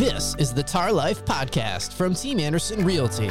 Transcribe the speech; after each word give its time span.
This 0.00 0.34
is 0.38 0.54
the 0.54 0.62
Tar 0.62 0.90
Life 0.90 1.26
Podcast 1.26 1.92
from 1.92 2.14
Team 2.14 2.40
Anderson 2.40 2.86
Realty. 2.86 3.28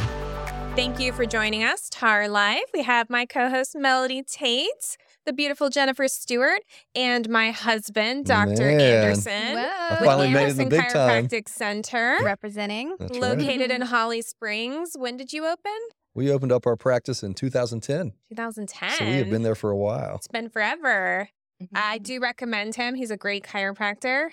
Thank 0.75 0.99
you 0.99 1.11
for 1.11 1.25
joining 1.25 1.63
us, 1.63 1.89
Tar 1.89 2.29
Life. 2.29 2.65
We 2.75 2.83
have 2.83 3.09
my 3.09 3.25
co 3.25 3.49
host, 3.49 3.75
Melody 3.75 4.22
Tate, 4.22 4.95
the 5.25 5.33
beautiful 5.33 5.71
Jennifer 5.71 6.08
Stewart, 6.08 6.59
and 6.93 7.27
my 7.27 7.50
husband, 7.50 8.25
Dr. 8.25 8.66
Man. 8.66 8.82
Anderson. 8.82 9.57
I 9.57 9.88
with 9.93 10.00
finally 10.02 10.29
made 10.29 10.43
it 10.43 10.50
in 10.50 10.57
the 10.57 10.63
Anderson 10.66 10.70
big 10.70 10.89
time. 10.89 11.27
Chiropractic 11.27 11.50
Center, 11.50 12.19
representing. 12.21 12.95
That's 12.99 13.17
right. 13.17 13.20
located 13.20 13.71
in 13.71 13.81
Holly 13.81 14.21
Springs. 14.21 14.91
When 14.95 15.17
did 15.17 15.33
you 15.33 15.47
open? 15.47 15.79
We 16.13 16.31
opened 16.31 16.51
up 16.51 16.67
our 16.67 16.75
practice 16.75 17.23
in 17.23 17.33
2010, 17.33 18.13
2010. 18.29 18.91
so 18.91 19.05
we 19.05 19.13
have 19.13 19.31
been 19.31 19.41
there 19.41 19.55
for 19.55 19.71
a 19.71 19.75
while. 19.75 20.17
It's 20.17 20.27
been 20.27 20.51
forever. 20.51 21.29
Mm-hmm. 21.59 21.75
I 21.75 21.97
do 21.97 22.20
recommend 22.20 22.75
him. 22.75 22.93
He's 22.93 23.09
a 23.09 23.17
great 23.17 23.43
chiropractor. 23.43 24.29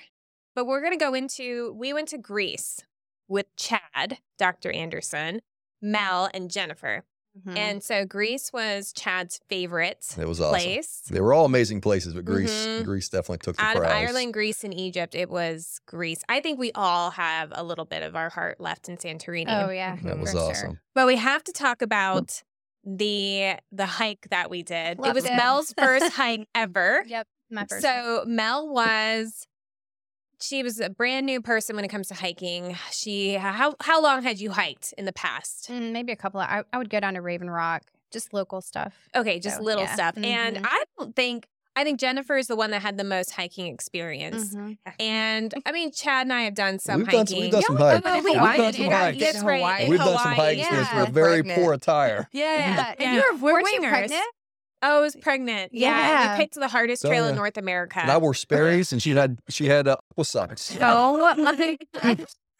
But 0.57 0.67
we're 0.67 0.81
going 0.81 0.99
to 0.99 1.05
go 1.05 1.15
into, 1.15 1.73
we 1.79 1.93
went 1.93 2.09
to 2.09 2.19
Greece 2.19 2.81
with 3.29 3.47
Chad, 3.57 4.19
Dr. 4.39 4.73
Anderson, 4.73 5.43
Mel, 5.81 6.29
and 6.35 6.51
Jennifer. 6.51 7.05
Mhm. 7.47 7.57
And 7.59 7.85
so 7.85 8.07
Greece 8.07 8.51
was 8.51 8.95
Chad's 8.95 9.39
favorite 9.51 10.07
It 10.19 10.27
was 10.27 10.41
awesome. 10.41 10.59
place. 10.59 11.03
They 11.11 11.21
were 11.21 11.35
all 11.35 11.45
amazing 11.45 11.83
places, 11.83 12.15
but 12.15 12.25
Greece, 12.25 12.51
Mhm. 12.67 12.85
Greece 12.85 13.11
definitely 13.11 13.39
took 13.45 13.57
the 13.57 13.63
Out 13.63 13.77
of. 13.77 13.83
Ireland, 13.83 14.33
Greece, 14.33 14.65
and 14.65 14.73
Egypt, 14.73 15.15
it 15.15 15.29
was 15.29 15.79
Greece. 15.87 16.23
I 16.31 16.41
think 16.41 16.59
we 16.59 16.73
all 16.75 17.11
have 17.11 17.53
a 17.55 17.63
little 17.63 17.85
bit 17.85 18.03
of 18.03 18.17
our 18.17 18.31
heart 18.31 18.59
left 18.59 18.89
in 18.89 18.97
Santorini. 18.97 19.49
oh 19.67 19.69
yeah, 19.71 19.97
that 20.05 20.19
was 20.19 20.31
for 20.33 20.39
sure. 20.39 20.51
awesome. 20.51 20.81
But 20.95 21.07
we 21.07 21.17
have 21.17 21.45
to 21.45 21.53
talk 21.53 21.83
about 21.83 22.43
the 22.85 23.57
the 23.71 23.85
hike 23.87 24.29
that 24.31 24.49
we 24.49 24.63
did. 24.63 24.99
it 25.05 25.13
was 25.15 25.27
it. 25.27 25.35
Mel's 25.37 25.75
first 25.79 26.13
hike 26.15 26.49
ever. 26.55 27.03
Yep, 27.07 27.27
my 27.51 27.67
first. 27.69 27.83
So 27.83 28.25
Mel 28.27 28.67
was 28.67 29.47
she 30.41 30.63
was 30.63 30.81
a 30.81 30.91
brand 30.91 31.27
new 31.27 31.41
person 31.41 31.77
when 31.77 31.85
it 31.85 31.89
comes 31.89 32.09
to 32.09 32.15
hiking. 32.15 32.77
She 32.91 33.35
how 33.35 33.75
how 33.81 34.03
long 34.03 34.23
had 34.23 34.39
you 34.41 34.51
hiked 34.51 34.95
in 34.99 35.05
the 35.05 35.13
past? 35.13 35.69
Mm, 35.71 35.93
maybe 35.93 36.13
a 36.13 36.17
couple. 36.17 36.41
Of, 36.41 36.49
I, 36.49 36.63
I 36.73 36.79
would 36.79 36.91
go 36.91 37.01
down 37.01 37.15
to 37.15 37.21
Raven 37.23 37.49
Rock, 37.51 37.83
just 38.13 38.33
local 38.35 38.61
stuff. 38.61 38.95
Okay, 39.15 39.39
just 39.41 39.57
So, 39.59 39.63
little 39.63 39.85
yeah. 39.85 39.95
stuff. 39.95 40.17
And 40.17 40.57
Mhm. 40.59 40.67
I 40.69 40.85
don't 40.99 41.15
think 41.17 41.47
I 41.79 41.85
think 41.85 42.01
Jennifer 42.01 42.39
is 42.39 42.47
the 42.47 42.57
one 42.57 42.71
that 42.71 42.81
had 42.81 42.97
the 42.97 43.05
most 43.05 43.33
hiking 43.33 43.67
experience. 43.67 44.55
Mhm. 44.55 44.79
And 44.99 45.53
I 45.67 45.73
mean, 45.73 45.93
Chad 45.93 46.23
and 46.27 46.33
I 46.33 46.45
have 46.45 46.55
done 46.55 46.79
some 46.79 47.01
We've 47.01 47.09
done 47.09 47.27
some- 47.27 47.37
hiking. 47.37 47.43
we've 47.43 47.53
done 47.53 47.63
some 47.63 47.77
Yeah, 47.79 47.85
hikes. 47.85 48.05
We've 48.05 48.25
we- 48.25 48.33
done 48.33 48.65
we- 48.67 48.73
some 48.73 48.85
yeah, 48.87 48.99
hikes. 48.99 49.19
That's 49.21 49.43
right. 49.45 49.57
Hawaii. 49.59 49.85
in 49.85 49.91
We've 49.91 49.99
done 49.99 50.19
some 50.19 50.33
Hawaii. 50.33 50.57
hikes 50.57 50.71
yeah. 50.73 50.79
with, 50.99 51.07
with 51.07 51.15
very 51.15 51.43
Pregnant. 51.43 51.61
poor 51.63 51.73
attire. 51.75 52.29
Yeah, 52.33 52.45
yeah. 52.57 52.77
Yeah, 52.77 52.95
and 53.07 53.17
you 53.17 53.23
were, 53.35 53.39
We're 53.39 53.53
weren't 53.63 53.75
you 53.75 53.81
pregnant? 53.91 54.23
Oh, 54.87 54.99
I 54.99 55.01
was 55.01 55.17
pregnant. 55.17 55.73
Yeah. 55.75 55.97
Yeah. 55.99 56.33
We 56.37 56.43
picked 56.45 56.55
the 56.55 56.69
hardest 56.69 57.05
Oh, 57.05 57.09
trail 57.09 57.25
yeah. 57.25 57.31
in 57.31 57.37
North 57.37 57.57
America. 57.57 58.01
And 58.01 58.11
I 58.11 58.19
wore 58.19 58.35
Sperry's, 58.35 58.93
and 58.93 59.03
she 59.03 59.11
had 59.11 59.39
she 59.49 59.67
had 59.67 59.89
uh, 59.89 59.97
aqua 60.13 60.25
socks. 60.25 60.77
Oh 60.81 61.17
my! 61.37 61.77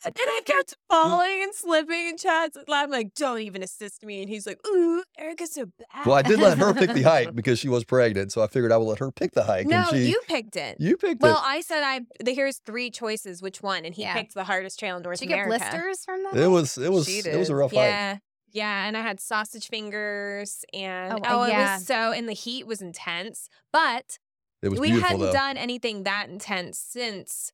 And 0.05 0.15
I 0.19 0.41
kept 0.45 0.77
falling 0.89 1.43
and 1.43 1.53
slipping, 1.55 2.09
and 2.11 2.19
Chad's 2.19 2.57
laughing 2.69 2.93
like, 2.93 3.15
"Don't 3.15 3.41
even 3.41 3.63
assist 3.63 4.05
me." 4.05 4.21
And 4.21 4.29
he's 4.29 4.47
like, 4.47 4.59
"Ooh, 4.67 5.03
Erica's 5.19 5.53
so 5.53 5.65
bad." 5.67 6.07
Well, 6.07 6.15
I 6.15 6.23
did 6.23 6.39
let 6.39 6.59
her 6.59 6.75
pick 6.75 6.93
the 6.93 7.03
hike 7.03 7.35
because 7.35 7.59
she 7.59 7.69
was 7.69 7.83
pregnant, 7.83 8.31
so 8.31 8.43
I 8.43 8.47
figured 8.47 8.71
I 8.71 8.77
would 8.77 8.85
let 8.85 8.99
her 8.99 9.11
pick 9.11 9.33
the 9.33 9.43
hike. 9.43 9.67
No, 9.67 9.79
and 9.79 9.89
she, 9.89 10.07
you 10.11 10.21
picked 10.29 10.55
it. 10.55 10.77
you 10.79 10.97
picked 10.97 11.23
well, 11.23 11.37
it. 11.39 11.43
I 11.45 11.61
said 11.61 11.83
I. 11.83 12.03
The, 12.23 12.35
here's 12.35 12.59
three 12.59 12.91
choices. 12.91 13.43
Which 13.43 13.63
one? 13.63 13.85
And 13.85 13.95
he 13.95 14.03
Yeah. 14.03 14.15
picked 14.15 14.35
the 14.35 14.45
hardest 14.45 14.79
trail 14.79 14.97
in 14.97 15.03
North 15.03 15.23
America. 15.23 15.51
Did 15.51 15.55
you 15.55 15.59
get 15.59 15.71
blisters 15.73 16.05
from 16.05 16.23
that? 16.25 16.37
It 16.37 16.49
was 16.49 16.79
it 16.79 16.93
was 16.93 17.09
it 17.09 17.37
was 17.37 17.49
a 17.49 17.53
did. 17.53 17.57
rough 17.57 17.73
hike. 17.73 18.21
Yeah. 18.57 18.65
Yeah, 18.83 18.89
and 18.89 18.97
I 18.97 19.03
had 19.03 19.21
sausage 19.21 19.69
fingers, 19.69 20.65
and 20.73 21.13
Oh, 21.13 21.19
oh, 21.25 21.41
uh, 21.43 21.45
it 21.45 21.49
yeah. 21.51 21.75
was 21.77 21.87
so, 21.87 22.13
and 22.13 22.27
the 22.29 22.33
heat 22.33 22.67
was 22.67 22.81
intense. 22.81 23.49
But 23.73 24.19
It 24.63 24.71
was 24.71 24.81
we 24.81 24.91
hadn't 24.91 25.21
though. 25.21 25.33
done 25.33 25.57
anything 25.57 26.05
that 26.05 26.29
intense 26.31 26.79
since 26.79 27.53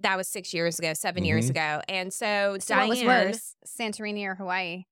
that 0.00 0.16
was 0.16 0.28
six 0.28 0.54
years 0.54 0.78
ago, 0.78 0.94
7 0.94 1.24
years 1.26 1.46
Mhm. 1.46 1.50
ago, 1.50 1.82
and 1.88 2.12
so, 2.12 2.56
So 2.58 2.74
Diane, 2.74 2.88
what 2.88 2.96
was 2.96 3.04
worse, 3.04 3.56
Santorini 3.66 4.24
or 4.26 4.34
Hawaii? 4.36 4.84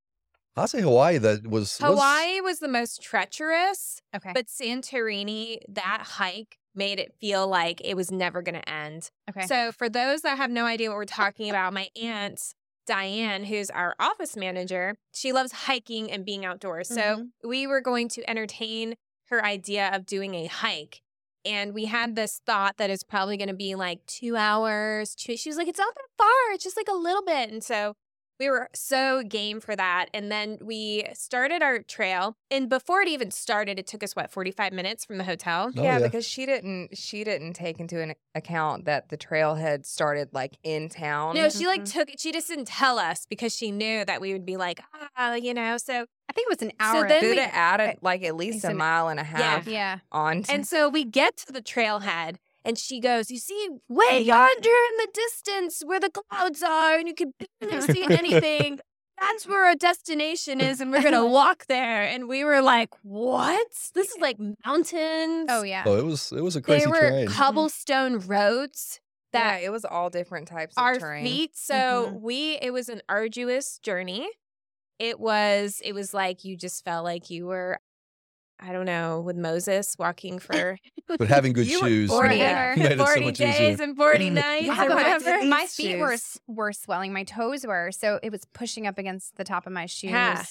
I 0.55 0.67
say 0.67 0.81
Hawaii. 0.83 1.17
That 1.19 1.47
was 1.47 1.51
was- 1.51 1.79
Hawaii 1.79 2.41
was 2.43 2.59
the 2.59 2.69
most 2.69 3.01
treacherous, 3.01 4.03
Okay. 4.15 4.33
but 4.35 4.47
Santorini, 4.49 5.61
that 5.69 6.03
hike 6.19 6.59
made 6.75 6.99
it 7.01 7.15
feel 7.21 7.47
like 7.49 7.81
it 7.85 7.95
was 7.97 8.11
never 8.11 8.43
going 8.43 8.61
to 8.61 8.69
end. 8.69 9.11
okay. 9.31 9.47
So, 9.47 9.73
for 9.73 9.89
those 9.89 10.21
that 10.23 10.37
have 10.37 10.51
no 10.51 10.67
idea 10.67 10.91
what 10.91 10.97
we're 10.97 11.05
talking 11.07 11.49
about, 11.49 11.73
my 11.73 11.89
aunt 12.01 12.55
Diane, 12.89 13.45
who's 13.45 13.71
our 13.71 13.95
office 14.01 14.35
manager, 14.37 14.97
she 15.15 15.31
loves 15.33 15.53
hiking 15.53 16.11
and 16.11 16.25
being 16.25 16.45
outdoors. 16.45 16.89
So, 16.89 16.95
Mhm. 17.01 17.31
we 17.45 17.67
were 17.67 17.83
going 17.83 18.09
to 18.11 18.29
entertain 18.29 18.97
her 19.27 19.45
idea 19.45 19.91
of 19.95 20.07
doing 20.07 20.35
a 20.35 20.47
hike. 20.47 21.03
And 21.45 21.75
we 21.75 21.85
had 21.85 22.17
this 22.17 22.41
thought 22.47 22.79
that 22.79 22.91
it's 22.91 23.05
probably 23.05 23.37
going 23.37 23.49
to 23.49 23.55
be 23.55 23.75
like 23.75 24.05
two 24.07 24.37
hours. 24.37 25.15
Two, 25.15 25.37
she 25.37 25.51
was 25.51 25.57
like, 25.59 25.69
it's 25.69 25.79
not 25.79 25.95
that 25.95 26.09
far. 26.17 26.53
It's 26.53 26.65
just 26.65 26.77
like 26.77 26.89
a 26.89 26.95
little 26.95 27.23
bit. 27.25 27.51
And 27.51 27.63
so 27.63 27.95
we 28.39 28.49
were 28.51 28.69
so 28.75 29.23
game 29.23 29.61
for 29.61 29.75
that. 29.77 30.07
And 30.15 30.31
then 30.31 30.59
we 30.61 31.07
started 31.15 31.63
our 31.63 31.81
trail. 31.81 32.37
And 32.51 32.69
before 32.69 33.01
it 33.03 33.09
even 33.09 33.31
started, 33.31 33.79
it 33.79 33.87
took 33.87 34.03
us, 34.03 34.15
what, 34.15 34.31
45 34.31 34.73
minutes 34.73 35.05
from 35.05 35.19
the 35.19 35.25
hotel? 35.25 35.71
Oh, 35.77 35.83
yeah, 35.83 35.99
yeah. 35.99 36.05
because 36.07 36.25
she 36.27 36.47
didn't 36.47 36.97
she 36.97 37.25
didn't 37.25 37.55
take 37.55 37.81
into 37.81 38.01
an 38.01 38.15
account 38.35 38.85
that 38.85 39.09
the 39.09 39.17
trail 39.17 39.57
had 39.57 39.85
started 39.87 40.29
like 40.33 40.57
in 40.63 40.89
town. 40.89 41.35
No, 41.35 41.49
she 41.49 41.67
like 41.67 41.83
Mhm. 41.83 41.93
took. 41.93 42.09
She 42.19 42.33
just 42.33 42.49
didn't 42.49 42.67
tell 42.69 42.99
us 42.99 43.27
because 43.29 43.55
she 43.55 43.71
knew 43.71 44.05
that 44.05 44.21
we 44.21 44.33
would 44.33 44.47
be 44.47 44.57
like, 44.57 44.81
ah, 45.17 45.35
you 45.35 45.53
know. 45.55 45.77
So 45.79 46.07
I 46.29 46.33
think 46.33 46.47
it 46.51 46.61
was 46.61 46.63
an 46.63 46.73
hour. 46.79 46.95
So 46.95 46.99
hour. 47.01 47.09
then 47.09 47.21
Did 47.23 47.37
we- 47.37 47.43
it 47.43 47.51
add 47.53 47.99
like 48.03 48.23
at 48.23 48.37
least 48.37 48.59
a 48.59 48.69
Some- 48.69 48.77
mile 48.77 49.09
and 49.09 49.19
a 49.19 49.25
half 49.25 49.67
yeah. 49.67 49.73
yeah. 49.73 49.99
on 50.13 50.43
to 50.45 50.53
and 50.53 50.67
so 50.67 50.89
we 50.89 51.05
get 51.05 51.37
to 51.39 51.53
the 51.53 51.63
trailhead, 51.63 52.37
and 52.69 52.79
she 52.79 53.01
goes, 53.01 53.31
"You 53.31 53.39
see, 53.39 53.69
way 53.89 54.21
yonder 54.21 54.69
in 54.91 54.97
the 54.99 55.09
distance 55.13 55.83
where 55.85 55.99
the 55.99 56.11
clouds 56.11 56.63
are, 56.63 56.99
and 56.99 57.09
you 57.09 57.15
can 57.15 57.33
barely 57.61 57.81
see 57.95 58.05
anything. 58.09 58.79
That's 59.21 59.49
where 59.49 59.65
our 59.65 59.75
destination 59.75 60.61
is, 60.61 60.81
and 60.81 60.93
we're 60.93 61.03
gonna 61.03 61.27
walk 61.41 61.67
there." 61.67 62.03
And 62.05 62.29
we 62.29 62.45
were 62.45 62.61
like, 62.63 62.91
"What? 63.03 63.67
This 63.95 64.11
is 64.11 64.19
like 64.21 64.37
mountains. 64.65 65.49
Oh 65.51 65.63
yeah. 65.63 65.83
Oh, 65.87 65.97
it 65.97 66.05
was 66.05 66.31
it 66.33 66.43
was 66.43 66.55
a 66.57 66.63
crazy 66.63 66.85
They 66.85 66.87
were 66.87 67.01
terrain. 67.11 67.27
cobblestone 67.27 68.19
roads 68.21 69.01
that 69.33 69.61
yeah, 69.61 69.67
it 69.67 69.71
was 69.71 69.85
all 69.85 70.11
different 70.11 70.49
types 70.49 70.77
of 70.77 70.83
our 70.85 70.99
terrain. 70.99 71.25
feet 71.25 71.51
so 71.57 72.13
Mhm. 72.13 72.21
we 72.21 72.59
it 72.63 72.71
was 72.73 72.89
an 72.89 73.03
arduous 73.11 73.79
journey 73.81 74.27
it 74.99 75.21
was 75.21 75.83
it 75.85 75.93
was 75.93 76.15
like 76.15 76.45
you 76.47 76.57
just 76.57 76.83
felt 76.85 77.05
like 77.05 77.29
you 77.29 77.45
were 77.47 77.79
i 78.61 78.73
don't 78.73 78.87
know 78.87 79.21
with 79.21 79.37
moses 79.37 79.95
walking 79.99 80.39
for 80.47 80.79
but 81.07 81.29
having 81.29 81.53
good 81.53 81.67
shoes 81.67 82.11
Forty- 82.11 82.29
made, 82.31 82.39
yeah. 82.39 82.75
made 82.77 82.93
it 82.93 82.99
so 82.99 83.05
40 83.07 83.25
much 83.25 83.39
days 83.39 83.61
easier. 83.73 83.85
and 83.85 83.97
40 83.97 84.31
nights 84.31 84.67
Yeah, 84.67 84.85
or 84.87 84.89
whatever 84.95 85.45
my 85.47 85.67
feet 85.67 85.99
were 85.99 86.11
shoes. 86.13 86.21
s- 86.37 86.41
were 86.47 86.73
swelling. 86.73 87.13
My 87.13 87.25
toes 87.25 87.67
were, 87.67 87.91
so 87.93 88.19
it 88.23 88.31
was 88.31 88.45
pushing 88.53 88.87
up 88.87 88.99
against 88.99 89.37
the 89.37 89.45
top 89.45 89.67
of 89.67 89.73
my 89.73 89.87
shoes. 89.87 90.11
Yeah. 90.11 90.43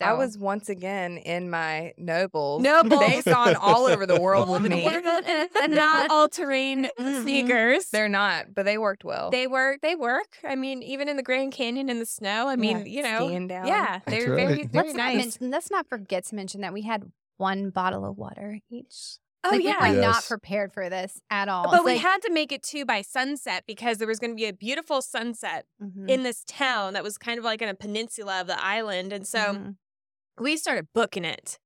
So 0.00 0.06
I 0.06 0.12
was 0.14 0.36
once 0.36 0.68
again 0.68 1.18
in 1.18 1.48
my 1.50 1.92
nobles. 1.96 2.60
Nobles. 2.62 2.98
They've 2.98 3.24
gone 3.24 3.54
all 3.54 3.86
over 3.86 4.06
the 4.06 4.20
world 4.20 4.48
with 4.48 4.62
me. 4.62 4.84
not 5.68 6.10
all 6.10 6.28
terrain 6.28 6.88
mm-hmm. 6.98 7.22
sneakers 7.22 7.90
They're 7.90 8.08
not, 8.08 8.52
but 8.52 8.64
they 8.64 8.76
worked 8.76 9.04
well. 9.04 9.30
they 9.30 9.46
work 9.46 9.80
they 9.82 9.94
work 9.94 10.38
i 10.44 10.56
mean 10.56 10.82
even 10.82 11.08
in 11.08 11.16
the 11.16 11.22
grand 11.22 11.52
canyon 11.52 11.88
in 11.88 12.00
the 12.00 12.06
snow 12.06 12.48
i 12.48 12.56
mean 12.56 12.78
Yeah, 12.78 12.84
you 12.84 13.02
know 13.02 13.26
skiing 13.26 13.46
down. 13.46 13.66
yeah 13.68 14.00
they're 14.06 14.34
very 14.34 14.46
right. 14.46 14.70
very 14.70 14.84
let's 14.86 14.94
not 14.96 15.04
nice 15.14 15.16
mention, 15.16 15.50
let's 15.52 15.70
not 15.70 15.88
forget 15.88 16.24
to 16.26 16.34
mention 16.34 16.62
that 16.62 16.72
we 16.72 16.82
had 16.82 17.12
one 17.36 17.70
bottle 17.70 18.04
of 18.04 18.16
water 18.16 18.58
each. 18.70 19.18
oh 19.44 19.50
like, 19.50 19.62
yeah 19.62 19.82
we 19.90 19.96
were 19.96 20.00
not 20.02 20.14
Yes. 20.16 20.28
prepared 20.28 20.72
for 20.72 20.88
this 20.88 21.20
at 21.30 21.48
all. 21.48 21.64
but 21.70 21.74
It's 21.76 21.84
we 21.84 21.92
like- 21.92 22.00
had 22.02 22.22
to 22.22 22.32
make 22.32 22.50
it 22.52 22.62
too 22.62 22.84
by 22.84 23.02
sunset 23.02 23.64
because 23.66 23.98
there 23.98 24.08
was 24.08 24.18
going 24.18 24.30
to 24.30 24.36
be 24.36 24.46
a 24.46 24.52
beautiful 24.52 25.02
sunset 25.02 25.66
Mhm. 25.82 26.08
in 26.08 26.22
this 26.22 26.44
town 26.46 26.94
that 26.94 27.02
was 27.02 27.18
kind 27.18 27.38
of 27.38 27.44
like 27.44 27.60
in 27.60 27.68
a 27.68 27.74
peninsula 27.74 28.40
of 28.40 28.46
the 28.46 28.62
island. 28.64 29.12
And 29.12 29.26
so 29.26 29.38
Mhm. 29.38 29.76
we 30.38 30.56
started 30.56 30.88
booking 30.94 31.24
it. 31.24 31.58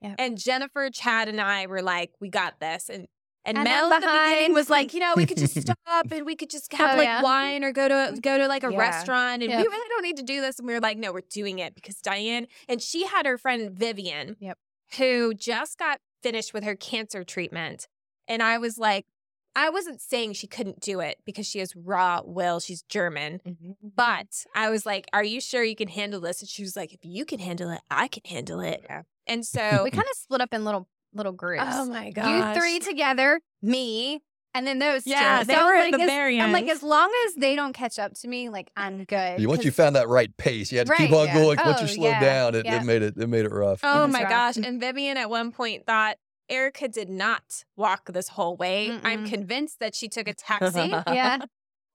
Yep. 0.00 0.14
And 0.18 0.38
Jennifer, 0.38 0.88
Chad, 0.90 1.28
and 1.28 1.40
I 1.40 1.66
were 1.66 1.82
like, 1.82 2.12
we 2.20 2.28
got 2.30 2.58
this. 2.60 2.88
And 2.88 3.06
and, 3.48 3.58
And 3.58 3.64
Mel 3.64 3.86
I'm 3.86 3.92
at 3.92 4.00
the 4.00 4.06
beginning 4.34 4.54
was 4.54 4.68
like, 4.68 4.92
you 4.92 4.98
know, 4.98 5.14
we 5.16 5.24
could 5.24 5.36
just 5.38 5.54
stop 5.60 6.10
and 6.10 6.26
we 6.26 6.34
could 6.34 6.50
just 6.50 6.72
have 6.72 6.94
Oh, 6.94 6.96
like 6.96 7.04
yeah. 7.04 7.22
wine 7.22 7.62
or 7.62 7.70
go 7.70 7.86
to 7.86 8.18
go 8.20 8.38
to 8.38 8.48
like 8.48 8.64
a 8.64 8.72
Yeah. 8.72 8.76
restaurant 8.78 9.40
and 9.44 9.52
we 9.52 9.56
really 9.62 9.88
don't 9.88 10.02
need 10.02 10.16
to 10.16 10.24
do 10.24 10.40
this. 10.40 10.58
And 10.58 10.66
we 10.66 10.74
were 10.74 10.80
like, 10.80 10.98
no, 10.98 11.12
we're 11.12 11.20
doing 11.30 11.60
it 11.60 11.76
because 11.76 12.00
Diane 12.00 12.48
and 12.68 12.82
she 12.82 13.06
had 13.06 13.24
her 13.24 13.38
friend 13.38 13.70
Vivian, 13.70 14.36
Yep. 14.40 14.58
Who 14.98 15.34
just 15.34 15.78
got 15.78 16.00
finished 16.22 16.54
with 16.54 16.64
her 16.64 16.76
cancer 16.76 17.24
treatment. 17.24 17.88
And 18.28 18.42
I 18.42 18.58
was 18.58 18.78
like, 18.78 19.06
I 19.54 19.70
wasn't 19.70 20.00
saying 20.02 20.34
she 20.34 20.46
couldn't 20.46 20.80
do 20.80 21.00
it 21.00 21.18
because 21.24 21.46
she 21.46 21.60
has 21.60 21.74
raw 21.74 22.20
will. 22.24 22.60
She's 22.60 22.82
German. 22.82 23.40
Mhm. 23.46 23.76
But 23.82 24.44
I 24.54 24.68
was 24.70 24.84
like, 24.84 25.06
Are 25.12 25.24
you 25.24 25.40
sure 25.40 25.62
you 25.64 25.76
can 25.76 25.88
handle 25.88 26.20
this? 26.20 26.40
And 26.42 26.48
she 26.48 26.62
was 26.62 26.76
like, 26.76 26.92
If 26.92 27.00
you 27.02 27.24
can 27.24 27.38
handle 27.38 27.70
it, 27.70 27.80
I 27.90 28.08
can 28.08 28.22
handle 28.26 28.60
it. 28.60 28.82
Yeah. 28.84 29.02
And 29.26 29.46
so, 29.54 29.82
we 29.84 29.90
kind 29.90 30.06
of 30.10 30.16
split 30.16 30.40
up 30.40 30.52
in 30.52 30.64
little 30.64 30.88
little 31.14 31.32
groups. 31.32 31.64
oh 31.68 31.86
my 31.86 32.10
God. 32.10 32.54
You 32.54 32.60
three 32.60 32.78
together, 32.80 33.40
me, 33.62 34.20
and 34.56 34.66
then 34.66 34.78
those 34.78 35.06
Yeah, 35.06 35.40
two. 35.40 35.46
they 35.46 35.54
So, 35.54 35.64
were 35.66 35.74
at 35.74 35.84
like, 35.84 35.94
the 35.96 36.02
as- 36.02 36.08
very 36.10 36.40
I'm 36.40 36.52
like, 36.52 36.68
as 36.68 36.82
long 36.82 37.10
as 37.26 37.34
they 37.34 37.54
don't 37.54 37.72
catch 37.72 37.98
up 37.98 38.14
to 38.14 38.28
me, 38.28 38.48
like 38.48 38.70
I'm 38.76 39.04
good. 39.04 39.40
You 39.40 39.48
once 39.48 39.64
you 39.64 39.70
found 39.70 39.94
that 39.96 40.08
right 40.08 40.36
pace, 40.36 40.72
you 40.72 40.78
had 40.78 40.86
to 40.88 40.94
keep 40.94 41.12
on 41.12 41.26
yeah. 41.26 41.34
going. 41.34 41.58
Once 41.64 41.78
Oh, 41.78 41.82
you 41.82 41.88
slowed 41.88 42.10
yeah, 42.10 42.20
down, 42.20 42.54
it, 42.54 42.64
yeah. 42.64 42.80
it 42.80 42.84
made 42.84 43.02
it 43.02 43.14
it 43.16 43.28
made 43.28 43.44
it 43.44 43.52
rough. 43.52 43.80
Oh 43.82 44.04
was 44.06 44.12
my 44.12 44.22
rough. 44.22 44.30
gosh. 44.30 44.56
And 44.56 44.80
Vivian 44.80 45.16
at 45.16 45.30
one 45.30 45.52
point 45.52 45.86
thought 45.86 46.16
Erica 46.48 46.88
did 46.88 47.08
not 47.08 47.64
walk 47.76 48.12
this 48.12 48.28
whole 48.28 48.56
way. 48.56 48.98
I'm 49.04 49.26
convinced 49.26 49.80
that 49.80 49.94
she 49.94 50.08
took 50.08 50.28
a 50.28 50.34
taxi. 50.48 50.88
yeah, 51.08 51.38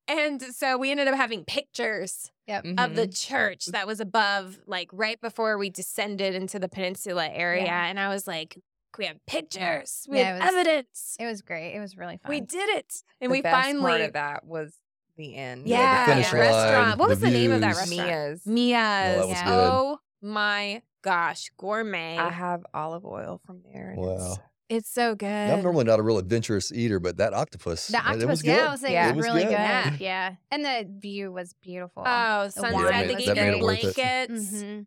And 0.08 0.42
so 0.42 0.78
we 0.78 0.92
ended 0.92 1.08
up 1.08 1.16
having 1.16 1.46
pictures 1.46 2.32
Yep. 2.48 2.66
of 2.80 2.96
the 2.96 3.08
Mhm. 3.08 3.28
church 3.28 3.66
that 3.68 3.88
was 3.88 4.02
above, 4.02 4.60
like 4.68 4.90
right 4.92 5.22
before 5.22 5.58
we 5.58 5.70
descended 5.70 6.36
into 6.36 6.60
the 6.60 6.68
peninsula 6.68 7.30
area. 7.32 7.64
Yeah. 7.64 7.86
And 7.86 7.98
I 7.98 8.10
was 8.10 8.28
like, 8.28 8.58
we 8.98 9.06
have 9.06 9.18
pictures, 9.26 10.06
we 10.10 10.20
Yeah, 10.20 10.26
have 10.26 10.36
it 10.36 10.40
was- 10.46 10.50
evidence. 10.54 11.18
It 11.20 11.26
was 11.26 11.42
great. 11.42 11.74
It 11.76 11.80
was 11.80 11.98
really 11.98 12.18
fun. 12.18 12.30
We 12.30 12.42
did 12.42 12.70
it. 12.70 13.04
And 13.20 13.30
the 13.30 13.34
we 13.34 13.42
best 13.42 13.64
finally 13.66 13.90
part 13.92 14.02
of 14.02 14.14
that 14.14 14.46
was 14.46 14.74
the 15.18 15.36
end. 15.36 15.68
Yeah, 15.68 15.78
Yeah, 15.80 16.06
the 16.06 16.12
finish 16.14 16.32
line, 16.34 16.42
restaurant. 16.42 17.00
What 17.00 17.06
the 17.08 17.10
was 17.12 17.20
the 17.20 17.30
name 17.32 17.52
of 17.52 17.62
that 17.62 17.76
restaurant? 17.76 18.08
Mia's. 18.10 18.46
Mia's. 18.46 19.16
that 19.18 19.18
was 19.20 19.30
Yeah. 19.30 19.46
good. 19.46 19.70
Oh 19.72 20.00
my 20.22 20.82
gosh, 21.02 21.50
gourmet. 21.58 22.18
I 22.18 22.30
have 22.30 22.64
olive 22.74 23.06
oil 23.06 23.42
from 23.46 23.62
there. 23.72 23.92
and 23.92 24.00
Wow. 24.00 24.14
it's- 24.16 24.40
it's 24.70 24.90
so 24.90 25.16
good. 25.16 25.28
I'm 25.28 25.62
normally 25.64 25.84
not 25.84 26.00
a 26.00 26.02
real 26.02 26.18
adventurous 26.18 26.72
eater, 26.72 26.98
but 27.00 27.18
that 27.18 27.34
octopus, 27.34 27.88
the 27.88 27.98
it- 27.98 28.00
octopus, 28.00 28.24
it 28.24 28.28
was 28.28 28.44
yeah, 28.46 28.56
good. 28.56 28.68
I 28.68 28.72
was 28.72 28.82
like, 28.84 28.92
Yeah. 28.94 29.08
it 29.08 29.10
It 29.10 29.16
was 29.18 29.26
was 29.26 29.26
really 29.34 29.44
good. 29.44 29.50
good. 29.50 29.58
Yeah. 29.58 29.96
Yeah. 30.00 30.36
and 30.50 30.64
the 30.66 30.88
view 31.00 31.32
was 31.32 31.54
beautiful. 31.62 32.04
Oh, 32.06 32.46
The 32.46 32.52
sunset, 32.52 32.74
wine 32.74 33.08
the 33.08 33.16
was 33.16 33.26
that 33.26 33.38
heated 33.38 33.52
made 33.62 34.86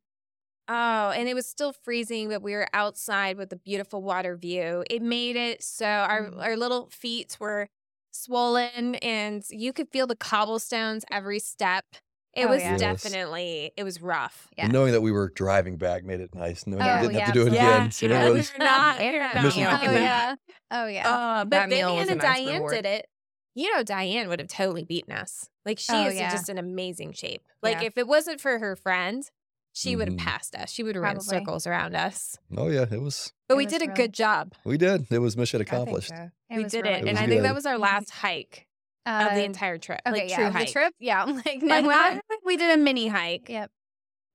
Oh, 0.68 1.10
and 1.10 1.28
it 1.28 1.34
was 1.34 1.46
still 1.46 1.72
freezing, 1.74 2.28
but 2.30 2.42
we 2.42 2.54
were 2.54 2.68
outside 2.72 3.36
with 3.36 3.52
a 3.52 3.56
beautiful 3.56 4.02
water 4.02 4.36
view. 4.36 4.82
It 4.88 5.02
made 5.02 5.36
it 5.36 5.62
so 5.62 5.86
our 5.86 6.30
Mhm. 6.30 6.38
our 6.38 6.56
little 6.56 6.88
feet 6.88 7.36
were 7.38 7.68
swollen, 8.12 8.94
and 8.96 9.44
you 9.50 9.72
could 9.74 9.90
feel 9.90 10.06
the 10.06 10.16
cobblestones 10.16 11.04
every 11.10 11.38
step. 11.38 11.84
It 12.32 12.46
Oh, 12.46 12.48
was 12.48 12.62
yeah. 12.62 12.78
Definitely 12.78 13.72
it 13.76 13.84
was 13.84 14.00
rough. 14.00 14.48
Yeah. 14.56 14.68
But 14.68 14.70
knowing 14.72 14.92
that 14.92 15.00
we 15.02 15.12
were 15.12 15.30
driving 15.30 15.76
back 15.76 16.04
made 16.04 16.20
it 16.20 16.34
nice. 16.34 16.66
Knowing 16.66 16.80
Oh, 16.80 16.92
we 16.92 16.98
didn't 16.98 17.14
yeah, 17.14 17.16
have 17.16 17.24
to 17.24 17.32
do 17.32 17.46
it 17.46 17.52
Yeah, 17.52 17.52
again. 17.52 17.90
So 17.90 18.06
yeah, 18.06 18.26
it 18.26 18.32
we 18.32 18.32
was, 18.32 18.52
not. 18.58 18.98
We 18.98 19.12
were 19.12 19.18
not 19.18 19.54
Oh 19.82 19.92
yeah. 19.92 20.36
Oh 20.70 20.86
yeah. 20.86 21.08
Uh, 21.08 21.44
but 21.44 21.64
That 21.64 21.68
Vivian 21.68 22.10
and 22.10 22.20
nice 22.20 22.20
Diane 22.20 22.44
reward. 22.44 22.82
did 22.82 22.86
it. 22.86 23.06
You 23.54 23.72
know, 23.74 23.82
Diane 23.82 24.28
would 24.28 24.40
have 24.40 24.48
totally 24.48 24.84
beaten 24.84 25.12
us. 25.12 25.48
Like 25.64 25.78
she 25.78 26.04
Oh, 26.04 26.06
is 26.06 26.16
yeah. 26.16 26.30
just 26.30 26.48
in 26.48 26.58
amazing 26.58 27.12
shape. 27.12 27.42
Like 27.62 27.80
Yeah. 27.80 27.82
if 27.82 27.96
it 27.96 28.06
wasn't 28.08 28.40
for 28.40 28.58
her 28.58 28.74
friend, 28.76 29.28
she 29.74 29.94
would 29.96 30.08
have 30.08 30.16
Mhm. 30.16 30.20
passed 30.24 30.54
us. 30.54 30.70
She 30.70 30.82
would 30.82 30.94
have 30.94 31.02
run 31.04 31.20
circles 31.20 31.66
around 31.66 31.94
us. 31.94 32.38
oh 32.56 32.68
yeah, 32.68 32.86
it 32.90 33.02
was. 33.02 33.32
But 33.48 33.54
It 33.54 33.58
we 33.58 33.64
was 33.66 33.72
did 33.74 33.82
a 33.82 33.88
good 33.88 34.14
job. 34.14 34.54
We 34.64 34.78
did. 34.78 35.06
It 35.10 35.18
was 35.18 35.36
mission 35.36 35.60
accomplished. 35.60 36.08
so. 36.08 36.30
It 36.48 36.56
we 36.56 36.64
did 36.64 36.84
really 36.84 36.94
it, 36.94 37.04
It 37.04 37.08
and 37.08 37.10
was 37.10 37.18
I 37.20 37.26
think 37.26 37.42
that 37.42 37.54
was 37.54 37.66
our 37.66 37.76
last 37.78 38.10
hike 38.10 38.66
Uh, 39.04 39.26
of 39.30 39.36
the 39.36 39.44
entire 39.44 39.76
trip. 39.76 40.00
Okay, 40.06 40.20
like 40.22 40.30
yeah, 40.30 40.36
true 40.36 40.46
of 40.46 40.52
hike. 40.54 40.66
the 40.68 40.72
trip. 40.72 40.94
Yeah, 40.98 41.22
I'm 41.24 41.36
like 41.36 41.58
no, 41.62 41.80
Like, 41.80 41.84
not- 41.84 42.22
we 42.44 42.56
did 42.56 42.70
a 42.70 42.80
mini 42.80 43.08
hike. 43.08 43.48
Yep. 43.50 43.70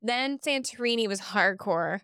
Then 0.02 0.38
Santorini 0.40 1.08
was 1.08 1.20
hardcore, 1.22 2.02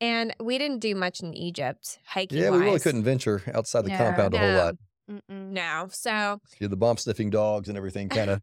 and 0.00 0.34
we 0.40 0.58
didn't 0.58 0.78
do 0.80 0.94
much 0.94 1.20
in 1.20 1.34
Egypt 1.34 1.98
hiking. 2.06 2.38
Yeah, 2.38 2.50
we 2.50 2.58
really 2.58 2.78
couldn't 2.80 3.02
venture 3.04 3.42
outside 3.54 3.84
the 3.84 3.90
No. 3.90 3.96
compound 3.98 4.34
a 4.34 4.38
whole 4.38 4.54
lot. 4.54 4.74
Mm-mm. 5.10 5.50
No, 5.50 5.88
so 5.90 6.40
Yeah, 6.60 6.68
the 6.68 6.76
bomb 6.76 6.98
sniffing 6.98 7.30
dogs 7.30 7.68
and 7.68 7.76
everything 7.78 8.08
kind 8.10 8.30
of 8.30 8.42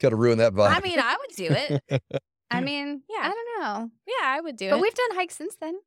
kind 0.00 0.12
of 0.12 0.18
ruined 0.18 0.40
that 0.40 0.52
vibe. 0.52 0.76
I 0.76 0.80
mean, 0.80 0.98
I 0.98 1.16
would 1.16 1.36
do 1.36 1.48
it. 1.50 2.02
I 2.56 2.60
mean, 2.60 3.02
Yeah. 3.08 3.20
I 3.22 3.28
don't 3.28 3.62
know, 3.62 3.90
Yeah, 4.06 4.26
I 4.26 4.40
would 4.40 4.56
do 4.56 4.70
but 4.70 4.78
it. 4.78 4.82
we've 4.82 4.94
done 4.94 5.16
hikes 5.16 5.36
since 5.36 5.56
then. 5.60 5.80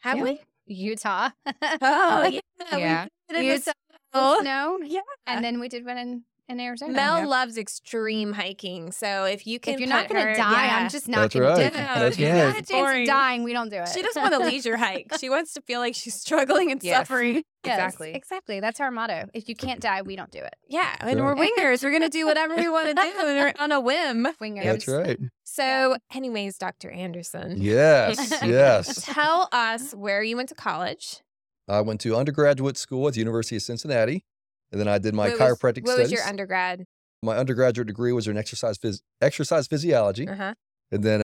have 0.00 0.16
Yeah. 0.18 0.22
we? 0.24 0.40
Utah. 0.66 1.30
Oh 1.82 2.26
yeah, 2.28 2.40
Yeah. 2.76 3.06
we 3.28 3.34
did 3.36 3.44
it 3.44 3.66
Utah. 3.66 3.72
snow. 4.12 4.40
No, 4.42 4.78
Yeah. 4.84 5.00
and 5.26 5.44
then 5.44 5.60
we 5.60 5.68
did 5.68 5.84
one 5.84 5.98
in 5.98 6.24
in 6.50 6.60
Arizona. 6.60 6.92
Mel 6.92 7.18
Yep. 7.20 7.28
loves 7.28 7.56
extreme 7.58 8.32
hiking, 8.32 8.92
so 8.92 9.24
if 9.24 9.46
you 9.46 9.58
can, 9.60 9.74
if 9.74 9.80
you're 9.80 9.88
not 9.88 10.08
gonna 10.08 10.34
die, 10.34 10.66
yeah. 10.66 10.76
I'm 10.76 10.90
just 10.90 11.08
not 11.08 11.22
That's 11.22 11.34
gonna 11.34 11.46
right. 11.46 11.56
do 11.56 11.62
it. 11.62 11.72
That's 11.72 12.14
If 12.16 12.20
you 12.20 12.26
right. 12.26 12.34
have 12.36 12.50
a 12.50 12.54
chance 12.56 12.70
Boring. 12.70 13.02
of 13.02 13.06
dying, 13.08 13.42
we 13.44 13.52
don't 13.52 13.68
do 13.70 13.76
it. 13.76 13.88
She 13.88 14.02
doesn't 14.02 14.20
want 14.20 14.34
a 14.34 14.38
leisure 14.50 14.76
hike. 14.76 15.12
She 15.18 15.30
wants 15.30 15.52
to 15.54 15.62
feel 15.62 15.80
like 15.80 15.94
she's 15.94 16.14
struggling 16.20 16.70
and 16.70 16.82
Yes. 16.82 16.96
suffering. 16.98 17.42
Yes, 17.64 17.74
Exactly. 17.78 18.14
Exactly. 18.14 18.60
That's 18.60 18.80
our 18.80 18.90
motto. 18.90 19.28
If 19.34 19.48
you 19.48 19.54
can't 19.54 19.80
die, 19.80 20.02
we 20.02 20.16
don't 20.16 20.30
do 20.30 20.38
it. 20.40 20.54
Yeah, 20.68 20.94
and 21.00 21.20
Right. 21.20 21.36
we're 21.36 21.46
wingers. 21.46 21.82
We're 21.84 21.92
gonna 21.92 22.08
do 22.08 22.26
whatever 22.26 22.56
we 22.56 22.68
want 22.68 22.88
to 22.88 22.94
do 22.94 23.52
on 23.62 23.70
a 23.72 23.80
whim. 23.80 24.26
Wingers. 24.40 24.64
That's 24.64 24.88
right. 24.88 25.18
So, 25.44 25.96
anyways, 26.14 26.56
Dr. 26.58 26.90
Anderson, 26.90 27.60
Yes, 27.60 28.32
yes. 28.42 29.04
tell 29.04 29.48
us 29.52 29.92
where 29.92 30.22
you 30.22 30.36
went 30.36 30.48
to 30.50 30.54
college. 30.54 31.20
I 31.68 31.80
went 31.82 32.00
to 32.02 32.16
undergraduate 32.16 32.76
school 32.76 33.06
at 33.08 33.14
the 33.14 33.20
University 33.20 33.56
of 33.56 33.62
Cincinnati, 33.62 34.24
and 34.72 34.80
then 34.80 34.88
I 34.88 34.98
did 34.98 35.14
my 35.14 35.30
what 35.30 35.38
chiropractic 35.38 35.82
was, 35.82 35.88
what 35.90 35.92
studies. 35.94 36.10
was 36.10 36.12
your 36.12 36.22
undergrad? 36.24 36.84
my 37.22 37.36
undergraduate 37.36 37.86
degree 37.86 38.12
was 38.12 38.26
in 38.28 38.36
exercise 38.38 38.78
phys- 38.78 39.02
exercise 39.20 39.66
physiology, 39.66 40.26
Uh 40.28 40.36
huh. 40.36 40.54
and 40.90 41.02
then 41.04 41.22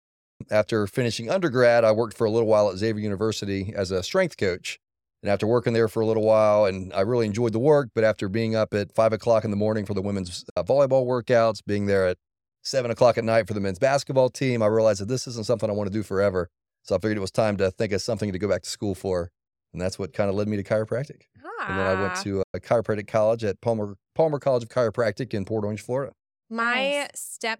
after 0.50 0.86
finishing 0.86 1.30
undergrad, 1.30 1.84
I 1.84 1.92
worked 1.92 2.16
for 2.16 2.26
a 2.26 2.30
little 2.30 2.48
while 2.48 2.70
at 2.70 2.76
Xavier 2.76 3.02
University 3.02 3.72
as 3.74 3.90
a 3.90 4.02
strength 4.02 4.36
coach. 4.36 4.78
And 5.22 5.32
after 5.32 5.46
working 5.46 5.72
there 5.72 5.88
for 5.88 6.00
a 6.02 6.06
little 6.06 6.22
while, 6.22 6.66
and 6.66 6.92
I 6.92 7.00
really 7.00 7.24
enjoyed 7.26 7.52
the 7.54 7.58
work, 7.58 7.88
but 7.94 8.04
after 8.04 8.28
being 8.28 8.54
up 8.54 8.74
at 8.74 8.94
five 8.94 9.12
o'clock 9.14 9.44
in 9.44 9.50
the 9.50 9.56
morning 9.56 9.84
for 9.86 9.94
the 9.94 10.02
women's 10.02 10.44
uh, 10.56 10.62
volleyball 10.62 11.06
workouts, 11.06 11.62
being 11.66 11.86
there 11.86 12.06
at 12.06 12.18
seven 12.62 12.90
o'clock 12.90 13.16
at 13.16 13.24
night 13.24 13.48
for 13.48 13.54
the 13.54 13.60
men's 13.60 13.78
basketball 13.78 14.28
team, 14.28 14.62
I 14.62 14.66
realized 14.66 15.00
that 15.00 15.08
this 15.08 15.26
isn't 15.26 15.46
something 15.46 15.68
I 15.70 15.72
want 15.72 15.88
to 15.90 15.92
do 15.92 16.02
forever. 16.02 16.48
So 16.82 16.94
I 16.94 16.98
figured 16.98 17.16
it 17.16 17.20
was 17.20 17.30
time 17.32 17.56
to 17.56 17.70
think 17.70 17.92
of 17.92 18.02
something 18.02 18.30
to 18.30 18.38
go 18.38 18.46
back 18.48 18.62
to 18.62 18.70
school 18.70 18.94
for. 18.94 19.30
And 19.76 19.82
that's 19.82 19.98
what 19.98 20.14
kind 20.14 20.30
of 20.30 20.36
led 20.36 20.48
me 20.48 20.56
to 20.56 20.62
chiropractic. 20.64 21.24
And 21.68 21.78
then 21.78 21.86
I 21.86 22.00
went 22.00 22.14
Ah. 22.16 22.22
to 22.22 22.42
a 22.54 22.60
chiropractic 22.60 23.06
college 23.08 23.44
at 23.44 23.60
Palmer 23.60 23.96
Palmer 24.14 24.38
College 24.38 24.62
of 24.62 24.70
Chiropractic 24.70 25.34
in 25.34 25.44
Port 25.44 25.64
Orange, 25.64 25.82
Florida. 25.82 26.12
My 26.48 27.00
Nice. 27.00 27.10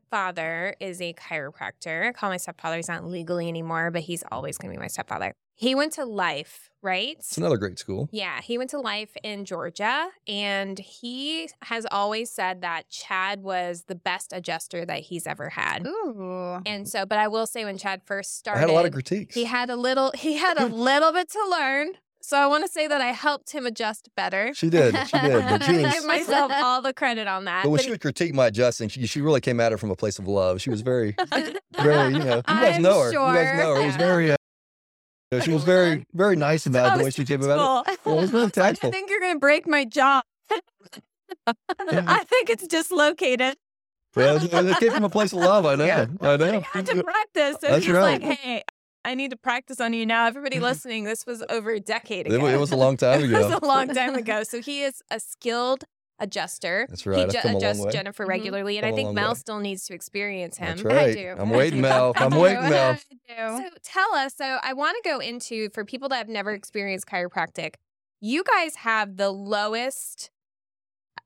stepfather 0.01 0.75
is 0.81 1.03
a 1.03 1.13
chiropractor. 1.13 2.09
I 2.09 2.13
call 2.13 2.31
my 2.31 2.37
stepfather. 2.39 2.77
He's 2.77 2.89
not 2.89 3.05
legally 3.05 3.49
anymore, 3.49 3.91
but 3.91 4.03
he's 4.03 4.25
always 4.33 4.57
going 4.57 4.73
to 4.73 4.79
be 4.79 4.81
my 4.81 4.87
stepfather. 4.87 5.33
He 5.59 5.75
went 5.75 5.93
to 5.95 6.05
Life, 6.05 6.71
right? 6.83 7.17
It's 7.19 7.37
another 7.39 7.57
great 7.57 7.79
school. 7.79 8.09
Yeah, 8.13 8.41
he 8.43 8.59
went 8.59 8.71
to 8.71 8.79
Life 8.79 9.17
in 9.23 9.45
Georgia, 9.47 10.09
and 10.29 10.79
he 10.79 11.49
has 11.63 11.87
always 11.91 12.31
said 12.31 12.61
that 12.61 12.89
Chad 12.91 13.43
was 13.43 13.85
the 13.89 13.95
best 13.95 14.33
adjuster 14.35 14.85
that 14.87 15.01
he's 15.01 15.27
ever 15.27 15.49
had. 15.51 15.87
Ooh. 15.87 16.61
And 16.67 16.87
so, 16.89 17.07
but 17.07 17.19
I 17.19 17.29
will 17.29 17.47
say, 17.47 17.65
when 17.65 17.79
Chad 17.79 18.03
first 18.05 18.37
started, 18.39 18.59
I 18.59 18.61
had 18.61 18.71
a 18.71 18.75
lot 18.75 18.85
of 18.87 18.93
critiques. 18.93 19.35
he 19.35 19.45
had 19.45 19.69
a 19.71 19.77
little, 19.77 20.13
he 20.15 20.35
had 20.37 20.59
a 20.61 20.67
little 20.91 21.13
bit 21.13 21.31
to 21.31 21.49
learn. 21.51 21.89
So 22.27 22.37
I 22.37 22.49
want 22.49 22.67
to 22.67 22.73
say 22.73 22.89
that 22.89 23.01
I 23.01 23.13
helped 23.13 23.53
him 23.53 23.67
adjust 23.67 24.09
better. 24.17 24.53
she 24.53 24.69
did. 24.69 24.97
She 25.07 25.17
did. 25.17 25.45
But, 25.45 25.63
she 25.63 25.73
I 25.79 25.83
was, 25.83 25.93
give 25.93 26.05
myself 26.07 26.51
all 26.57 26.83
the 26.83 26.93
credit 26.93 27.29
on 27.29 27.45
that. 27.45 27.63
but 27.63 27.71
when 27.71 27.79
But 27.79 27.85
she 27.85 27.91
would 27.91 28.01
critique 28.01 28.35
my 28.35 28.49
adjusting, 28.49 28.89
she, 28.89 29.07
she 29.07 29.21
really 29.21 29.41
came 29.41 29.61
at 29.61 29.71
it 29.71 29.77
from 29.77 29.93
a 29.93 29.95
place 29.95 30.19
of 30.19 30.27
love. 30.27 30.61
She 30.61 30.69
was 30.69 30.81
very, 30.81 31.15
very, 31.31 32.15
you 32.15 32.19
know, 32.19 32.37
you 32.39 32.43
guys 32.43 32.77
I'm 32.79 32.83
know 32.83 32.99
her. 32.99 33.13
You 33.13 33.19
guys 33.19 33.57
know 33.57 33.77
her. 33.77 33.81
It 33.81 33.87
was 33.87 33.95
very, 33.95 34.33
uh, 34.33 34.37
you 35.31 35.39
know, 35.39 35.45
she 35.45 35.53
was 35.53 35.63
very, 35.63 36.05
very 36.15 36.35
nice 36.35 36.67
about 36.67 36.99
the 36.99 37.05
way 37.05 37.11
she 37.11 37.25
came 37.25 37.45
about 37.45 37.87
it. 37.87 38.01
Well, 38.05 38.19
it 38.19 38.23
was 38.23 38.33
really 38.33 38.51
I 38.57 38.73
think 38.73 39.09
you're 39.09 39.21
going 39.21 39.37
to 39.37 39.39
break 39.39 39.69
my 39.69 39.85
jaw. 39.85 40.23
I 41.79 42.25
think 42.25 42.51
it's 42.51 42.67
dislocated. 42.67 43.57
Well, 44.17 44.39
it, 44.43 44.53
it 44.53 44.81
came 44.81 44.91
from 44.91 45.05
a 45.05 45.11
place 45.11 45.33
of 45.33 45.39
love. 45.39 45.65
I 45.65 45.77
know. 45.77 45.85
Yeah. 45.85 46.07
I 46.21 46.37
know. 46.37 46.57
I 46.57 46.79
had 46.79 46.87
to 46.87 47.05
practice. 47.05 47.59
So 47.61 47.69
That's 47.69 47.85
he's 47.85 47.95
right. 47.95 48.21
like, 48.21 48.39
hey, 48.39 48.65
I 49.07 49.15
need 49.15 49.31
to 49.31 49.37
practice 49.37 49.81
on 49.81 49.93
you 49.93 50.05
now. 50.05 50.27
Everybody 50.27 50.59
listening, 50.61 51.05
this 51.05 51.25
was 51.27 51.43
over 51.49 51.71
a 51.71 51.81
decade 51.81 52.27
ago. 52.27 52.47
it 52.47 52.59
was 52.59 52.73
a 52.73 52.77
long 52.77 52.97
time 52.97 53.23
ago. 53.23 53.35
It 53.41 53.45
was 53.51 53.63
a 53.63 53.65
long 53.65 53.89
time 53.89 54.15
ago. 54.25 54.43
So 54.43 54.61
he 54.61 54.83
is 54.83 55.01
a 55.11 55.21
skilled 55.21 55.85
adjuster. 56.19 56.87
That's 56.89 57.07
right. 57.07 57.21
He 57.21 57.27
ju- 57.27 57.39
come 57.41 57.51
a 57.51 57.55
long 57.55 57.63
adjusts 57.63 57.85
way. 57.87 57.93
Jennifer 57.93 58.25
Mhm. 58.25 58.29
regularly, 58.29 58.79
and 58.79 58.85
Come 58.85 58.89
I 58.89 58.93
a 58.93 58.97
think 58.97 59.15
Mel 59.15 59.29
way. 59.31 59.35
still 59.35 59.61
needs 59.61 59.87
to 59.87 59.95
experience 59.95 60.57
him. 60.59 60.79
That's 60.79 60.83
right. 60.83 61.15
do. 61.15 61.35
I'm 61.39 61.51
waiting. 61.51 61.81
Mel. 61.89 62.13
I 62.17 62.25
I'm 62.25 62.31
waiting, 62.35 62.69
Mel. 62.69 62.97
So 63.29 63.69
tell 63.83 64.15
us. 64.15 64.35
So 64.35 64.59
I 64.63 64.73
want 64.73 64.97
to 65.03 65.09
go 65.09 65.19
into 65.21 65.69
for 65.71 65.85
people 65.85 66.09
that 66.09 66.17
have 66.17 66.29
never 66.29 66.53
experienced 66.53 67.07
chiropractic. 67.07 67.75
You 68.21 68.43
guys 68.45 68.77
have 68.77 69.19
the 69.19 69.31
lowest 69.31 70.31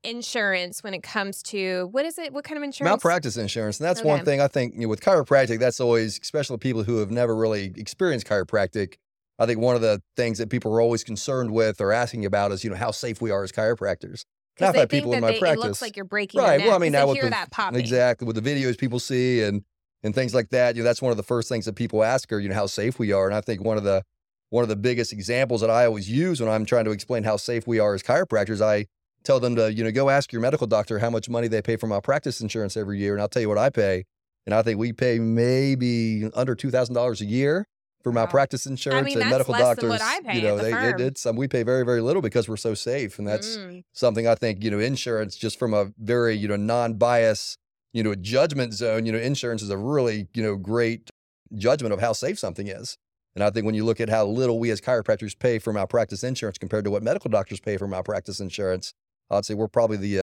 insurance 0.03 0.83
when 0.83 0.93
it 0.93 1.03
comes 1.03 1.43
to 1.43 1.87
what 1.91 2.05
is 2.05 2.17
it? 2.17 2.33
What 2.33 2.43
kind 2.43 2.57
of 2.57 2.63
insurance? 2.63 2.89
Malpractice 2.89 3.37
insurance. 3.37 3.79
And 3.79 3.87
that's 3.87 4.03
one 4.03 4.25
thing 4.25 4.41
I 4.41 4.47
think 4.47 4.75
you 4.75 4.81
know, 4.81 4.87
with 4.87 5.01
chiropractic, 5.01 5.59
that's 5.59 5.79
always, 5.79 6.19
especially 6.21 6.57
people 6.57 6.83
who 6.83 6.97
have 6.97 7.11
never 7.11 7.35
really 7.35 7.73
experienced 7.75 8.27
chiropractic. 8.27 8.95
I 9.39 9.45
think 9.45 9.59
one 9.59 9.75
of 9.75 9.81
the 9.81 10.01
things 10.15 10.37
that 10.37 10.49
people 10.49 10.73
are 10.73 10.81
always 10.81 11.03
concerned 11.03 11.51
with 11.51 11.81
or 11.81 11.91
asking 11.91 12.25
about 12.25 12.51
is, 12.51 12.63
you 12.63 12.69
know, 12.69 12.75
how 12.75 12.91
safe 12.91 13.21
we 13.21 13.31
are 13.31 13.43
as 13.43 13.51
chiropractors. 13.51 14.23
Because 14.55 14.69
I've 14.69 14.73
they 14.73 14.79
had 14.81 14.89
think 14.89 15.03
people 15.03 15.13
in 15.13 15.21
my 15.21 15.31
they, 15.31 15.39
it 15.39 15.59
looks 15.59 15.81
like 15.81 15.95
you're 15.95 16.05
breaking 16.05 16.41
Right. 16.41 16.59
neck 16.59 16.67
Well, 16.67 16.75
I 16.75 16.79
mean, 16.79 16.91
now 16.91 17.07
with 17.07 17.19
the-. 17.19 17.71
Exactly. 17.73 18.27
With 18.27 18.35
the 18.35 18.41
videos 18.41 18.77
people 18.77 18.99
see 18.99 19.41
and 19.41 19.63
and 20.03 20.13
things 20.15 20.33
like 20.33 20.49
that, 20.49 20.75
you 20.75 20.81
know, 20.81 20.87
that's 20.87 21.01
one 21.01 21.11
of 21.11 21.17
the 21.17 21.23
first 21.23 21.47
things 21.47 21.65
that 21.65 21.75
people 21.75 22.03
ask 22.03 22.31
are, 22.31 22.39
you 22.39 22.49
know, 22.49 22.55
how 22.55 22.65
safe 22.65 22.99
we 22.99 23.11
are. 23.11 23.27
And 23.27 23.35
I 23.35 23.41
think 23.41 23.63
one 23.63 23.77
of 23.77 23.83
the 23.83 24.03
one 24.49 24.63
of 24.63 24.69
the 24.69 24.75
biggest 24.75 25.13
examples 25.13 25.61
that 25.61 25.69
I 25.69 25.85
always 25.85 26.09
use 26.09 26.41
when 26.41 26.49
I'm 26.49 26.65
trying 26.65 26.85
to 26.85 26.91
explain 26.91 27.23
how 27.23 27.37
safe 27.37 27.65
we 27.65 27.79
are 27.79 27.93
as 27.93 28.03
chiropractors, 28.03 28.61
I 28.61 28.85
tell 29.23 29.39
them 29.39 29.55
to, 29.55 29.71
you 29.71 29.83
know, 29.83 29.91
go 29.91 30.09
ask 30.09 30.31
your 30.31 30.41
medical 30.41 30.67
doctor 30.67 30.99
how 30.99 31.09
much 31.09 31.29
money 31.29 31.47
they 31.47 31.61
pay 31.61 31.75
for 31.77 31.87
malpractice 31.87 32.41
insurance 32.41 32.75
every 32.77 32.99
year, 32.99 33.13
and 33.13 33.21
I'll 33.21 33.27
tell 33.29 33.41
you 33.41 33.49
what 33.49 33.57
I 33.57 33.69
pay. 33.69 34.05
And 34.45 34.55
I 34.55 34.61
think 34.63 34.79
we 34.79 34.91
pay 34.93 35.19
maybe 35.19 36.29
under 36.33 36.55
two 36.55 36.71
thousand 36.71 36.95
dollars 36.95 37.21
a 37.21 37.25
year 37.25 37.65
for 38.03 38.09
Wow. 38.11 38.21
malpractice 38.23 38.65
insurance 38.65 39.05
mean, 39.05 39.21
and 39.21 39.29
medical 39.29 39.53
doctors. 39.53 40.01
I 40.01 40.19
you 40.33 40.41
know, 40.41 40.57
they 40.57 40.71
firm. 40.71 40.99
It, 40.99 40.99
it's 40.99 41.25
um, 41.25 41.35
we 41.35 41.47
pay 41.47 41.63
very 41.63 41.85
very 41.85 42.01
little 42.01 42.21
because 42.21 42.49
we're 42.49 42.57
so 42.57 42.73
safe, 42.73 43.19
and 43.19 43.27
that's 43.27 43.57
Mm. 43.57 43.83
something 43.93 44.27
I 44.27 44.35
think, 44.35 44.63
you 44.63 44.71
know, 44.71 44.79
insurance 44.79 45.35
just 45.35 45.59
from 45.59 45.73
a 45.73 45.91
very, 45.99 46.35
you 46.35 46.47
know, 46.47 46.55
non-bias, 46.55 47.57
you 47.93 48.01
know, 48.03 48.15
judgment 48.15 48.73
zone, 48.73 49.05
you 49.05 49.11
know, 49.11 49.19
insurance 49.19 49.61
is 49.61 49.69
a 49.69 49.77
really, 49.77 50.27
you 50.33 50.41
know, 50.41 50.55
great 50.55 51.11
judgment 51.55 51.93
of 51.93 51.99
how 51.99 52.13
safe 52.13 52.39
something 52.39 52.67
is. 52.67 52.97
And 53.35 53.43
I 53.43 53.49
think 53.49 53.65
when 53.65 53.75
you 53.75 53.85
look 53.85 54.01
at 54.01 54.09
how 54.09 54.25
little 54.25 54.59
we 54.59 54.71
as 54.71 54.81
chiropractors 54.81 55.37
pay 55.37 55.59
for 55.59 55.71
malpractice 55.71 56.23
insurance 56.23 56.57
compared 56.57 56.83
to 56.85 56.91
what 56.91 57.03
medical 57.03 57.29
doctors 57.29 57.59
pay 57.59 57.77
for 57.77 57.87
malpractice 57.87 58.39
insurance, 58.39 58.93
I'd 59.31 59.45
say 59.45 59.53
we're 59.53 59.67
probably 59.67 59.97
the 59.97 60.19
uh, 60.19 60.21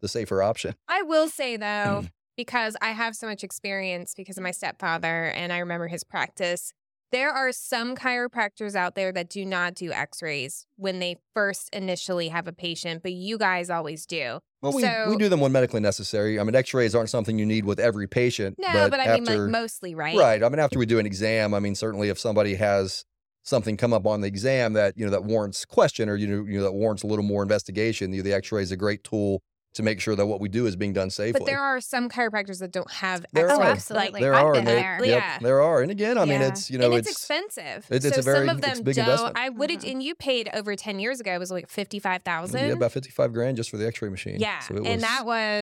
the 0.00 0.08
safer 0.08 0.42
option. 0.42 0.74
I 0.88 1.02
will 1.02 1.28
say 1.28 1.56
though, 1.56 2.06
because 2.36 2.76
I 2.80 2.90
have 2.90 3.14
so 3.14 3.26
much 3.26 3.44
experience 3.44 4.14
because 4.14 4.36
of 4.36 4.42
my 4.42 4.50
stepfather 4.50 5.26
and 5.26 5.52
I 5.52 5.58
remember 5.58 5.88
his 5.88 6.04
practice. 6.04 6.72
There 7.12 7.30
are 7.30 7.52
some 7.52 7.94
chiropractors 7.94 8.74
out 8.74 8.96
there 8.96 9.12
that 9.12 9.28
do 9.28 9.46
not 9.46 9.74
do 9.74 9.92
x 9.92 10.22
rays 10.22 10.66
when 10.76 10.98
they 10.98 11.16
first 11.34 11.68
initially 11.72 12.28
have 12.28 12.48
a 12.48 12.52
patient, 12.52 13.02
but 13.02 13.12
you 13.12 13.38
guys 13.38 13.70
always 13.70 14.06
do. 14.06 14.40
Well, 14.62 14.72
we, 14.72 15.12
we 15.12 15.16
do 15.16 15.28
them 15.28 15.40
when 15.40 15.52
medically 15.52 15.80
necessary. 15.80 16.40
I 16.40 16.42
mean, 16.42 16.54
X-rays 16.54 16.94
aren't 16.94 17.10
something 17.10 17.38
you 17.38 17.46
need 17.46 17.64
with 17.64 17.78
every 17.78 18.08
patient. 18.08 18.56
No, 18.58 18.88
but, 18.90 18.98
I 18.98 19.14
mean, 19.14 19.24
like 19.24 19.50
mostly, 19.50 19.94
right? 19.94 20.16
Right. 20.16 20.42
I 20.42 20.48
mean, 20.48 20.58
after 20.58 20.78
we 20.78 20.86
do 20.86 20.98
an 20.98 21.06
exam, 21.06 21.54
I 21.54 21.60
mean, 21.60 21.74
certainly 21.74 22.08
if 22.08 22.18
somebody 22.18 22.56
has 22.56 23.04
something 23.46 23.76
come 23.78 23.92
up 23.94 24.04
on 24.06 24.20
the 24.20 24.26
exam 24.28 24.74
that 24.74 24.98
you 24.98 25.04
know 25.06 25.10
that 25.12 25.24
warrants 25.24 25.64
question 25.64 26.08
or 26.10 26.16
you 26.16 26.26
know, 26.26 26.44
you 26.44 26.58
know 26.58 26.64
that 26.64 26.72
warrants 26.72 27.02
a 27.02 27.06
little 27.06 27.24
more 27.24 27.42
investigation, 27.42 28.12
you 28.12 28.18
know, 28.18 28.22
the 28.24 28.34
X-ray 28.34 28.62
is 28.62 28.72
a 28.72 28.76
great 28.76 29.02
tool 29.04 29.40
to 29.74 29.82
make 29.82 30.00
sure 30.00 30.16
that 30.16 30.24
what 30.24 30.40
we 30.40 30.48
do 30.48 30.64
is 30.66 30.74
being 30.74 30.94
done 30.94 31.10
safely. 31.10 31.38
But 31.38 31.44
there 31.44 31.60
are 31.60 31.82
some 31.82 32.08
chiropractors 32.08 32.60
that 32.60 32.72
don't 32.72 32.90
have 32.90 33.26
There 33.34 33.50
X-rays. 33.50 33.66
are. 33.66 33.70
absolutely. 33.72 34.20
there 34.22 34.34
I've 34.34 34.44
are, 34.46 34.54
they- 34.54 34.64
there. 34.64 34.98
yep, 35.04 35.22
Yeah. 35.22 35.38
there 35.40 35.60
are. 35.60 35.82
And 35.82 35.90
again, 35.90 36.16
I 36.16 36.24
mean, 36.24 36.40
it's 36.40 36.70
you 36.70 36.78
know, 36.78 36.86
and 36.86 36.94
it's, 36.94 37.08
it's 37.10 37.18
expensive. 37.18 37.86
it's- 37.90 38.04
it's 38.06 38.14
so 38.14 38.20
a 38.20 38.22
very- 38.22 38.46
some 38.46 38.56
of 38.56 38.62
them 38.62 38.82
big 38.82 38.96
don't. 38.96 39.04
investment. 39.04 39.38
I 39.38 39.50
would, 39.50 39.68
Mhm. 39.70 39.90
and 39.92 40.02
you 40.02 40.14
paid 40.14 40.48
over 40.54 40.74
ten 40.76 40.98
years 40.98 41.20
ago. 41.20 41.32
It 41.34 41.38
was 41.38 41.50
like 41.50 41.68
fifty 41.68 41.98
five 41.98 42.22
thousand. 42.22 42.66
yeah, 42.66 42.72
about 42.72 42.92
fifty-five 42.92 43.32
grand 43.34 43.58
just 43.58 43.68
for 43.70 43.76
the 43.76 43.86
X-ray 43.86 44.08
machine. 44.08 44.36
Yeah, 44.40 44.60
So 44.60 44.76
it 44.76 44.86
and 44.86 45.02
that 45.02 45.24
was 45.26 45.60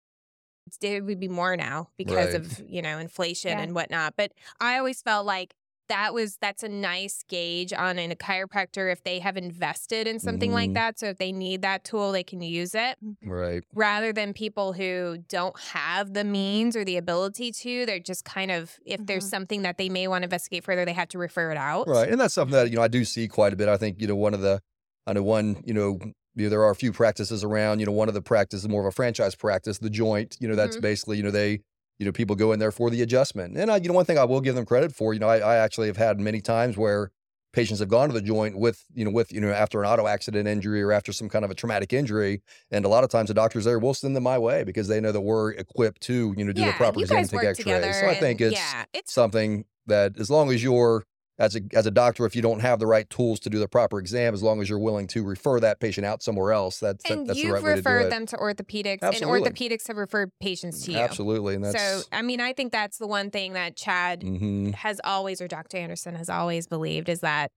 it 0.81 1.03
would 1.05 1.19
be 1.19 1.27
more 1.27 1.55
now 1.57 1.89
because 1.97 2.33
Right. 2.33 2.35
of 2.35 2.61
you 2.67 2.81
know 2.83 2.97
inflation 2.99 3.51
Yeah. 3.51 3.61
and 3.61 3.73
whatnot. 3.75 4.13
But 4.15 4.31
I 4.59 4.77
always 4.77 5.01
felt 5.01 5.25
like 5.25 5.53
that 5.89 6.13
was 6.13 6.37
that's 6.41 6.63
a 6.63 6.69
nice 6.69 7.23
gauge 7.27 7.73
on 7.73 7.99
a 7.99 8.15
chiropractor 8.15 8.91
if 8.91 9.03
they 9.03 9.19
have 9.19 9.37
invested 9.37 10.07
in 10.07 10.19
something 10.19 10.51
like 10.51 10.71
Mhm. 10.71 10.75
that. 10.75 10.99
So 10.99 11.07
if 11.07 11.17
they 11.17 11.31
need 11.31 11.61
that 11.61 11.83
tool, 11.83 12.11
they 12.11 12.23
can 12.23 12.41
use 12.41 12.73
it 12.73 12.97
right. 13.23 13.63
rather 13.73 14.13
than 14.13 14.33
people 14.33 14.73
who 14.73 15.17
don't 15.27 15.59
have 15.59 16.13
the 16.13 16.23
means 16.23 16.75
or 16.75 16.83
the 16.85 16.97
ability 16.97 17.51
to. 17.51 17.85
They're 17.85 17.99
just 17.99 18.25
kind 18.25 18.51
of 18.51 18.79
if 18.85 19.05
there's 19.05 19.25
Mhm. 19.25 19.29
something 19.29 19.61
that 19.63 19.77
they 19.77 19.89
may 19.89 20.07
want 20.07 20.21
to 20.21 20.25
investigate 20.25 20.63
further, 20.63 20.85
they 20.85 20.93
have 20.93 21.09
to 21.09 21.17
refer 21.17 21.51
it 21.51 21.57
out. 21.57 21.87
Right. 21.87 22.09
And 22.09 22.19
that's 22.19 22.33
something 22.33 22.53
that, 22.53 22.69
you 22.69 22.77
know, 22.77 22.81
I 22.83 22.87
do 22.87 23.03
see 23.05 23.27
quite 23.27 23.53
a 23.53 23.55
bit. 23.55 23.67
I 23.67 23.77
think, 23.77 23.99
you 24.01 24.07
know, 24.07 24.15
one 24.15 24.33
of 24.33 24.41
the, 24.41 24.61
I 25.05 25.13
know 25.13 25.23
one, 25.23 25.61
you 25.65 25.73
know, 25.73 25.99
you 26.35 26.45
know, 26.45 26.49
there 26.49 26.63
are 26.63 26.71
a 26.71 26.75
few 26.75 26.91
practices 26.91 27.43
around, 27.43 27.79
you 27.79 27.85
know, 27.85 27.91
one 27.91 28.07
of 28.07 28.13
the 28.13 28.21
practices, 28.21 28.67
more 28.67 28.81
of 28.81 28.87
a 28.87 28.91
franchise 28.91 29.35
practice, 29.35 29.77
the 29.79 29.89
joint, 29.89 30.37
you 30.39 30.47
know, 30.47 30.55
that's 30.55 30.77
Mhm. 30.77 30.81
basically, 30.81 31.17
you 31.17 31.23
know, 31.23 31.29
they, 31.31 31.59
you 32.03 32.09
know, 32.09 32.11
people 32.11 32.35
go 32.35 32.51
in 32.51 32.59
there 32.59 32.71
for 32.71 32.89
the 32.89 33.01
adjustment. 33.01 33.57
And 33.57 33.71
I, 33.71 33.77
you 33.77 33.87
know, 33.87 33.93
one 33.93 34.03
thing 34.03 34.17
I 34.17 34.25
will 34.25 34.41
give 34.41 34.55
them 34.55 34.65
credit 34.65 34.93
for, 34.93 35.13
you 35.13 35.21
know, 35.21 35.29
I, 35.29 35.37
I 35.37 35.55
actually 35.55 35.87
have 35.87 35.95
had 35.95 36.19
many 36.19 36.41
times 36.41 36.75
where 36.75 37.11
patients 37.53 37.79
have 37.79 37.87
gone 37.87 38.09
to 38.09 38.13
the 38.13 38.21
joint 38.21 38.57
with, 38.57 38.83
you 38.93 39.05
know, 39.05 39.11
with, 39.11 39.31
you 39.31 39.39
know, 39.39 39.51
after 39.51 39.81
an 39.81 39.87
auto 39.87 40.05
accident 40.05 40.45
injury 40.45 40.81
or 40.81 40.91
after 40.91 41.13
some 41.13 41.29
kind 41.29 41.45
of 41.45 41.51
a 41.51 41.55
traumatic 41.55 41.93
injury. 41.93 42.41
And 42.71 42.83
a 42.83 42.89
lot 42.89 43.05
of 43.05 43.09
times 43.09 43.29
the 43.29 43.33
doctors 43.33 43.63
there 43.63 43.79
will 43.79 43.93
send 43.93 44.17
them 44.17 44.23
my 44.23 44.37
way 44.37 44.65
because 44.65 44.89
they 44.89 44.99
know 44.99 45.13
that 45.13 45.21
we're 45.21 45.51
equipped 45.51 46.01
to, 46.01 46.33
you 46.35 46.43
know, 46.43 46.51
do 46.51 46.59
yeah, 46.59 46.71
the 46.71 46.73
proper 46.73 46.99
take 46.99 47.33
x-rays. 47.33 47.99
So 48.01 48.07
I 48.07 48.15
think 48.15 48.41
it's, 48.41 48.53
yeah, 48.53 48.83
it's 48.93 49.13
something 49.13 49.63
that 49.85 50.19
as 50.19 50.29
long 50.29 50.51
as 50.51 50.61
you're 50.61 51.05
as 51.39 51.55
a 51.55 51.61
as 51.73 51.85
a 51.85 51.91
doctor, 51.91 52.25
if 52.25 52.35
you 52.35 52.41
don't 52.41 52.59
have 52.59 52.79
the 52.79 52.85
right 52.87 53.09
tools 53.09 53.39
to 53.41 53.49
do 53.49 53.57
the 53.59 53.67
proper 53.67 53.99
exam, 53.99 54.33
as 54.33 54.43
long 54.43 54.61
as 54.61 54.69
you're 54.69 54.79
willing 54.79 55.07
to 55.07 55.23
refer 55.23 55.59
that 55.59 55.79
patient 55.79 56.05
out 56.05 56.21
somewhere 56.21 56.51
else, 56.51 56.79
that's 56.79 57.03
that, 57.03 57.11
and 57.13 57.27
that's 57.27 57.39
the 57.39 57.45
you've 57.45 57.53
right 57.53 57.63
way 57.63 57.75
to 57.75 57.81
do 57.81 57.89
referred 57.89 58.05
it. 58.07 58.09
them 58.11 58.25
to 58.27 58.37
orthopedics, 58.37 58.99
Absolutely. 59.01 59.47
and 59.47 59.55
orthopedics 59.55 59.87
have 59.87 59.97
referred 59.97 60.31
patients 60.39 60.83
to 60.85 60.91
you. 60.91 60.97
Absolutely, 60.99 61.55
and 61.55 61.63
that's 61.63 61.81
So, 61.81 62.01
I 62.11 62.21
mean, 62.21 62.39
I 62.39 62.53
think 62.53 62.71
that's 62.71 62.97
the 62.97 63.07
one 63.07 63.31
thing 63.31 63.53
that 63.53 63.75
Chad 63.75 64.21
mhm, 64.21 64.75
has 64.75 65.01
always, 65.03 65.41
or 65.41 65.47
Dr. 65.47 65.77
Anderson 65.77 66.15
has 66.15 66.29
always 66.29 66.67
believed, 66.67 67.09
is 67.09 67.21
that 67.21 67.51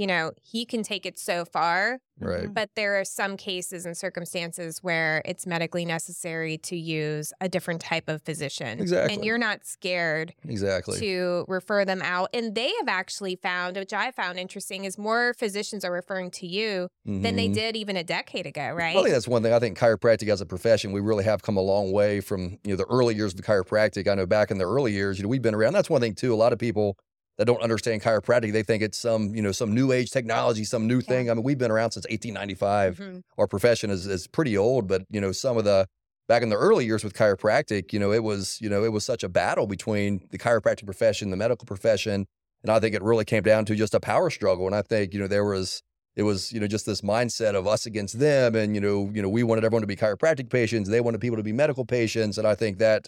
you 0.00 0.06
know 0.06 0.32
he 0.40 0.64
can 0.64 0.82
take 0.82 1.04
it 1.04 1.18
so 1.18 1.44
far, 1.44 1.98
right. 2.20 2.52
but 2.54 2.70
there 2.74 2.98
are 2.98 3.04
some 3.04 3.36
cases 3.36 3.84
and 3.84 3.94
circumstances 3.96 4.82
where 4.82 5.20
it's 5.26 5.46
medically 5.46 5.84
necessary 5.84 6.56
to 6.56 6.74
use 6.76 7.32
a 7.40 7.48
different 7.50 7.80
type 7.82 8.08
of 8.08 8.22
physician, 8.22 8.80
Exactly. 8.80 9.14
and 9.14 9.24
you're 9.26 9.36
not 9.36 9.66
scared 9.66 10.32
Exactly. 10.48 10.98
to 11.00 11.44
refer 11.48 11.84
them 11.84 12.00
out. 12.02 12.30
And 12.32 12.54
they 12.54 12.72
have 12.78 12.88
actually 12.88 13.36
found, 13.36 13.76
which 13.76 13.92
I 13.92 14.10
found 14.10 14.38
interesting, 14.38 14.84
is 14.86 14.96
more 14.96 15.34
physicians 15.38 15.84
are 15.84 15.92
referring 15.92 16.30
to 16.40 16.46
you 16.46 16.88
than 17.04 17.36
they 17.36 17.48
Mhm. 17.48 17.54
did 17.54 17.76
even 17.76 17.96
a 17.96 18.04
decade 18.04 18.46
ago, 18.46 18.70
right? 18.70 18.96
I 18.96 19.02
think 19.02 19.10
that's 19.14 19.28
one 19.28 19.42
thing. 19.42 19.52
I 19.52 19.58
think 19.58 19.76
chiropractic 19.78 20.28
as 20.32 20.40
a 20.40 20.46
profession, 20.46 20.92
we 20.92 21.00
really 21.00 21.24
have 21.24 21.42
come 21.42 21.56
a 21.58 21.60
long 21.74 21.92
way 21.92 22.20
from 22.22 22.58
you 22.64 22.70
know 22.70 22.76
the 22.76 22.86
early 22.86 23.14
years 23.14 23.34
of 23.34 23.40
chiropractic. 23.40 24.08
I 24.08 24.14
know 24.14 24.24
back 24.26 24.50
in 24.50 24.56
the 24.58 24.66
early 24.66 24.92
years, 24.92 25.18
you 25.18 25.24
know, 25.24 25.28
we've 25.28 25.42
been 25.42 25.54
around. 25.54 25.74
That's 25.74 25.90
one 25.90 26.00
thing 26.00 26.14
too. 26.14 26.32
A 26.32 26.36
lot 26.44 26.52
of 26.54 26.58
people 26.58 26.96
that 27.38 27.46
don't 27.46 27.62
understand 27.62 28.02
chiropractic, 28.02 28.52
they 28.52 28.62
think 28.62 28.82
it's 28.82 28.98
some 28.98 29.34
you 29.34 29.42
know 29.42 29.52
some 29.52 29.74
new 29.74 29.92
age 29.92 30.10
technology, 30.10 30.64
some 30.64 30.86
new 30.86 31.00
thing. 31.00 31.30
I 31.30 31.34
mean, 31.34 31.42
we've 31.42 31.58
been 31.58 31.70
around 31.70 31.92
since 31.92 32.06
1895. 32.10 32.98
Mhm. 32.98 33.22
Our 33.38 33.46
profession 33.46 33.90
is 33.90 34.06
is 34.06 34.26
pretty 34.26 34.56
old, 34.56 34.86
but 34.88 35.02
you 35.10 35.20
know 35.20 35.32
some 35.32 35.56
of 35.56 35.64
the 35.64 35.86
back 36.28 36.42
in 36.42 36.48
the 36.48 36.56
early 36.56 36.86
years 36.86 37.02
with 37.02 37.14
chiropractic, 37.14 37.92
you 37.92 37.98
know, 37.98 38.12
it 38.12 38.22
was 38.22 38.60
you 38.60 38.68
know 38.68 38.84
it 38.84 38.92
was 38.92 39.04
such 39.04 39.22
a 39.24 39.28
battle 39.28 39.66
between 39.66 40.20
the 40.30 40.38
chiropractic 40.38 40.84
profession, 40.84 41.30
the 41.30 41.36
medical 41.36 41.66
profession, 41.66 42.26
and 42.62 42.70
I 42.70 42.78
think 42.78 42.94
it 42.94 43.02
really 43.02 43.24
came 43.24 43.42
down 43.42 43.64
to 43.66 43.74
just 43.74 43.94
a 43.94 44.00
power 44.00 44.30
struggle. 44.30 44.66
And 44.66 44.74
I 44.74 44.82
think 44.82 45.14
you 45.14 45.20
know 45.20 45.26
there 45.26 45.44
was 45.44 45.82
it 46.16 46.24
was 46.24 46.52
you 46.52 46.60
know 46.60 46.66
just 46.66 46.86
this 46.86 47.00
mindset 47.00 47.54
of 47.54 47.66
us 47.66 47.86
against 47.86 48.18
them 48.18 48.54
and 48.54 48.74
you 48.74 48.80
know 48.80 49.10
you 49.14 49.22
know 49.22 49.28
we 49.28 49.42
wanted 49.42 49.64
everyone 49.64 49.80
to 49.80 49.86
be 49.86 49.96
chiropractic 49.96 50.50
patients 50.50 50.88
they 50.88 51.00
wanted 51.00 51.20
people 51.20 51.36
to 51.36 51.42
be 51.42 51.52
medical 51.52 51.84
patients 51.84 52.36
and 52.36 52.46
i 52.48 52.54
think 52.54 52.78
that 52.78 53.06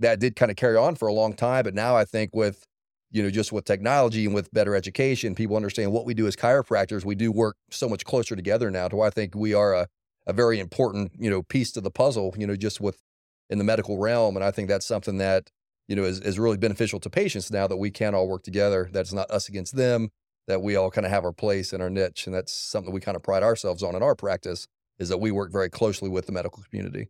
that 0.00 0.18
did 0.18 0.34
kind 0.34 0.50
of 0.50 0.56
carry 0.56 0.76
on 0.76 0.96
for 0.96 1.06
a 1.06 1.12
long 1.12 1.32
time 1.32 1.62
but 1.62 1.74
now 1.74 1.96
i 1.96 2.04
think 2.04 2.34
with 2.34 2.66
you 3.10 3.22
know 3.22 3.30
just 3.30 3.52
with 3.52 3.64
technology 3.64 4.24
and 4.24 4.34
with 4.34 4.50
better 4.52 4.74
education 4.74 5.34
people 5.34 5.56
understand 5.56 5.92
what 5.92 6.04
we 6.04 6.14
do 6.14 6.26
as 6.26 6.36
chiropractors 6.36 7.04
we 7.04 7.14
do 7.14 7.32
work 7.32 7.56
so 7.70 7.88
much 7.88 8.04
closer 8.04 8.36
together 8.36 8.70
now 8.70 8.88
to 8.88 9.00
i 9.00 9.10
think 9.10 9.34
we 9.34 9.52
are 9.54 9.74
a, 9.74 9.86
a 10.26 10.32
very 10.32 10.60
important 10.60 11.12
you 11.18 11.30
know 11.30 11.42
piece 11.42 11.72
to 11.72 11.80
the 11.80 11.90
puzzle 11.90 12.34
you 12.38 12.46
know 12.46 12.56
just 12.56 12.80
with 12.80 13.00
in 13.48 13.58
the 13.58 13.64
medical 13.64 13.98
realm. 13.98 14.36
And 14.36 14.44
i 14.44 14.50
think 14.50 14.68
that's 14.68 14.86
something 14.86 15.18
that 15.18 15.50
you 15.88 15.96
know 15.96 16.04
is, 16.04 16.20
is 16.20 16.38
really 16.38 16.56
beneficial 16.56 17.00
to 17.00 17.10
patients 17.10 17.50
now 17.50 17.66
that 17.66 17.76
we 17.76 17.90
can 17.90 18.14
all 18.14 18.28
work 18.28 18.44
together 18.44 18.88
that's 18.92 19.12
not 19.12 19.30
us 19.30 19.48
against 19.48 19.76
them 19.76 20.10
that 20.50 20.60
we 20.62 20.76
all 20.76 20.90
kind 20.90 21.06
of 21.06 21.12
have 21.12 21.24
our 21.24 21.32
place 21.32 21.72
and 21.72 21.82
our 21.82 21.88
niche. 21.88 22.26
And 22.26 22.34
that's 22.34 22.52
something 22.52 22.92
we 22.92 23.00
kind 23.00 23.16
of 23.16 23.22
pride 23.22 23.42
ourselves 23.42 23.82
on 23.82 23.94
in 23.94 24.02
our 24.02 24.14
practice 24.14 24.66
is 24.98 25.08
that 25.08 25.18
we 25.18 25.30
work 25.30 25.52
very 25.52 25.70
closely 25.70 26.08
with 26.08 26.26
the 26.26 26.32
medical 26.32 26.62
community. 26.68 27.08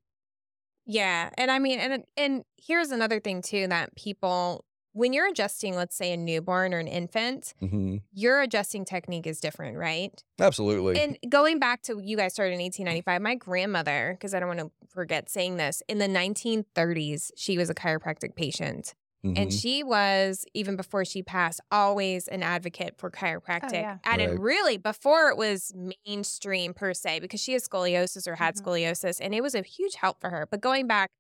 Yeah, 0.86 1.30
and 1.36 1.50
I 1.50 1.58
mean, 1.58 1.78
and 1.78 2.04
and 2.16 2.44
here's 2.56 2.90
another 2.90 3.20
thing 3.20 3.42
too 3.42 3.66
that 3.68 3.94
people, 3.96 4.64
when 4.92 5.12
you're 5.12 5.28
adjusting, 5.28 5.74
let's 5.76 5.96
say 5.96 6.12
a 6.12 6.16
newborn 6.16 6.74
or 6.74 6.78
an 6.78 6.88
infant, 6.88 7.54
hmm 7.60 7.96
your 8.12 8.40
adjusting 8.42 8.84
technique 8.84 9.26
is 9.26 9.40
different, 9.40 9.76
right? 9.78 10.22
absolutely 10.40 11.00
And 11.00 11.16
going 11.28 11.58
back 11.60 11.82
to 11.82 12.00
you 12.02 12.16
guys 12.16 12.32
started 12.32 12.54
in 12.54 12.60
1895, 12.60 13.22
my 13.22 13.34
grandmother, 13.36 14.14
because 14.18 14.34
I 14.34 14.40
don't 14.40 14.48
want 14.48 14.60
to 14.60 14.70
forget 14.88 15.28
saying 15.28 15.56
this, 15.58 15.82
in 15.88 15.98
the 15.98 16.08
1930s, 16.08 17.30
she 17.36 17.56
was 17.58 17.70
a 17.70 17.74
chiropractic 17.74 18.34
patient. 18.34 18.94
And 19.36 19.52
Mhm. 19.52 19.60
she 19.60 19.84
was, 19.84 20.44
even 20.54 20.76
before 20.76 21.04
she 21.04 21.22
passed, 21.22 21.60
always 21.70 22.26
an 22.26 22.42
advocate 22.42 22.96
for 22.98 23.10
chiropractic. 23.12 23.62
Oh, 23.68 23.72
yeah. 23.82 23.98
And 24.04 24.20
it 24.20 24.30
Right. 24.30 24.40
really, 24.40 24.76
before 24.76 25.28
it 25.28 25.36
was 25.36 25.72
mainstream 26.06 26.74
per 26.74 26.92
se, 26.94 27.20
because 27.20 27.40
she 27.40 27.52
has 27.52 27.68
scoliosis 27.68 28.26
or 28.26 28.34
had 28.36 28.56
Mhm. 28.56 28.64
scoliosis, 28.64 29.20
and 29.20 29.32
it 29.34 29.42
was 29.42 29.54
a 29.54 29.62
huge 29.62 29.94
help 29.94 30.20
for 30.20 30.30
her. 30.30 30.46
But 30.50 30.60
going 30.60 30.88
back, 30.88 31.10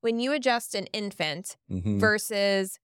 when 0.00 0.20
you 0.20 0.32
adjust 0.32 0.74
an 0.76 0.86
infant 0.92 1.56
Mhm. 1.68 1.98
versus 2.00 2.78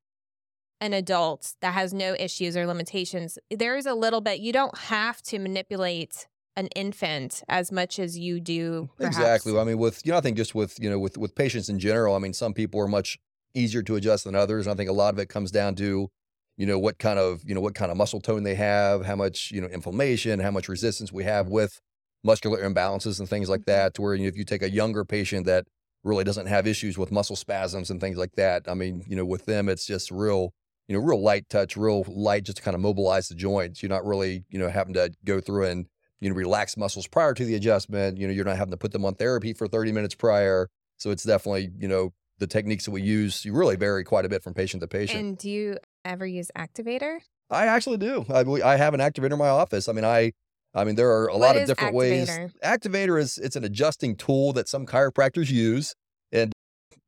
an 0.83 0.93
adult 0.93 1.55
that 1.61 1.75
has 1.75 1.95
no 1.95 2.15
issues 2.19 2.57
or 2.57 2.67
limitations, 2.67 3.39
there 3.51 3.77
is 3.77 3.87
a 3.87 3.95
little 3.95 4.21
bit, 4.21 4.41
you 4.41 4.53
don't 4.53 4.77
have 4.77 5.23
to 5.23 5.39
manipulate 5.39 6.27
an 6.57 6.67
infant 6.75 7.43
as 7.49 7.71
much 7.71 7.99
as 7.99 8.19
you 8.19 8.41
do. 8.41 8.91
Perhaps. 8.99 9.17
Exactly. 9.17 9.59
I 9.59 9.65
mean, 9.65 9.79
with 9.79 10.05
you 10.05 10.13
know, 10.13 10.19
I 10.19 10.21
think 10.21 10.37
just 10.37 10.55
with 10.55 10.79
you 10.81 10.91
know, 10.91 10.99
with 10.99 11.17
with 11.17 11.35
patients 11.35 11.69
in 11.69 11.79
general. 11.79 12.15
I 12.15 12.19
mean, 12.19 12.35
some 12.35 12.53
people 12.53 12.81
are 12.81 12.89
much 12.89 13.19
easier 13.55 13.83
to 13.83 13.95
adjust 13.95 14.25
than 14.25 14.35
others. 14.35 14.67
And 14.67 14.75
I 14.75 14.77
think 14.77 14.91
a 14.91 14.93
lot 14.93 15.15
of 15.15 15.21
it 15.21 15.29
comes 15.29 15.51
down 15.51 15.77
to, 15.77 16.09
you 16.57 16.67
know, 16.67 16.79
what 16.79 16.99
kind 16.99 17.19
of 17.19 17.43
you 17.47 17.55
know 17.55 17.61
what 17.61 17.75
kind 17.75 17.91
of 17.91 17.97
muscle 17.97 18.21
tone 18.21 18.43
they 18.43 18.57
have, 18.57 19.07
how 19.07 19.17
much 19.17 19.53
you 19.53 19.61
know 19.61 19.69
inflammation, 19.69 20.41
how 20.41 20.51
much 20.51 20.69
resistance 20.69 21.13
we 21.13 21.25
have 21.25 21.49
with 21.49 21.81
muscular 22.25 22.69
imbalances 22.69 23.19
and 23.21 23.29
things 23.29 23.49
like 23.49 23.61
mm-hmm. 23.61 23.71
that. 23.71 23.95
To 23.95 24.03
where 24.03 24.15
you 24.15 24.25
know, 24.25 24.29
if 24.29 24.37
you 24.37 24.45
take 24.45 24.63
a 24.63 24.71
younger 24.71 25.05
patient 25.05 25.47
that 25.47 25.67
really 26.05 26.25
doesn't 26.25 26.47
have 26.47 26.67
issues 26.67 26.99
with 26.99 27.13
muscle 27.13 27.37
spasms 27.37 27.89
and 27.89 28.01
things 28.01 28.19
like 28.19 28.33
that, 28.33 28.65
I 28.69 28.75
mean, 28.75 29.05
you 29.07 29.15
know, 29.15 29.25
with 29.25 29.47
them 29.47 29.69
it's 29.69 29.87
just 29.87 30.11
real. 30.11 30.53
You 30.89 30.99
know, 30.99 31.05
real 31.05 31.23
light 31.23 31.49
touch, 31.49 31.77
real 31.77 32.05
light, 32.09 32.45
just 32.45 32.59
to 32.59 32.63
kind 32.63 32.75
of 32.75 32.81
mobilize 32.81 33.29
the 33.29 33.35
joints. 33.35 33.83
You're 33.83 33.91
not 33.91 34.05
really, 34.05 34.45
you 34.51 34.59
know, 34.59 34.69
having 34.69 34.95
to 34.95 35.13
go 35.25 35.41
through 35.41 35.67
and 35.67 35.87
you 36.21 36.29
know, 36.29 36.37
relax 36.37 36.77
muscles 36.77 37.09
prior 37.09 37.35
to 37.35 37.45
the 37.45 37.57
adjustment. 37.57 38.17
You 38.17 38.29
know, 38.29 38.33
you're 38.33 38.45
not 38.45 38.57
having 38.57 38.71
to 38.71 38.77
put 38.77 38.93
them 38.93 39.05
on 39.05 39.15
therapy 39.15 39.53
for 39.55 39.67
30 39.67 39.91
minutes 39.91 40.15
prior. 40.15 40.69
So 40.99 41.11
it's 41.11 41.25
definitely, 41.25 41.71
you 41.79 41.89
know, 41.89 42.13
the 42.39 42.47
techniques 42.47 42.85
that 42.85 42.93
we 42.93 43.03
use 43.03 43.45
you 43.45 43.53
really 43.53 43.77
vary 43.77 44.05
quite 44.05 44.25
a 44.25 44.29
bit 44.29 44.43
from 44.43 44.55
patient 44.55 44.81
to 44.83 44.87
patient. 44.87 45.21
And 45.21 45.39
do 45.39 45.51
you 45.51 45.79
ever 46.05 46.25
use 46.27 46.51
activator? 46.57 47.19
I 47.51 47.67
actually 47.67 47.99
do. 47.99 48.25
I, 48.31 48.41
I 48.65 48.77
have 48.77 48.95
an 48.95 49.01
activator 49.01 49.33
in 49.33 49.39
my 49.39 49.49
office. 49.49 49.89
I 49.89 49.93
mean, 49.93 50.05
I, 50.05 50.33
I 50.75 50.85
mean, 50.85 50.95
there 50.95 51.11
are 51.11 51.27
a 51.27 51.33
What 51.33 51.41
lot 51.41 51.57
of 51.57 51.67
different 51.67 51.95
ways. 51.95 52.31
activator? 52.31 52.53
Activator 52.65 53.21
is 53.21 53.39
it's 53.39 53.57
an 53.57 53.65
adjusting 53.65 54.17
tool 54.17 54.53
that 54.53 54.69
some 54.69 54.87
chiropractors 54.87 55.51
use. 55.51 55.95
And 56.31 56.53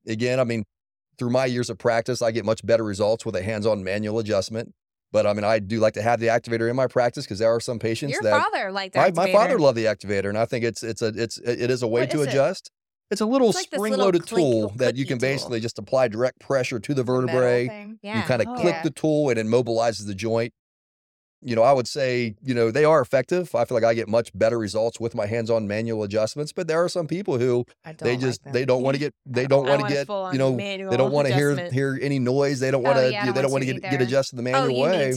again, 0.06 0.40
I 0.40 0.44
mean, 0.44 0.64
through 1.18 1.30
my 1.30 1.46
years 1.46 1.70
of 1.70 1.78
practice, 1.78 2.22
I 2.22 2.30
get 2.30 2.44
much 2.44 2.64
better 2.64 2.84
results 2.84 3.24
with 3.26 3.36
a 3.36 3.42
hands-on 3.42 3.82
manual 3.84 4.18
adjustment. 4.18 4.72
But 5.12 5.26
I 5.26 5.32
mean, 5.32 5.44
I 5.44 5.60
do 5.60 5.78
like 5.78 5.94
to 5.94 6.02
have 6.02 6.18
the 6.18 6.26
activator 6.26 6.68
in 6.68 6.74
my 6.74 6.88
practice 6.88 7.24
because 7.24 7.38
there 7.38 7.54
are 7.54 7.60
some 7.60 7.78
patients 7.78 8.12
Your 8.14 8.22
that 8.22 8.42
father 8.42 8.72
liked 8.72 8.96
my, 8.96 9.12
my 9.12 9.30
father 9.30 9.58
loved 9.60 9.78
the 9.78 9.84
activator, 9.84 10.28
and 10.28 10.36
I 10.36 10.44
think 10.44 10.64
it's 10.64 10.82
it's 10.82 11.02
a 11.02 11.08
it's 11.16 11.38
it 11.38 11.70
is 11.70 11.82
a 11.82 11.86
way 11.86 12.02
What 12.02 12.10
to 12.10 12.22
it? 12.22 12.28
adjust. 12.30 12.70
It's 13.10 13.20
a 13.20 13.26
little 13.26 13.50
It's 13.50 13.58
like 13.58 13.70
little 13.70 13.84
spring-loaded 13.86 14.26
click- 14.26 14.40
tool 14.40 14.72
that 14.76 14.96
you 14.96 15.04
can 15.06 15.18
tool. 15.18 15.28
basically 15.28 15.60
just 15.60 15.78
apply 15.78 16.08
direct 16.08 16.40
pressure 16.40 16.80
to 16.80 16.94
the 16.94 17.02
The 17.02 17.04
vertebrae. 17.04 17.68
thing. 17.68 17.98
Yeah. 18.02 18.16
You 18.22 18.26
kind 18.26 18.42
of 18.42 18.48
Oh. 18.48 18.54
click 18.54 18.74
Yeah. 18.74 18.82
the 18.82 18.90
tool 18.90 19.28
and 19.30 19.38
it 19.38 19.46
mobilizes 19.46 20.06
the 20.06 20.14
joint. 20.14 20.52
You 21.44 21.54
know, 21.54 21.62
I 21.62 21.72
would 21.72 21.86
say, 21.86 22.34
you 22.42 22.54
know, 22.54 22.70
they 22.70 22.84
are 22.86 23.00
effective. 23.02 23.54
I 23.54 23.66
feel 23.66 23.76
like 23.76 23.84
I 23.84 23.92
get 23.92 24.08
much 24.08 24.36
better 24.36 24.58
results 24.58 24.98
with 24.98 25.14
my 25.14 25.26
hands-on 25.26 25.68
manual 25.68 26.02
adjustments, 26.02 26.52
but 26.52 26.66
there 26.68 26.82
are 26.82 26.88
some 26.88 27.06
people 27.06 27.38
who 27.38 27.66
they 27.98 28.16
just 28.16 28.42
them. 28.44 28.54
they 28.54 28.64
don't 28.64 28.82
want 28.82 28.94
to 28.94 28.98
get 28.98 29.14
they 29.26 29.46
don't 29.46 29.66
want 29.66 29.82
to 29.82 29.88
get 29.88 30.08
you 30.08 30.38
know 30.38 30.56
they 30.56 30.96
don't 30.96 31.12
want 31.12 31.28
to 31.28 31.34
hear 31.34 31.70
hear 31.70 31.98
any 32.00 32.18
noise. 32.18 32.60
They 32.60 32.70
don't 32.70 32.82
Oh, 32.82 32.88
want 32.90 32.98
to 32.98 33.12
yeah, 33.12 33.28
I 33.28 33.32
they 33.32 33.42
don't 33.42 33.52
want 33.52 33.64
to 33.64 33.72
get 33.72 33.82
get 33.82 34.00
adjusted 34.00 34.36
the 34.36 34.40
Oh, 34.40 34.44
manual 34.44 34.76
you 34.76 34.82
way. 34.82 35.12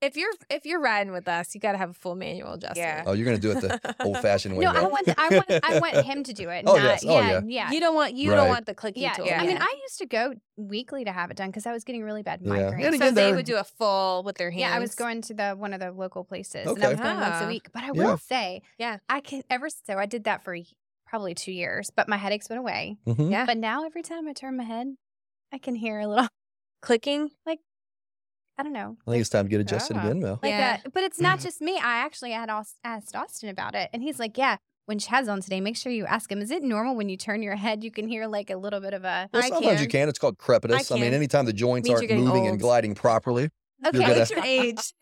Need 0.00 0.06
to. 0.06 0.06
If 0.06 0.16
you're 0.16 0.32
if 0.50 0.66
you're 0.66 0.80
riding 0.80 1.12
with 1.12 1.28
us, 1.28 1.54
you 1.54 1.60
got 1.60 1.72
to 1.72 1.78
have 1.78 1.90
a 1.90 1.94
full 1.94 2.14
manual 2.14 2.54
adjustment. 2.54 2.78
Yeah. 2.78 3.04
Oh, 3.06 3.12
you're 3.12 3.24
gonna 3.24 3.38
do 3.38 3.50
it 3.52 3.60
the 3.60 3.96
old-fashioned 4.04 4.56
way. 4.56 4.64
No, 4.64 4.70
I 4.70 4.74
though. 4.80 4.88
want 4.88 5.08
I 5.18 5.28
want 5.28 5.64
I 5.64 5.78
want 5.80 6.06
him 6.06 6.24
to 6.24 6.32
do 6.32 6.48
it. 6.50 6.64
Oh, 6.66 6.76
not, 6.76 6.82
yes. 6.84 7.04
Oh, 7.06 7.10
yeah, 7.12 7.30
yeah. 7.30 7.40
yeah. 7.46 7.70
You 7.72 7.80
don't 7.80 7.94
want 7.94 8.14
you 8.14 8.30
Right. 8.30 8.36
don't 8.36 8.48
want 8.48 8.66
the 8.66 8.74
clicky 8.74 8.92
yeah, 8.96 9.12
tool. 9.12 9.26
I 9.30 9.46
mean, 9.46 9.58
I 9.58 9.74
used 9.82 9.98
to 9.98 10.06
go 10.06 10.34
weekly 10.56 11.04
to 11.04 11.12
have 11.12 11.30
it 11.30 11.36
done 11.36 11.48
because 11.50 11.66
I 11.66 11.72
was 11.72 11.84
getting 11.84 12.02
really 12.04 12.22
bad 12.22 12.40
Yeah. 12.42 12.50
migraines. 12.52 12.84
And 12.86 12.94
so 12.98 13.04
they 13.10 13.10
they're- 13.12 13.34
would 13.36 13.44
do 13.44 13.56
a 13.56 13.64
full 13.64 14.22
with 14.22 14.36
their 14.36 14.50
hands. 14.50 14.60
Yeah, 14.60 14.74
I 14.74 14.78
was 14.78 14.94
going 14.94 15.22
to 15.22 15.34
the 15.34 15.50
one 15.52 15.72
of 15.72 15.80
the 15.80 15.90
local 15.92 16.24
places, 16.24 16.66
and 16.66 16.84
I 16.84 16.88
was 16.88 16.98
going 17.00 17.16
once 17.20 17.36
Ah. 17.40 17.44
a 17.44 17.48
week. 17.48 17.68
But 17.72 17.82
I 17.82 17.86
Yeah. 17.86 17.92
will 17.92 18.18
say, 18.18 18.62
Yeah. 18.78 18.98
I 19.08 19.20
can 19.20 19.42
ever 19.50 19.68
so 19.70 19.98
I 19.98 20.06
did 20.06 20.24
that 20.24 20.44
for 20.44 20.56
probably 21.06 21.34
two 21.34 21.52
years, 21.52 21.90
but 21.94 22.08
my 22.08 22.18
headaches 22.18 22.48
went 22.50 22.60
away. 22.60 22.98
Mhm. 23.06 23.30
Yeah. 23.30 23.46
But 23.46 23.56
now 23.56 23.84
every 23.86 24.02
time 24.02 24.28
I 24.28 24.32
turn 24.32 24.56
my 24.56 24.64
head, 24.64 24.88
I 25.52 25.58
can 25.58 25.74
hear 25.74 25.98
a 26.00 26.06
little. 26.06 26.28
clicking. 26.82 27.30
I 28.58 28.62
don't 28.64 28.72
know, 28.72 28.96
I 29.06 29.10
think 29.12 29.20
it's 29.20 29.30
time 29.30 29.44
to 29.44 29.48
get 29.48 29.60
adjusted 29.60 29.96
Ah. 29.96 30.04
again, 30.04 30.20
Mel. 30.20 30.40
like 30.42 30.50
Yeah. 30.50 30.76
that. 30.82 30.92
But 30.92 31.04
it's 31.04 31.20
not 31.20 31.38
just 31.40 31.60
me. 31.60 31.76
I 31.78 31.98
actually 31.98 32.32
had 32.32 32.50
asked 32.50 33.14
Austin 33.16 33.48
about 33.48 33.74
it, 33.74 33.88
and 33.92 34.02
he's 34.02 34.18
like, 34.18 34.36
"Yeah." 34.36 34.56
When 34.86 34.98
Chad's 34.98 35.28
on 35.28 35.42
today, 35.42 35.60
make 35.60 35.76
sure 35.76 35.92
you 35.92 36.06
ask 36.06 36.32
him. 36.32 36.40
Is 36.40 36.50
it 36.50 36.62
normal 36.62 36.96
when 36.96 37.10
you 37.10 37.18
turn 37.18 37.42
your 37.42 37.56
head, 37.56 37.84
you 37.84 37.90
can 37.90 38.08
hear 38.08 38.26
like 38.26 38.48
a 38.48 38.56
little 38.56 38.80
bit 38.80 38.94
of 38.94 39.04
a? 39.04 39.28
Well, 39.34 39.44
I 39.44 39.48
sometimes 39.50 39.82
you 39.82 39.86
can. 39.86 40.00
can. 40.00 40.08
It's 40.08 40.18
called 40.18 40.38
crepitus. 40.38 40.90
I, 40.90 40.98
mean, 40.98 41.12
anytime 41.12 41.44
the 41.44 41.52
joints 41.52 41.86
aren't 41.90 42.00
you're 42.00 42.08
getting 42.08 42.24
moving 42.24 42.46
and 42.46 42.58
gliding 42.58 42.94
properly. 42.94 43.50
Okay, 43.86 43.98
gonna- 43.98 44.14
What's 44.14 44.30
your 44.30 44.42
age? 44.42 44.94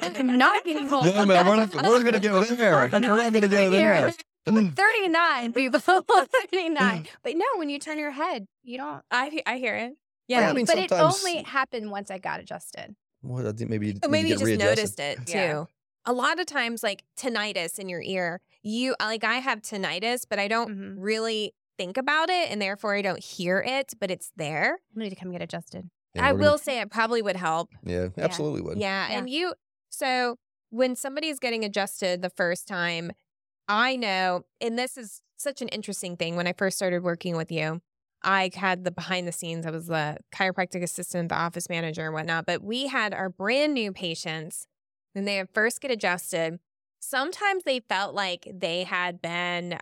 I'm 0.00 0.38
not 0.38 0.64
getting 0.64 0.90
old. 0.92 1.06
No, 1.06 1.26
man, 1.26 1.44
we're 1.46 1.56
not, 1.56 1.74
we're 1.74 2.02
gonna 2.04 2.20
go 2.20 2.44
there. 2.44 2.72
We're 2.74 2.88
gonna 2.88 3.08
go 3.08 3.70
there. 3.70 4.12
I'm 4.46 4.70
39, 4.72 5.52
people. 5.52 5.80
39. 5.80 7.08
But 7.24 7.36
no, 7.36 7.44
when 7.56 7.68
you 7.68 7.78
turn 7.80 7.98
your 7.98 8.12
head, 8.12 8.46
you 8.62 8.78
don't. 8.78 9.02
I 9.10 9.42
I 9.44 9.56
hear 9.58 9.74
it. 9.76 9.94
Yeah, 10.28 10.40
Yeah. 10.40 10.50
I 10.50 10.52
mean, 10.52 10.66
but 10.66 10.78
it 10.78 10.92
only 10.92 11.42
happened 11.42 11.90
once 11.90 12.10
I 12.10 12.18
got 12.18 12.40
adjusted. 12.40 12.94
Well, 13.22 13.46
I 13.46 13.52
think 13.52 13.70
maybe 13.70 13.88
you 13.88 13.94
Oh, 14.02 14.08
maybe 14.08 14.34
to 14.34 14.40
you 14.40 14.56
just 14.56 14.58
noticed 14.60 15.00
it 15.00 15.26
too. 15.26 15.38
Yeah. 15.38 15.64
A 16.04 16.12
lot 16.12 16.40
of 16.40 16.46
times, 16.46 16.82
like 16.82 17.04
tinnitus 17.16 17.78
in 17.78 17.88
your 17.88 18.02
ear, 18.02 18.40
you 18.62 18.94
like 19.00 19.22
I 19.24 19.34
have 19.36 19.60
tinnitus, 19.62 20.24
but 20.28 20.38
I 20.38 20.48
don't 20.48 20.70
Mhm. 20.70 20.94
really 20.98 21.54
think 21.78 21.96
about 21.96 22.28
it, 22.28 22.50
and 22.50 22.60
therefore 22.60 22.94
I 22.96 23.02
don't 23.02 23.22
hear 23.22 23.60
it, 23.60 23.94
but 24.00 24.10
it's 24.10 24.32
there. 24.36 24.78
I 24.96 24.98
need 24.98 25.10
to 25.10 25.16
come 25.16 25.30
get 25.30 25.42
adjusted. 25.42 25.88
Yeah, 26.14 26.26
I 26.26 26.32
we're 26.32 26.38
gonna- 26.40 26.50
will 26.52 26.58
say 26.58 26.80
it 26.80 26.90
probably 26.90 27.22
would 27.22 27.36
help. 27.36 27.70
Yeah, 27.84 28.08
absolutely 28.18 28.60
would. 28.62 28.78
Yeah, 28.78 29.08
Yeah. 29.08 29.18
and 29.18 29.30
you 29.30 29.54
so 29.88 30.38
when 30.70 30.96
somebody's 30.96 31.38
getting 31.38 31.64
adjusted 31.64 32.22
the 32.22 32.30
first 32.30 32.66
time, 32.66 33.12
I 33.68 33.94
know, 33.96 34.44
and 34.60 34.78
this 34.78 34.96
is 34.96 35.22
such 35.36 35.62
an 35.62 35.68
interesting 35.68 36.16
thing. 36.16 36.34
When 36.36 36.46
I 36.46 36.52
first 36.52 36.76
started 36.76 37.02
working 37.04 37.36
with 37.36 37.52
you, 37.52 37.80
I 38.24 38.50
had 38.54 38.84
the 38.84 38.90
behind 38.90 39.26
the 39.28 39.32
scenes. 39.32 39.66
I 39.66 39.70
was 39.70 39.86
the 39.86 40.18
chiropractic 40.34 40.82
assistant, 40.82 41.28
the 41.28 41.34
office 41.36 41.68
manager, 41.68 42.04
and 42.04 42.14
whatnot. 42.14 42.46
But 42.46 42.62
we 42.62 42.86
had 42.88 43.12
our 43.14 43.28
brand 43.28 43.74
new 43.74 43.92
patients 43.92 44.66
when 45.12 45.24
they 45.24 45.44
first 45.54 45.80
get 45.80 45.90
adjusted. 45.90 46.58
Sometimes 47.00 47.64
they 47.64 47.80
felt 47.80 48.14
like 48.14 48.48
they 48.52 48.84
had 48.84 49.20
been, 49.20 49.78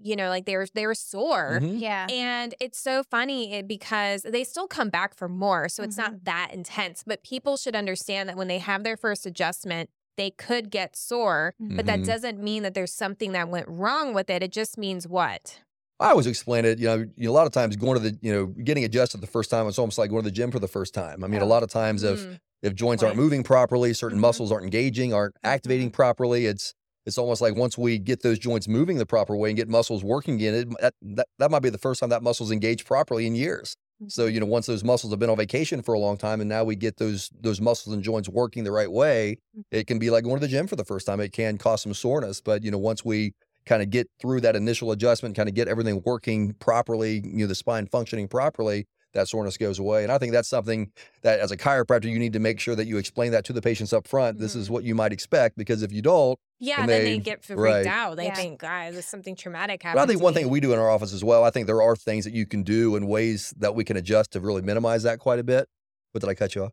you 0.00 0.16
know, 0.16 0.28
like 0.28 0.44
they 0.46 0.56
were 0.56 0.66
they 0.74 0.86
were 0.86 0.94
sore. 0.94 1.60
Mhm. 1.62 1.80
Yeah. 1.80 2.06
And 2.10 2.54
it's 2.60 2.78
so 2.80 3.02
funny 3.10 3.62
because 3.62 4.22
they 4.22 4.44
still 4.44 4.66
come 4.66 4.90
back 4.90 5.14
for 5.14 5.28
more. 5.28 5.68
So 5.68 5.82
it's 5.82 5.96
not 5.96 6.24
that 6.24 6.50
intense. 6.52 7.04
But 7.06 7.22
people 7.22 7.56
should 7.56 7.76
understand 7.76 8.28
that 8.28 8.36
when 8.36 8.48
they 8.48 8.58
have 8.58 8.84
their 8.84 8.96
first 8.96 9.26
adjustment, 9.26 9.90
they 10.16 10.30
could 10.32 10.70
get 10.70 10.96
sore. 10.96 11.54
But 11.60 11.86
that 11.86 12.00
Mhm. 12.00 12.06
doesn't 12.06 12.42
mean 12.42 12.64
that 12.64 12.74
there's 12.74 12.92
something 12.92 13.32
that 13.32 13.48
went 13.48 13.68
wrong 13.68 14.14
with 14.14 14.28
it. 14.30 14.42
It 14.42 14.52
just 14.52 14.76
means 14.76 15.06
what? 15.06 15.62
I 16.00 16.10
always 16.10 16.26
explain 16.26 16.64
it. 16.64 16.78
You 16.78 16.86
know, 16.86 17.06
you, 17.16 17.30
a 17.30 17.32
lot 17.32 17.46
of 17.46 17.52
times 17.52 17.76
going 17.76 17.94
to 17.94 18.10
the, 18.10 18.18
you 18.22 18.32
know, 18.32 18.46
getting 18.46 18.84
adjusted 18.84 19.20
the 19.20 19.26
first 19.26 19.50
time, 19.50 19.66
it's 19.66 19.78
almost 19.78 19.98
like 19.98 20.10
going 20.10 20.22
to 20.22 20.28
the 20.30 20.34
gym 20.34 20.50
for 20.50 20.60
the 20.60 20.68
first 20.68 20.94
time. 20.94 21.24
I 21.24 21.26
mean, 21.26 21.40
a 21.40 21.44
Oh. 21.44 21.48
lot 21.48 21.62
of 21.62 21.70
times 21.70 22.02
if 22.04 22.24
Mm. 22.26 22.38
if 22.62 22.74
joints 22.74 23.02
aren't 23.04 23.16
moving 23.16 23.44
properly, 23.44 23.92
certain 23.94 24.18
Mhm. 24.18 24.22
muscles 24.22 24.50
aren't 24.52 24.64
engaging, 24.64 25.12
aren't 25.14 25.36
activating 25.44 25.90
properly, 25.90 26.46
it's 26.46 26.74
it's 27.06 27.16
almost 27.18 27.40
like 27.40 27.56
once 27.56 27.78
we 27.78 27.98
get 27.98 28.22
those 28.22 28.38
joints 28.38 28.68
moving 28.68 28.98
the 28.98 29.06
proper 29.06 29.34
way 29.36 29.48
and 29.50 29.56
get 29.56 29.68
muscles 29.68 30.04
working 30.04 30.34
again, 30.34 30.54
it, 30.54 30.68
that, 30.80 30.94
that 31.02 31.26
that 31.38 31.50
might 31.50 31.60
be 31.62 31.70
the 31.70 31.78
first 31.78 32.00
time 32.00 32.10
that 32.10 32.22
muscle's 32.22 32.50
engaged 32.50 32.86
properly 32.86 33.26
in 33.26 33.34
years. 33.34 33.76
So 34.08 34.26
you 34.26 34.38
know, 34.40 34.46
once 34.46 34.66
those 34.66 34.84
muscles 34.84 35.12
have 35.12 35.18
been 35.20 35.30
on 35.30 35.36
vacation 35.36 35.82
for 35.82 35.94
a 35.94 35.98
long 35.98 36.16
time, 36.16 36.40
and 36.40 36.48
now 36.48 36.62
we 36.64 36.76
get 36.76 36.96
those 36.98 37.30
those 37.40 37.60
muscles 37.60 37.94
and 37.94 38.02
joints 38.04 38.28
working 38.28 38.64
the 38.64 38.72
right 38.72 38.90
way, 38.90 39.38
it 39.72 39.86
can 39.86 39.98
be 39.98 40.10
like 40.10 40.24
going 40.24 40.36
to 40.36 40.40
the 40.40 40.48
gym 40.48 40.66
for 40.66 40.76
the 40.76 40.84
first 40.84 41.06
time. 41.06 41.20
It 41.20 41.32
can 41.32 41.58
cause 41.58 41.82
some 41.82 41.94
soreness, 41.94 42.40
but 42.40 42.62
you 42.62 42.70
know, 42.70 42.78
once 42.78 43.04
we 43.04 43.34
kind 43.68 43.82
of 43.82 43.90
get 43.90 44.08
through 44.18 44.40
that 44.40 44.56
initial 44.56 44.90
adjustment, 44.92 45.36
kind 45.36 45.48
of 45.48 45.54
get 45.54 45.68
everything 45.68 46.02
working 46.04 46.54
properly, 46.54 47.22
you 47.24 47.38
know, 47.38 47.46
the 47.46 47.54
spine 47.54 47.86
functioning 47.86 48.26
properly, 48.26 48.86
that 49.12 49.28
soreness 49.28 49.56
goes 49.56 49.78
away. 49.78 50.02
And 50.02 50.10
I 50.10 50.18
think 50.18 50.32
that's 50.32 50.48
something 50.48 50.90
that 51.22 51.38
as 51.38 51.50
a 51.50 51.56
chiropractor, 51.56 52.10
you 52.10 52.18
need 52.18 52.32
to 52.32 52.38
make 52.38 52.60
sure 52.60 52.74
that 52.74 52.86
you 52.86 52.96
explain 52.96 53.32
that 53.32 53.44
to 53.44 53.52
the 53.52 53.60
patients 53.60 53.92
up 53.92 54.08
front. 54.08 54.38
This 54.38 54.54
is 54.54 54.64
mm-hmm. 54.64 54.74
what 54.74 54.84
you 54.84 54.94
might 54.94 55.12
expect, 55.12 55.56
because 55.56 55.82
if 55.82 55.92
you 55.92 56.02
don't, 56.02 56.38
Yeah, 56.60 56.80
And 56.80 56.88
then 56.88 57.04
they- 57.04 57.10
they, 57.12 57.18
get 57.18 57.44
freaked 57.44 57.60
right. 57.60 57.86
out. 57.86 58.16
They 58.16 58.24
Yeah. 58.26 58.34
think, 58.34 58.58
guys, 58.58 58.94
there's 58.94 59.06
something 59.06 59.36
traumatic 59.36 59.82
But. 59.84 59.96
I 59.98 60.06
think 60.06 60.18
to 60.18 60.24
one 60.24 60.34
me." 60.34 60.40
thing 60.40 60.50
we 60.50 60.58
do 60.60 60.72
in 60.72 60.78
our 60.80 60.90
office 60.90 61.12
as 61.12 61.22
well, 61.22 61.44
I 61.44 61.50
think 61.50 61.66
there 61.68 61.80
are 61.82 61.94
things 61.94 62.24
that 62.24 62.34
you 62.34 62.46
can 62.46 62.64
do 62.64 62.96
and 62.96 63.06
ways 63.06 63.54
that 63.58 63.74
we 63.76 63.84
can 63.84 63.96
adjust 63.96 64.32
to 64.32 64.40
really 64.40 64.62
minimize 64.62 65.04
that 65.04 65.20
quite 65.20 65.38
a 65.38 65.44
bit. 65.44 65.68
But 66.12 66.22
did 66.22 66.30
I 66.30 66.34
cut 66.34 66.54
you 66.54 66.64
off? 66.64 66.72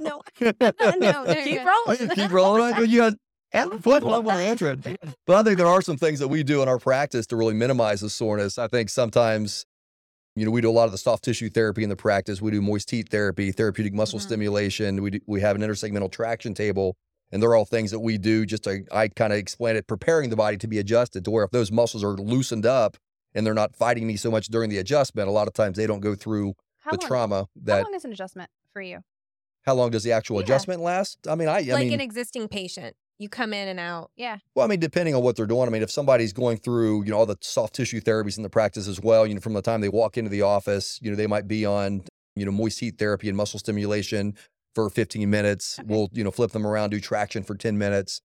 No. 0.00 0.20
no, 0.40 0.94
no, 0.98 1.34
Keep 1.34 1.46
you're 1.46 1.64
rolling. 1.64 2.10
Oh, 2.10 2.14
keep 2.14 2.30
rolling. 2.30 2.74
Oh, 2.76 2.82
you 2.82 2.98
got 2.98 3.14
but 5.26 5.36
I 5.36 5.42
think 5.42 5.58
there 5.58 5.66
are 5.66 5.82
some 5.82 5.96
things 5.96 6.18
that 6.20 6.28
we 6.28 6.42
do 6.42 6.62
in 6.62 6.68
our 6.68 6.78
practice 6.78 7.26
to 7.28 7.36
really 7.36 7.54
minimize 7.54 8.00
the 8.00 8.10
soreness. 8.10 8.58
I 8.58 8.68
think 8.68 8.90
sometimes, 8.90 9.66
you 10.36 10.44
know, 10.44 10.50
we 10.50 10.60
do 10.60 10.70
a 10.70 10.72
lot 10.72 10.84
of 10.84 10.92
the 10.92 10.98
soft 10.98 11.24
tissue 11.24 11.50
therapy 11.50 11.82
in 11.82 11.88
the 11.88 11.96
practice. 11.96 12.40
We 12.40 12.50
do 12.52 12.60
moist 12.62 12.90
heat 12.90 13.08
therapy, 13.10 13.50
therapeutic 13.52 13.92
muscle 13.94 14.18
Mhm. 14.18 14.22
stimulation. 14.22 15.02
We 15.02 15.10
do, 15.10 15.18
we 15.26 15.40
have 15.40 15.56
an 15.56 15.62
intersegmental 15.62 16.10
traction 16.12 16.54
table, 16.54 16.96
and 17.32 17.42
they're 17.42 17.54
all 17.54 17.64
things 17.64 17.90
that 17.90 18.00
we 18.00 18.18
do. 18.18 18.46
Just 18.46 18.64
to 18.64 18.84
I 18.92 19.08
kind 19.08 19.32
of 19.32 19.38
explain 19.38 19.76
it, 19.76 19.86
preparing 19.86 20.30
the 20.30 20.36
body 20.36 20.56
to 20.58 20.68
be 20.68 20.78
adjusted 20.78 21.24
to 21.24 21.30
where 21.30 21.44
if 21.44 21.50
those 21.50 21.72
muscles 21.72 22.04
are 22.04 22.14
loosened 22.16 22.66
up 22.66 22.96
and 23.34 23.44
they're 23.46 23.54
not 23.54 23.74
fighting 23.74 24.06
me 24.06 24.16
so 24.16 24.30
much 24.30 24.46
during 24.48 24.70
the 24.70 24.78
adjustment, 24.78 25.28
a 25.28 25.32
lot 25.32 25.48
of 25.48 25.54
times 25.54 25.76
they 25.76 25.86
don't 25.86 26.00
go 26.00 26.14
through 26.14 26.54
How 26.78 26.92
the 26.92 26.98
long, 27.00 27.08
trauma 27.08 27.46
How 27.66 27.82
long 27.82 27.94
is 27.94 28.04
an 28.04 28.12
adjustment 28.12 28.50
for 28.72 28.80
you? 28.82 29.00
How 29.62 29.74
long 29.74 29.90
does 29.90 30.04
the 30.04 30.12
actual 30.12 30.36
Yeah. 30.36 30.44
adjustment 30.44 30.80
last? 30.80 31.18
I 31.28 31.34
mean, 31.34 31.48
I, 31.48 31.58
I 31.58 31.72
like 31.74 31.80
mean, 31.84 31.92
an 31.94 32.00
existing 32.00 32.48
patient. 32.48 32.96
You 33.20 33.28
come 33.28 33.52
in 33.52 33.68
and 33.68 33.78
out. 33.78 34.10
Yeah. 34.16 34.38
Well, 34.54 34.64
I 34.64 34.68
mean, 34.68 34.80
depending 34.80 35.14
on 35.14 35.22
what 35.22 35.36
they're 35.36 35.46
doing. 35.46 35.68
I 35.68 35.70
mean, 35.70 35.82
if 35.82 35.90
somebody's 35.90 36.32
going 36.32 36.56
through, 36.56 37.04
you 37.04 37.10
know, 37.10 37.18
all 37.18 37.26
the 37.26 37.36
soft 37.42 37.74
tissue 37.74 38.00
therapies 38.00 38.38
in 38.38 38.42
the 38.42 38.48
practice 38.48 38.88
as 38.88 38.98
well, 38.98 39.26
you 39.26 39.34
know, 39.34 39.42
from 39.42 39.52
the 39.52 39.60
time 39.60 39.82
they 39.82 39.90
walk 39.90 40.16
into 40.16 40.30
the 40.30 40.40
office, 40.40 40.98
you 41.02 41.10
know, 41.10 41.16
they 41.16 41.26
might 41.26 41.46
be 41.46 41.66
on, 41.66 42.02
you 42.34 42.46
know, 42.46 42.50
moist 42.50 42.80
heat 42.80 42.96
therapy 42.96 43.28
and 43.28 43.36
muscle 43.36 43.58
stimulation 43.58 44.34
for 44.74 44.88
15 44.88 45.28
minutes. 45.28 45.78
Okay. 45.78 45.86
We'll, 45.86 46.08
you 46.12 46.24
know, 46.24 46.30
flip 46.30 46.52
them 46.52 46.66
around, 46.66 46.90
do 46.90 47.00
traction 47.00 47.42
for 47.42 47.54
10 47.54 47.76
minutes. 47.76 48.22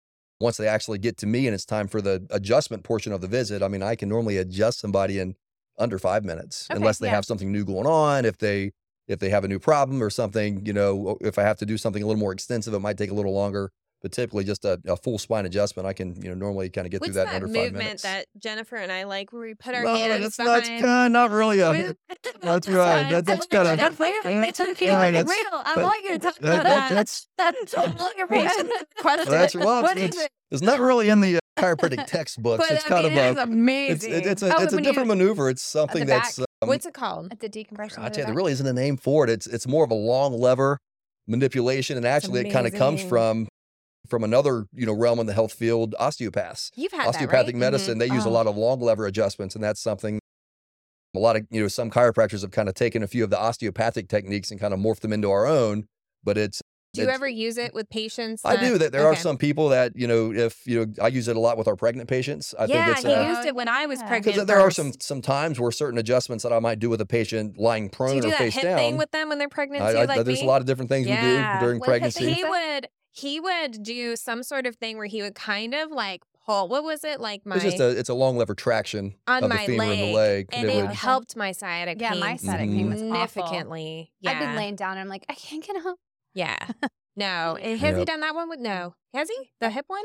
Once 0.41 0.57
they 0.57 0.67
actually 0.67 0.97
get 0.97 1.19
to 1.19 1.27
me 1.27 1.47
and 1.47 1.55
it's 1.55 1.67
time 1.67 1.87
for 1.87 2.01
the 2.01 2.27
adjustment 2.31 2.83
portion 2.83 3.13
of 3.13 3.21
the 3.21 3.29
visit, 3.29 3.63
I 3.63 3.69
mean, 3.69 3.83
I 3.83 3.95
can 3.95 4.09
normally 4.09 4.39
adjust 4.39 4.81
somebody 4.81 5.19
in 5.19 5.35
under 5.79 5.99
five 5.99 6.25
minutes, 6.25 6.67
Okay, 6.71 6.79
unless 6.79 6.97
they 6.97 7.09
yeah. 7.09 7.15
have 7.15 7.27
something 7.27 7.53
new 7.53 7.67
going 7.67 7.87
on. 7.87 8.25
If 8.25 8.39
they, 8.39 8.73
if 9.07 9.19
they 9.19 9.29
have 9.29 9.45
a 9.45 9.49
new 9.49 9.59
problem 9.59 10.03
or 10.03 10.09
something, 10.09 10.65
you 10.65 10.73
know, 10.73 11.19
if 11.21 11.39
I 11.39 11.43
have 11.43 11.59
to 11.59 11.67
do 11.67 11.77
something 11.77 12.03
a 12.03 12.07
little 12.07 12.19
more 12.19 12.33
extensive, 12.33 12.73
it 12.73 12.79
might 12.79 12.97
take 12.97 13.11
a 13.11 13.15
little 13.15 13.35
longer 13.35 13.71
but 14.03 14.13
typically 14.13 14.45
just 14.45 14.65
a, 14.65 14.81
a 14.87 14.97
full 14.97 15.19
spine 15.19 15.45
adjustment, 15.47 15.87
I 15.87 15.93
can 15.93 16.15
you 16.23 16.29
know 16.29 16.35
normally 16.35 16.69
kind 16.71 16.87
of 16.87 16.91
get 16.91 17.01
What's 17.01 17.09
through 17.13 17.25
that, 17.25 17.31
that 17.33 17.37
in 17.43 17.43
under 17.49 17.55
five 17.61 17.73
minutes. 17.73 18.03
that 18.03 18.27
Jennifer 18.39 18.77
and 18.77 18.93
I 18.93 19.05
like 19.05 19.33
where 19.33 19.43
we 19.43 19.55
put 19.55 19.75
our 19.75 19.83
No, 19.83 19.95
hands 19.97 20.37
that's 20.37 20.37
behind? 20.37 20.69
not 20.69 20.81
kind, 20.89 21.13
not 21.13 21.31
really 21.31 21.61
a. 21.61 21.95
That's 22.41 22.69
right. 22.69 23.11
That, 23.11 23.27
that's 23.27 23.47
kind 23.47 23.67
of. 23.69 23.79
That's 23.79 23.99
weird. 23.99 24.25
It's 24.25 24.61
okay. 24.61 24.87
Yeah, 24.87 25.03
It's 25.07 25.29
that's- 25.29 25.29
real. 25.29 25.63
I 25.65 25.83
want 25.83 26.05
you 26.05 26.11
to 26.11 26.19
talk 26.21 26.37
That, 26.37 26.61
about 26.61 26.65
that, 26.65 26.89
that. 26.91 26.95
that's 26.95 27.29
That's 27.37 27.75
a 27.75 27.81
longer 27.99 28.27
patient 28.29 28.71
question. 29.01 29.31
that's 29.31 29.55
well, 29.57 29.83
What 29.83 29.99
it's, 29.99 30.17
it? 30.17 30.31
it's 30.53 30.63
not 30.63 30.79
really 30.79 31.09
in 31.09 31.21
the 31.21 31.37
uh, 31.37 31.41
chiropractic 31.59 32.07
textbooks. 32.07 32.65
But 32.69 32.77
it's 32.77 32.85
I 32.87 32.89
kind 32.89 33.05
mean, 33.09 33.13
of 33.13 33.19
it 33.19 33.21
a. 33.21 33.25
is 33.25 33.33
It's 33.33 33.43
amazing. 33.43 34.13
it, 34.13 34.27
it's 34.27 34.43
a 34.43 34.57
Oh, 34.57 34.63
it's 34.63 34.73
a 34.73 34.77
when 34.77 34.85
you- 34.85 34.91
different 34.91 35.09
maneuver. 35.09 35.49
It's 35.51 35.63
something 35.63 36.07
that's. 36.07 36.39
Um, 36.39 36.45
What's 36.69 36.87
it 36.87 36.95
called? 36.95 37.33
At 37.33 37.41
the 37.41 37.49
decompression. 37.49 38.03
I 38.03 38.09
tell 38.09 38.21
you, 38.23 38.27
there 38.27 38.35
really 38.35 38.53
isn't 38.53 38.67
a 38.67 38.73
name 38.73 38.97
for 38.97 39.25
it. 39.25 39.31
It's 39.31 39.47
it's 39.49 39.67
more 39.67 39.85
of 39.85 39.91
a 39.91 39.95
long 39.95 40.33
lever 40.39 40.79
manipulation, 41.27 41.97
and 41.97 42.07
actually, 42.07 42.47
it 42.49 42.53
kind 42.53 42.67
of 42.67 42.75
comes 42.75 43.03
from 43.03 43.49
from 44.07 44.25
another 44.25 44.67
you 44.73 44.87
know 44.87 44.93
realm 44.93 45.19
in 45.19 45.27
the 45.27 45.33
health 45.35 45.53
field, 45.53 45.95
osteopaths. 45.99 46.71
You've 46.77 46.93
had 46.93 47.09
osteopathic 47.09 47.31
that, 47.31 47.37
right? 47.37 47.49
Mm-hmm. 47.53 47.59
medicine, 47.61 47.99
they 47.99 48.07
use 48.07 48.25
a 48.25 48.29
Oh. 48.29 48.33
lot 48.33 48.47
of 48.47 48.57
long 48.57 48.81
lever 48.81 49.07
adjustments, 49.07 49.55
and 49.55 49.63
that's 49.65 49.81
something 49.81 50.19
a 51.17 51.19
lot 51.19 51.37
of 51.37 51.47
you 51.51 51.61
know 51.63 51.69
some 51.69 51.91
chiropractors 51.91 52.43
have 52.43 52.51
kind 52.51 52.69
of 52.69 52.75
taken 52.75 53.03
a 53.03 53.07
few 53.07 53.25
of 53.25 53.31
the 53.31 53.39
osteopathic 53.39 54.09
techniques 54.09 54.51
and 54.51 54.61
kind 54.61 54.73
of 54.75 54.81
morphed 54.81 55.01
them 55.01 55.13
into 55.13 55.31
our 55.31 55.47
own. 55.47 55.87
But 56.25 56.37
it's 56.39 56.61
Do 56.95 57.03
you 57.03 57.05
It's- 57.07 57.15
ever 57.17 57.29
use 57.29 57.59
it 57.59 57.75
with 57.75 57.89
patients? 57.91 58.43
I 58.45 58.57
do. 58.57 58.79
That 58.79 58.93
there 58.93 59.07
are 59.07 59.15
some 59.15 59.37
people 59.37 59.69
that 59.69 59.93
you 59.95 60.07
know, 60.07 60.33
if 60.33 60.67
you 60.67 60.87
know, 60.87 60.93
I 61.03 61.09
use 61.09 61.29
it 61.29 61.37
a 61.37 61.41
lot 61.41 61.59
with 61.59 61.69
our 61.69 61.77
pregnant 61.77 62.09
patients. 62.09 62.55
I 62.59 62.65
yeah, 62.65 62.87
think 62.87 62.97
it's 62.99 63.07
he 63.07 63.13
a, 63.13 63.29
used 63.29 63.47
it 63.47 63.55
when 63.55 63.69
I 63.69 63.85
was 63.87 63.99
oh, 63.99 64.03
Yeah. 64.03 64.07
'Cause 64.07 64.09
pregnant. 64.09 64.35
because 64.37 64.47
there 64.47 64.61
are 64.61 64.71
some 64.71 64.93
some 64.99 65.21
times 65.21 65.61
where 65.61 65.71
certain 65.71 65.99
adjustments 65.99 66.43
that 66.45 66.53
I 66.53 66.59
might 66.61 66.79
do 66.79 66.89
with 66.89 67.01
a 67.01 67.07
patient 67.07 67.59
lying 67.59 67.91
prone 67.91 68.11
Do 68.11 68.17
you 68.17 68.23
do 68.23 68.29
or 68.29 68.31
that 68.31 68.39
face 68.39 68.55
hip 68.55 68.63
down. 68.65 68.79
thing 68.79 68.97
with 68.97 69.11
them 69.11 69.29
when 69.29 69.39
they're 69.39 69.49
pregnant 69.51 69.83
I, 69.85 69.93
too? 69.93 69.99
I- 69.99 70.05
like 70.07 70.25
there's 70.25 70.41
me? 70.41 70.45
a 70.47 70.49
lot 70.49 70.61
of 70.63 70.67
different 70.67 70.89
things 70.91 71.07
Yeah. 71.07 71.23
we 71.57 71.59
do 71.61 71.67
during 71.67 71.79
What 71.81 71.89
pregnancy. 71.89 72.33
he 72.33 72.43
would 72.45 72.89
he 73.11 73.39
would 73.41 73.83
do 73.83 74.17
some 74.17 74.43
sort 74.43 74.65
of 74.67 74.77
thing 74.77 74.97
where 74.97 75.07
he 75.07 75.21
would 75.23 75.35
kind 75.35 75.75
of 75.75 75.91
like 75.91 76.23
pull. 76.47 76.69
What 76.69 76.85
was 76.85 77.05
it 77.05 77.21
like? 77.21 77.45
My 77.45 77.57
It's 77.57 77.65
just 77.65 77.81
a 77.81 77.89
it's 77.91 78.09
a 78.09 78.15
long 78.15 78.37
lever 78.39 78.55
traction 78.55 79.17
on 79.27 79.43
of 79.45 79.51
the 79.51 79.55
my 79.57 79.67
femur 79.67 79.85
leg, 79.85 79.99
and 79.99 80.09
the 80.09 80.13
leg. 80.15 80.47
and 80.53 80.69
that 80.69 80.75
it 80.77 80.83
would, 80.87 80.91
helped 80.95 81.37
my 81.37 81.53
sciatic 81.53 82.01
Yeah, 82.01 82.13
pain 82.13 82.21
my 82.21 82.37
sciatic 82.37 82.71
pain 82.71 82.89
was 82.89 83.03
awful. 83.03 83.43
significantly. 83.43 84.13
Yeah, 84.21 84.31
I've 84.33 84.39
been 84.39 84.57
laying 84.57 84.77
down 84.77 84.93
and 84.93 85.01
I'm 85.01 85.09
like, 85.09 85.27
I 85.29 85.35
can't 85.35 85.63
get 85.67 85.77
up. 85.85 85.99
Yeah. 86.35 86.59
No, 87.17 87.59
and 87.61 87.81
has 87.81 87.97
he 87.97 88.05
done 88.05 88.21
that 88.21 88.37
one 88.37 88.49
with 88.49 88.61
no? 88.61 88.95
Has 89.13 89.29
he 89.29 89.51
the 89.61 89.71
hip 89.71 89.87
one? 89.89 90.05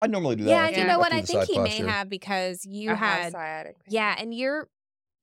I 0.00 0.06
normally 0.06 0.36
do 0.36 0.44
that. 0.44 0.50
Yeah, 0.50 0.62
after- 0.68 0.80
you 0.80 0.86
know 0.86 0.98
what? 0.98 1.12
I 1.12 1.20
think 1.20 1.40
side 1.42 1.48
he 1.48 1.58
may 1.58 1.68
posture. 1.68 1.88
have 1.88 2.08
because 2.08 2.64
you 2.64 2.92
I 2.92 2.94
have 2.94 3.22
had 3.24 3.32
sciatic 3.32 3.76
yeah, 3.86 4.14
and 4.18 4.32
you're 4.32 4.66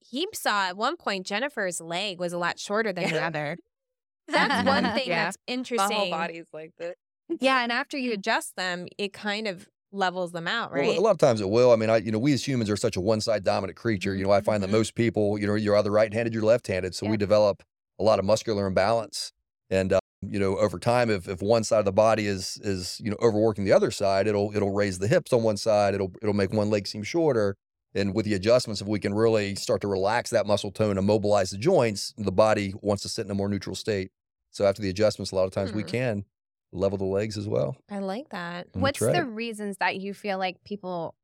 he 0.01 0.27
saw 0.35 0.67
at 0.67 0.77
one 0.77 0.95
point 0.95 1.25
Jennifer's 1.25 1.81
leg 1.81 2.19
was 2.19 2.31
a 2.31 2.37
lot 2.37 2.59
shorter 2.59 2.93
than 2.93 3.09
the 3.09 3.23
other. 3.23 3.57
That's 4.27 4.67
one 4.67 4.83
thing 4.93 5.07
Yeah. 5.07 5.25
that's 5.25 5.37
My 5.47 5.53
interesting. 5.53 5.97
whole 5.97 6.09
body's 6.11 6.45
like 6.53 6.73
this. 6.77 6.93
Yeah, 7.39 7.63
and 7.63 7.71
after 7.71 7.97
you 7.97 8.13
adjust 8.13 8.55
them, 8.55 8.85
it 8.99 9.13
kind 9.13 9.47
of 9.47 9.67
levels 9.91 10.31
them 10.31 10.47
out, 10.47 10.71
Well, 10.73 10.81
right? 10.81 10.95
a 10.97 11.01
lot 11.01 11.11
of 11.11 11.17
times 11.17 11.41
it 11.41 11.49
will. 11.49 11.71
I 11.71 11.75
mean, 11.75 11.89
I 11.89 11.97
you 11.97 12.11
know, 12.11 12.19
we 12.19 12.33
as 12.33 12.47
humans 12.47 12.69
are 12.69 12.77
such 12.77 12.97
a 12.97 13.01
one 13.01 13.19
side 13.19 13.43
dominant 13.43 13.77
creature. 13.77 14.13
You 14.13 14.21
mm-hmm, 14.25 14.29
know, 14.29 14.33
I 14.35 14.41
find 14.41 14.61
that 14.61 14.69
Mhm. 14.69 14.73
most 14.73 14.93
people, 14.93 15.39
you 15.39 15.47
know, 15.47 15.55
you're 15.55 15.75
either 15.75 15.89
right 15.91 16.13
handed, 16.13 16.35
you're 16.35 16.43
left 16.43 16.67
handed. 16.67 16.93
So 16.93 17.05
Yeah. 17.07 17.11
we 17.13 17.17
develop 17.17 17.63
a 17.99 18.03
lot 18.03 18.19
of 18.19 18.25
muscular 18.25 18.67
imbalance. 18.67 19.33
And 19.73 19.93
uh, 19.93 19.99
you 20.21 20.39
know, 20.39 20.57
over 20.57 20.77
time, 20.77 21.09
if 21.09 21.27
if 21.27 21.41
one 21.41 21.63
side 21.63 21.79
of 21.79 21.85
the 21.85 21.91
body 21.91 22.27
is 22.27 22.59
is 22.63 22.99
you 23.03 23.09
know 23.09 23.17
overworking 23.21 23.65
the 23.65 23.71
other 23.73 23.91
side, 23.91 24.27
it'll 24.27 24.51
it'll 24.55 24.71
raise 24.71 24.99
the 24.99 25.07
hips 25.07 25.33
on 25.33 25.41
one 25.43 25.57
side. 25.57 25.95
It'll 25.95 26.13
it'll 26.21 26.33
make 26.35 26.53
one 26.53 26.69
leg 26.69 26.87
seem 26.87 27.03
shorter. 27.03 27.55
And 27.95 28.15
with 28.15 28.25
the 28.25 28.33
adjustments, 28.33 28.81
if 28.81 28.87
we 28.87 28.99
can 28.99 29.13
really 29.13 29.55
start 29.55 29.81
to 29.81 29.87
relax 29.87 30.29
that 30.31 30.47
muscle 30.47 30.71
tone 30.71 30.97
and 30.97 31.05
mobilize 31.05 31.51
the 31.51 31.57
joints, 31.57 32.13
the 32.17 32.31
body 32.31 32.73
wants 32.81 33.03
to 33.03 33.09
sit 33.09 33.25
in 33.25 33.31
a 33.31 33.35
more 33.35 33.49
neutral 33.49 33.75
state. 33.75 34.11
So 34.51 34.65
after 34.65 34.81
the 34.81 34.89
adjustments, 34.89 35.31
a 35.31 35.35
lot 35.35 35.45
of 35.45 35.51
times 35.51 35.73
we 35.73 35.83
Hmm. 35.83 35.89
can 35.89 36.25
level 36.71 36.97
the 36.97 37.05
legs 37.05 37.37
as 37.37 37.47
well. 37.47 37.77
I 37.89 37.99
like 37.99 38.29
that. 38.29 38.67
That's 38.73 38.81
What's 38.81 39.01
right. 39.01 39.13
the 39.15 39.25
reasons 39.25 39.77
that 39.79 39.97
you 39.97 40.13
feel 40.15 40.39
like 40.39 40.63
people 40.63 41.15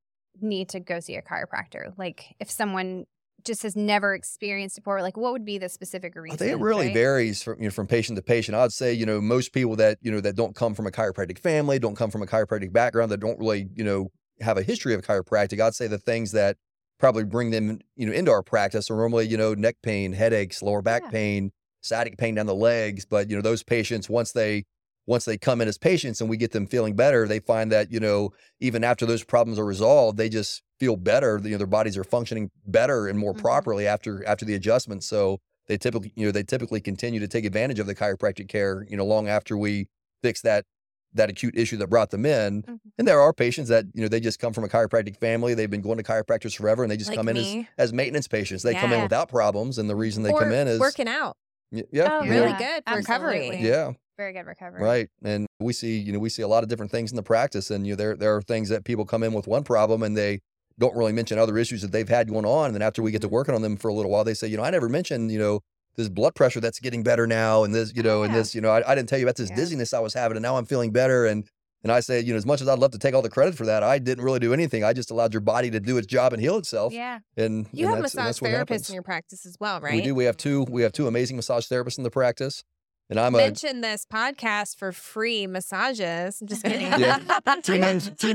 need 0.41 0.69
to 0.69 0.79
go 0.79 0.99
see 0.99 1.15
a 1.15 1.23
chiropractor? 1.23 1.97
Like 1.97 2.35
if 2.39 2.51
someone 2.51 3.05
just 3.43 3.63
has 3.63 3.75
never 3.75 4.13
experienced 4.13 4.77
it 4.77 4.81
before, 4.81 5.01
like 5.01 5.17
what 5.17 5.31
would 5.33 5.45
be 5.45 5.57
the 5.57 5.69
specific 5.69 6.15
reason? 6.15 6.35
I 6.35 6.37
think 6.37 6.51
it 6.51 6.63
really 6.63 6.85
right? 6.85 6.93
varies 6.93 7.41
from 7.43 7.57
you 7.59 7.65
know 7.65 7.71
from 7.71 7.87
patient 7.87 8.15
to 8.17 8.21
patient. 8.21 8.55
I'd 8.55 8.71
say 8.71 8.93
you 8.93 9.05
know 9.05 9.21
most 9.21 9.53
people 9.53 9.75
that 9.77 9.97
you 10.01 10.11
know 10.11 10.21
that 10.21 10.35
don't 10.35 10.55
come 10.55 10.73
from 10.73 10.87
a 10.87 10.91
chiropractic 10.91 11.39
family, 11.39 11.79
don't 11.79 11.95
come 11.95 12.11
from 12.11 12.21
a 12.21 12.25
chiropractic 12.27 12.71
background, 12.71 13.11
that 13.11 13.19
don't 13.19 13.39
really 13.39 13.69
you 13.75 13.83
know 13.83 14.11
have 14.41 14.57
a 14.57 14.63
history 14.63 14.93
of 14.93 15.01
chiropractic. 15.01 15.59
I'd 15.59 15.75
say 15.75 15.87
the 15.87 15.97
things 15.97 16.31
that 16.31 16.57
probably 16.99 17.23
bring 17.23 17.51
them 17.51 17.79
you 17.95 18.05
know 18.05 18.13
into 18.13 18.31
our 18.31 18.43
practice 18.43 18.89
are 18.91 18.95
normally 18.97 19.27
you 19.27 19.37
know 19.37 19.53
neck 19.53 19.77
pain, 19.83 20.13
headaches, 20.13 20.61
lower 20.61 20.81
back 20.81 21.03
Yeah. 21.05 21.11
pain, 21.11 21.51
sciatic 21.81 22.17
pain 22.17 22.35
down 22.35 22.45
the 22.45 22.55
legs. 22.55 23.05
But 23.05 23.29
you 23.29 23.35
know 23.35 23.41
those 23.41 23.63
patients 23.63 24.09
once 24.09 24.31
they 24.33 24.65
once 25.05 25.25
they 25.25 25.37
come 25.37 25.59
in 25.61 25.67
as 25.67 25.77
patients 25.77 26.21
and 26.21 26.29
we 26.29 26.37
get 26.37 26.51
them 26.51 26.67
feeling 26.67 26.95
better, 26.95 27.27
they 27.27 27.39
find 27.39 27.71
that 27.71 27.91
you 27.91 27.99
know 27.99 28.31
even 28.59 28.83
after 28.83 29.05
those 29.05 29.23
problems 29.23 29.57
are 29.57 29.65
resolved, 29.65 30.17
they 30.17 30.29
just 30.29 30.61
feel 30.79 30.95
better. 30.95 31.39
You 31.43 31.51
know 31.51 31.57
their 31.57 31.67
bodies 31.67 31.97
are 31.97 32.03
functioning 32.03 32.49
better 32.65 33.07
and 33.07 33.19
more 33.19 33.33
Mhm. 33.33 33.39
properly 33.39 33.85
after 33.87 34.25
after 34.25 34.45
the 34.45 34.55
adjustment. 34.55 35.03
So 35.03 35.39
they 35.67 35.77
typically 35.77 36.11
you 36.15 36.25
know 36.25 36.31
they 36.31 36.43
typically 36.43 36.81
continue 36.81 37.19
to 37.19 37.27
take 37.27 37.45
advantage 37.45 37.79
of 37.79 37.85
the 37.87 37.95
chiropractic 37.95 38.47
care 38.47 38.85
you 38.89 38.97
know 38.97 39.05
long 39.05 39.27
after 39.27 39.57
we 39.57 39.87
fix 40.23 40.41
that 40.41 40.65
that 41.13 41.29
acute 41.29 41.57
issue 41.57 41.75
that 41.77 41.87
brought 41.89 42.11
them 42.11 42.23
in 42.25 42.61
Mhm. 42.63 42.79
and 42.99 43.07
there 43.07 43.19
are 43.19 43.33
patients 43.33 43.67
that 43.69 43.85
you 43.93 44.01
know 44.01 44.07
they 44.07 44.19
just 44.19 44.39
come 44.39 44.53
from 44.53 44.63
a 44.63 44.67
chiropractic 44.67 45.17
family 45.17 45.53
they've 45.55 45.69
been 45.69 45.81
going 45.81 45.97
to 45.97 46.03
chiropractors 46.03 46.55
forever 46.55 46.83
and 46.83 46.91
they 46.91 46.97
just 46.97 47.09
Like 47.09 47.17
come 47.17 47.29
in 47.29 47.37
as, 47.37 47.55
as 47.79 47.93
maintenance 47.93 48.27
patients 48.27 48.61
they 48.63 48.73
come 48.75 48.93
in 48.93 49.01
without 49.01 49.27
problems 49.29 49.77
and 49.79 49.89
the 49.89 49.95
reason 49.95 50.21
they 50.23 50.31
or 50.31 50.39
come 50.39 50.51
in 50.51 50.67
is 50.67 50.79
working 50.79 51.07
out. 51.07 51.35
Y- 51.71 51.83
yeah 51.91 52.09
Oh, 52.19 52.23
yeah, 52.23 52.31
really 52.31 52.53
good 52.53 52.83
for 52.87 52.95
recovery. 52.97 53.37
absolutely. 53.47 53.67
yeah 53.67 53.91
Very 54.17 54.33
good 54.33 54.45
recovery. 54.45 54.83
right 54.83 55.09
and 55.23 55.47
we 55.59 55.73
see 55.73 55.97
you 55.97 56.11
know 56.13 56.19
we 56.19 56.29
see 56.29 56.41
a 56.43 56.47
lot 56.47 56.61
of 56.63 56.69
different 56.69 56.91
things 56.91 57.11
in 57.11 57.15
the 57.15 57.23
practice 57.23 57.69
and 57.71 57.85
you 57.87 57.93
know 57.93 57.97
there 57.97 58.15
there 58.15 58.35
are 58.35 58.41
things 58.43 58.69
that 58.69 58.83
people 58.85 59.05
come 59.05 59.23
in 59.23 59.33
with 59.33 59.47
one 59.47 59.63
problem 59.63 60.03
and 60.03 60.15
they 60.17 60.39
don't 60.79 60.95
really 60.95 61.11
mention 61.13 61.37
other 61.37 61.57
issues 61.57 61.81
that 61.83 61.91
they've 61.91 62.09
had 62.09 62.27
going 62.29 62.45
on 62.45 62.65
and 62.67 62.73
then 62.75 62.81
after 62.81 63.01
we 63.03 63.11
get 63.11 63.21
to 63.21 63.27
working 63.27 63.53
on 63.53 63.61
them 63.61 63.77
for 63.77 63.89
a 63.89 63.93
little 63.93 64.09
while 64.11 64.23
they 64.23 64.33
say 64.33 64.47
you 64.47 64.57
know 64.57 64.63
i 64.63 64.69
never 64.71 64.89
mentioned 64.89 65.31
you 65.31 65.37
know 65.37 65.59
this 65.97 66.09
blood 66.09 66.33
pressure 66.33 66.59
that's 66.61 66.79
getting 66.79 67.03
better 67.03 67.27
now 67.27 67.63
and 67.63 67.75
this 67.75 67.93
you 67.95 68.01
know 68.01 68.23
and 68.23 68.33
this 68.33 68.55
you 68.55 68.61
know 68.61 68.69
I, 68.71 68.91
I 68.91 68.95
didn't 68.95 69.09
tell 69.09 69.19
you 69.19 69.25
about 69.25 69.35
this 69.35 69.49
Yeah. 69.49 69.55
dizziness 69.57 69.93
i 69.93 69.99
was 69.99 70.13
having 70.13 70.37
and 70.37 70.43
now 70.43 70.55
i'm 70.57 70.65
feeling 70.65 70.91
better. 70.91 71.25
And 71.25 71.45
and 71.83 71.91
i 71.91 71.99
say 71.99 72.19
you 72.21 72.31
know 72.33 72.37
as 72.37 72.45
much 72.45 72.61
as 72.61 72.67
i'd 72.67 72.79
love 72.79 72.91
to 72.91 72.97
take 72.97 73.13
all 73.13 73.21
the 73.21 73.29
credit 73.29 73.55
for 73.55 73.65
that 73.65 73.83
i 73.83 73.99
didn't 73.99 74.23
really 74.23 74.39
do 74.39 74.53
anything. 74.53 74.83
I 74.83 74.93
just 74.93 75.11
allowed 75.11 75.33
your 75.33 75.41
body 75.41 75.69
to 75.71 75.79
do 75.79 75.97
its 75.97 76.07
job 76.07 76.31
and 76.33 76.41
heal 76.41 76.57
itself. 76.57 76.91
Yeah. 76.93 77.19
and 77.37 77.67
You 77.71 77.85
and 77.87 77.95
have 77.95 78.03
that's, 78.03 78.15
massage 78.15 78.39
therapists 78.41 78.89
in 78.89 78.93
your 78.95 79.03
practice 79.03 79.45
as 79.45 79.55
well, 79.59 79.79
right? 79.81 79.93
we 79.93 80.01
do. 80.01 80.13
We 80.15 80.25
have 80.25 80.37
two 80.37 80.63
we 80.69 80.81
have 80.83 80.91
two 80.93 81.07
amazing 81.07 81.35
massage 81.35 81.67
therapists 81.67 81.97
in 81.97 82.03
the 82.03 82.11
practice 82.11 82.63
and 83.09 83.19
i'm 83.19 83.33
a 83.35 83.37
Mention 83.39 83.81
this 83.81 84.05
podcast 84.05 84.77
for 84.77 84.91
free 84.91 85.47
massages. 85.47 86.41
I'm 86.41 86.47
just 86.47 86.63
kidding. 86.63 86.81
Yeah. 86.99 87.19
Team 87.63 87.83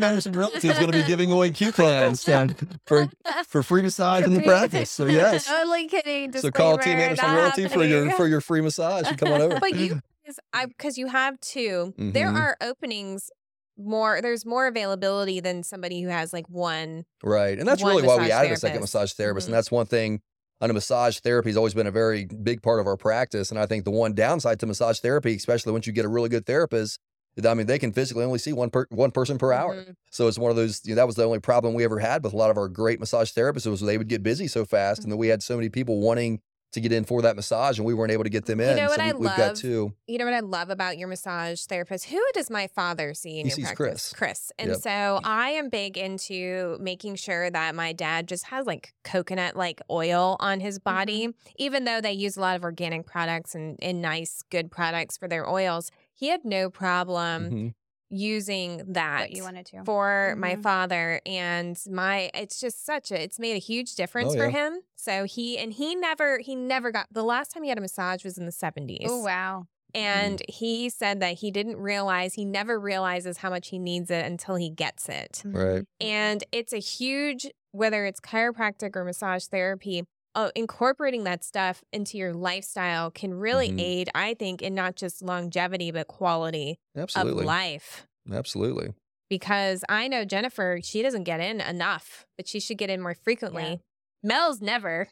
Anderson, 0.03 0.33
Realty 0.33 0.69
is 0.69 0.79
going 0.79 0.91
to 0.91 0.99
be 0.99 1.05
giving 1.05 1.31
away 1.31 1.51
coupons 1.51 2.25
for 2.87 3.09
for 3.47 3.63
free 3.63 3.83
massage 3.83 4.25
in 4.25 4.35
the 4.35 4.43
practice. 4.43 4.91
So 4.91 5.07
yes, 5.07 5.47
Totally 5.47 5.87
kidding. 5.89 6.33
So 6.33 6.51
call 6.51 6.79
Team 6.79 6.97
disclaimer, 6.99 7.03
Anderson 7.03 7.35
Realty 7.35 7.69
for 7.69 7.85
your 7.85 8.11
for 8.13 8.27
your 8.27 8.41
free 8.41 8.61
massage. 8.61 9.11
You 9.11 9.17
come 9.17 9.33
on 9.33 9.43
over. 9.43 9.61
But 9.61 9.75
you 9.77 10.01
because 10.69 10.97
you 10.99 11.07
have 11.09 11.39
2 11.41 11.95
there 11.99 12.29
Mhm. 12.29 12.37
are 12.41 12.57
openings 12.61 13.31
more. 13.77 14.21
There's 14.23 14.47
more 14.47 14.67
availability 14.67 15.41
than 15.41 15.63
somebody 15.63 16.01
who 16.03 16.09
has 16.09 16.33
like 16.33 16.49
one. 16.49 17.05
Right. 17.23 17.59
And 17.59 17.67
that's 17.69 17.83
really 17.83 18.03
why 18.03 18.19
we 18.19 18.31
added 18.31 18.53
a 18.53 18.57
second 18.57 18.81
massage 18.81 19.13
therapist. 19.13 19.47
Mhm. 19.47 19.49
And 19.49 19.55
that's 19.57 19.71
one 19.71 19.87
thing 19.87 20.21
I 20.61 20.67
know 20.67 20.73
massage 20.73 21.19
therapy 21.19 21.51
has 21.51 21.57
always 21.57 21.75
been 21.75 21.87
a 21.87 21.91
very 21.91 22.25
big 22.27 22.63
part 22.63 22.81
of 22.81 22.87
our 22.87 22.97
practice. 22.97 23.51
And 23.51 23.59
I 23.59 23.67
think 23.67 23.85
the 23.85 23.91
one 23.91 24.15
downside 24.15 24.61
to 24.61 24.67
massage 24.67 25.01
therapy, 25.01 25.35
especially 25.35 25.73
once 25.73 25.87
you 25.87 25.93
get 25.93 26.05
a 26.05 26.09
really 26.09 26.29
good 26.29 26.47
therapist, 26.47 26.99
I 27.45 27.55
mean, 27.55 27.67
they 27.67 27.81
can 27.81 27.93
physically 27.93 28.25
only 28.25 28.39
see 28.39 28.53
one 28.53 28.71
per, 28.71 28.87
one 28.91 29.11
person 29.11 29.39
per 29.39 29.53
hour. 29.53 29.75
Mhm. 29.75 29.95
So 30.13 30.29
it's 30.29 30.39
one 30.39 30.51
of 30.51 30.57
those, 30.57 30.81
you 30.85 30.95
know, 30.95 31.01
that 31.01 31.07
was 31.07 31.17
the 31.17 31.25
only 31.25 31.41
problem 31.41 31.75
we 31.75 31.83
ever 31.85 31.99
had 31.99 32.23
with 32.23 32.33
a 32.33 32.37
lot 32.37 32.51
of 32.51 32.57
our 32.57 32.69
great 32.69 33.01
massage 33.01 33.33
therapists 33.33 33.67
was 33.67 33.81
they 33.81 33.99
would 33.99 34.09
get 34.09 34.23
busy 34.23 34.47
so 34.47 34.65
fast. 34.65 35.03
And 35.03 35.11
then 35.11 35.19
we 35.19 35.29
had 35.29 35.43
so 35.43 35.57
many 35.57 35.69
people 35.69 36.01
wanting 36.01 36.41
to 36.75 36.81
get 36.81 36.93
in 36.93 37.05
for 37.05 37.23
that 37.23 37.35
massage 37.37 37.79
and 37.79 37.87
we 37.87 37.95
weren't 37.95 38.13
able 38.13 38.25
to 38.25 38.31
get 38.31 38.45
them 38.47 38.61
in. 38.61 38.71
You 38.77 38.83
know 38.85 38.89
what 38.89 38.99
so 39.01 39.05
we, 39.05 39.11
I 39.11 39.13
we've 39.15 39.29
got 39.31 39.39
love? 39.39 39.57
two. 39.59 39.93
You 40.07 40.19
know 40.19 40.25
what 40.27 40.35
I 40.35 40.41
love 40.41 40.71
about 40.71 40.99
your 40.99 41.09
massage 41.09 41.63
therapist? 41.65 42.05
Who 42.07 42.23
does 42.35 42.51
my 42.51 42.67
father 42.69 43.15
see 43.15 43.39
in 43.41 43.47
He 43.47 43.51
your 43.51 43.57
sees 43.57 43.65
practice? 43.73 44.13
Chris. 44.13 44.13
Chris. 44.13 44.53
And 44.59 44.69
Yep. 44.71 44.79
so 44.81 45.21
I 45.25 45.51
am 45.51 45.69
big 45.71 45.97
into 45.97 46.77
making 46.81 47.17
sure 47.17 47.51
that 47.51 47.75
my 47.75 47.93
dad 47.93 48.29
just 48.29 48.45
has 48.47 48.67
like 48.67 48.93
coconut 49.03 49.57
like 49.57 49.81
oil 49.91 50.37
on 50.41 50.61
his 50.61 50.79
Mm-hmm. 50.79 50.95
body, 50.97 51.29
even 51.57 51.85
though 51.85 52.01
they 52.01 52.13
use 52.13 52.37
a 52.37 52.41
lot 52.41 52.57
of 52.57 52.63
organic 52.65 53.07
products 53.07 53.55
and, 53.55 53.79
and 53.83 54.03
nice, 54.03 54.43
good 54.51 54.71
products 54.71 55.17
for 55.17 55.27
their 55.29 55.49
oils. 55.49 55.91
He 56.13 56.29
had 56.29 56.45
no 56.45 56.71
problem 56.71 57.51
Mhm. 57.51 57.75
Using 58.15 58.83
that 58.93 59.21
What 59.21 59.33
you 59.33 59.43
wanted 59.43 59.67
to. 59.67 59.85
for 59.85 60.35
my 60.39 60.55
Mhm. 60.57 60.63
father 60.63 61.21
and 61.27 61.79
my 61.91 62.31
it's 62.35 62.61
just 62.61 62.85
such 62.87 63.11
a 63.11 63.21
it's 63.23 63.39
made 63.39 63.55
a 63.57 63.59
huge 63.59 63.95
difference 63.97 64.35
Oh, 64.35 64.39
for 64.39 64.45
yeah. 64.47 64.51
him 64.69 64.81
so 64.95 65.25
he 65.25 65.59
and 65.59 65.73
he 65.73 65.95
never 65.95 66.39
he 66.39 66.55
never 66.55 66.91
got 66.93 67.07
the 67.11 67.25
last 67.25 67.53
time 67.53 67.63
he 67.65 67.69
had 67.69 67.79
a 67.79 67.81
massage 67.81 68.25
was 68.25 68.39
in 68.39 68.47
the 68.47 68.53
70s 68.53 69.07
Oh 69.09 69.23
wow. 69.23 69.67
and 69.95 70.41
he 70.49 70.89
said 70.91 71.21
that 71.21 71.35
he 71.39 71.51
didn't 71.51 71.77
realize 71.77 72.35
he 72.35 72.45
never 72.45 72.79
realizes 72.81 73.39
how 73.39 73.51
much 73.51 73.69
he 73.69 73.79
needs 73.79 74.11
it 74.11 74.25
until 74.25 74.55
he 74.57 74.71
gets 74.71 75.09
it 75.09 75.43
Right. 75.45 75.85
and 76.01 76.45
it's 76.53 76.73
a 76.73 76.79
huge 76.79 77.47
whether 77.73 78.07
it's 78.07 78.21
chiropractic 78.21 78.95
or 78.95 79.05
massage 79.05 79.47
therapy 79.47 80.05
uh, 80.35 80.51
incorporating 80.55 81.25
that 81.25 81.45
stuff 81.45 81.83
into 81.93 82.19
your 82.19 82.33
lifestyle 82.35 83.11
can 83.11 83.33
really 83.35 83.71
Mhm. 83.71 83.81
aid 83.81 84.11
i 84.15 84.35
think 84.35 84.63
in 84.63 84.75
not 84.75 84.97
just 84.97 85.23
longevity 85.23 85.91
but 85.91 86.07
quality 86.09 86.79
Absolutely. 86.97 87.43
of 87.43 87.47
life 87.47 88.07
Absolutely. 88.33 88.95
because 89.31 89.85
I 89.89 90.09
know 90.09 90.25
Jennifer, 90.25 90.79
she 90.83 91.03
doesn't 91.03 91.25
get 91.25 91.41
in 91.41 91.61
enough, 91.61 92.27
but 92.37 92.47
she 92.49 92.61
should 92.61 92.79
get 92.79 92.89
in 92.91 93.01
more 93.03 93.15
frequently. 93.15 93.81
Mel's 94.23 94.61
never, 94.63 95.09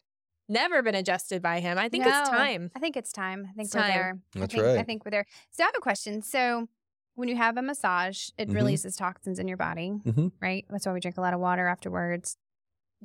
never 0.49 0.81
been 0.81 0.95
adjusted 0.95 1.41
by 1.41 1.59
him. 1.59 1.77
I 1.77 1.89
think 1.89 2.05
it's 2.05 2.29
time. 2.29 2.71
I 2.75 2.79
think 2.79 2.95
it's 2.97 3.11
time. 3.11 3.45
I 3.49 3.53
think 3.53 3.65
It's 3.67 3.75
we're 3.75 3.81
time. 3.81 3.91
there. 3.91 4.19
That's 4.35 4.53
I 4.53 4.57
think, 4.57 4.79
I 4.79 4.83
think 4.83 5.05
we're 5.05 5.11
there. 5.11 5.25
So 5.51 5.63
I 5.63 5.65
have 5.67 5.75
a 5.77 5.81
question. 5.81 6.21
So 6.21 6.67
when 7.15 7.27
you 7.29 7.35
have 7.35 7.57
a 7.57 7.61
massage, 7.61 8.29
it 8.37 8.49
Mhm. 8.49 8.55
releases 8.55 8.95
toxins 8.95 9.37
in 9.39 9.47
your 9.47 9.57
body, 9.57 9.91
Mhm. 10.05 10.31
right? 10.41 10.65
That's 10.69 10.85
why 10.85 10.93
we 10.93 10.99
drink 10.99 11.17
a 11.17 11.21
lot 11.21 11.33
of 11.33 11.39
water 11.39 11.67
afterwards. 11.67 12.37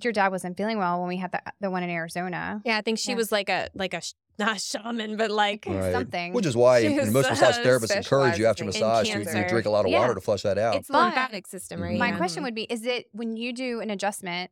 Your 0.04 0.12
dad 0.12 0.28
wasn't 0.30 0.56
feeling 0.56 0.78
well 0.78 0.98
when 1.00 1.08
we 1.08 1.16
had 1.16 1.32
the 1.32 1.40
the 1.60 1.70
one 1.70 1.82
in 1.82 1.90
Arizona. 1.90 2.60
Yeah, 2.64 2.78
I 2.78 2.82
think 2.82 2.98
she 2.98 3.10
Yeah. 3.12 3.16
was 3.16 3.32
like 3.32 3.48
a 3.48 3.68
like 3.74 3.94
a 3.94 4.00
sh- 4.00 4.12
not 4.38 4.56
a 4.56 4.60
shaman, 4.60 5.16
but 5.16 5.30
like 5.30 5.64
Right. 5.68 5.92
Something. 5.92 6.32
Which 6.32 6.46
is 6.46 6.56
why 6.56 6.80
She 6.82 6.86
and 6.86 6.96
was, 6.96 7.10
most 7.12 7.28
massage 7.30 7.56
therapists 7.58 7.96
encourage 7.96 8.38
you 8.38 8.46
after 8.46 8.64
massage 8.64 9.10
to, 9.10 9.24
to 9.24 9.48
drink 9.48 9.66
a 9.66 9.70
lot 9.70 9.84
of 9.84 9.90
Yeah. 9.90 10.00
water 10.00 10.14
to 10.14 10.20
flush 10.20 10.42
that 10.42 10.58
out. 10.58 10.76
it's 10.76 10.86
the 10.88 10.92
But 10.92 11.04
lymphatic 11.06 11.46
system, 11.48 11.82
right? 11.82 11.98
My 11.98 12.10
Yeah. 12.10 12.16
question 12.16 12.42
would 12.44 12.54
be: 12.54 12.62
Is 12.64 12.84
it 12.84 13.06
when 13.12 13.36
you 13.36 13.52
do 13.52 13.80
an 13.80 13.90
adjustment? 13.90 14.50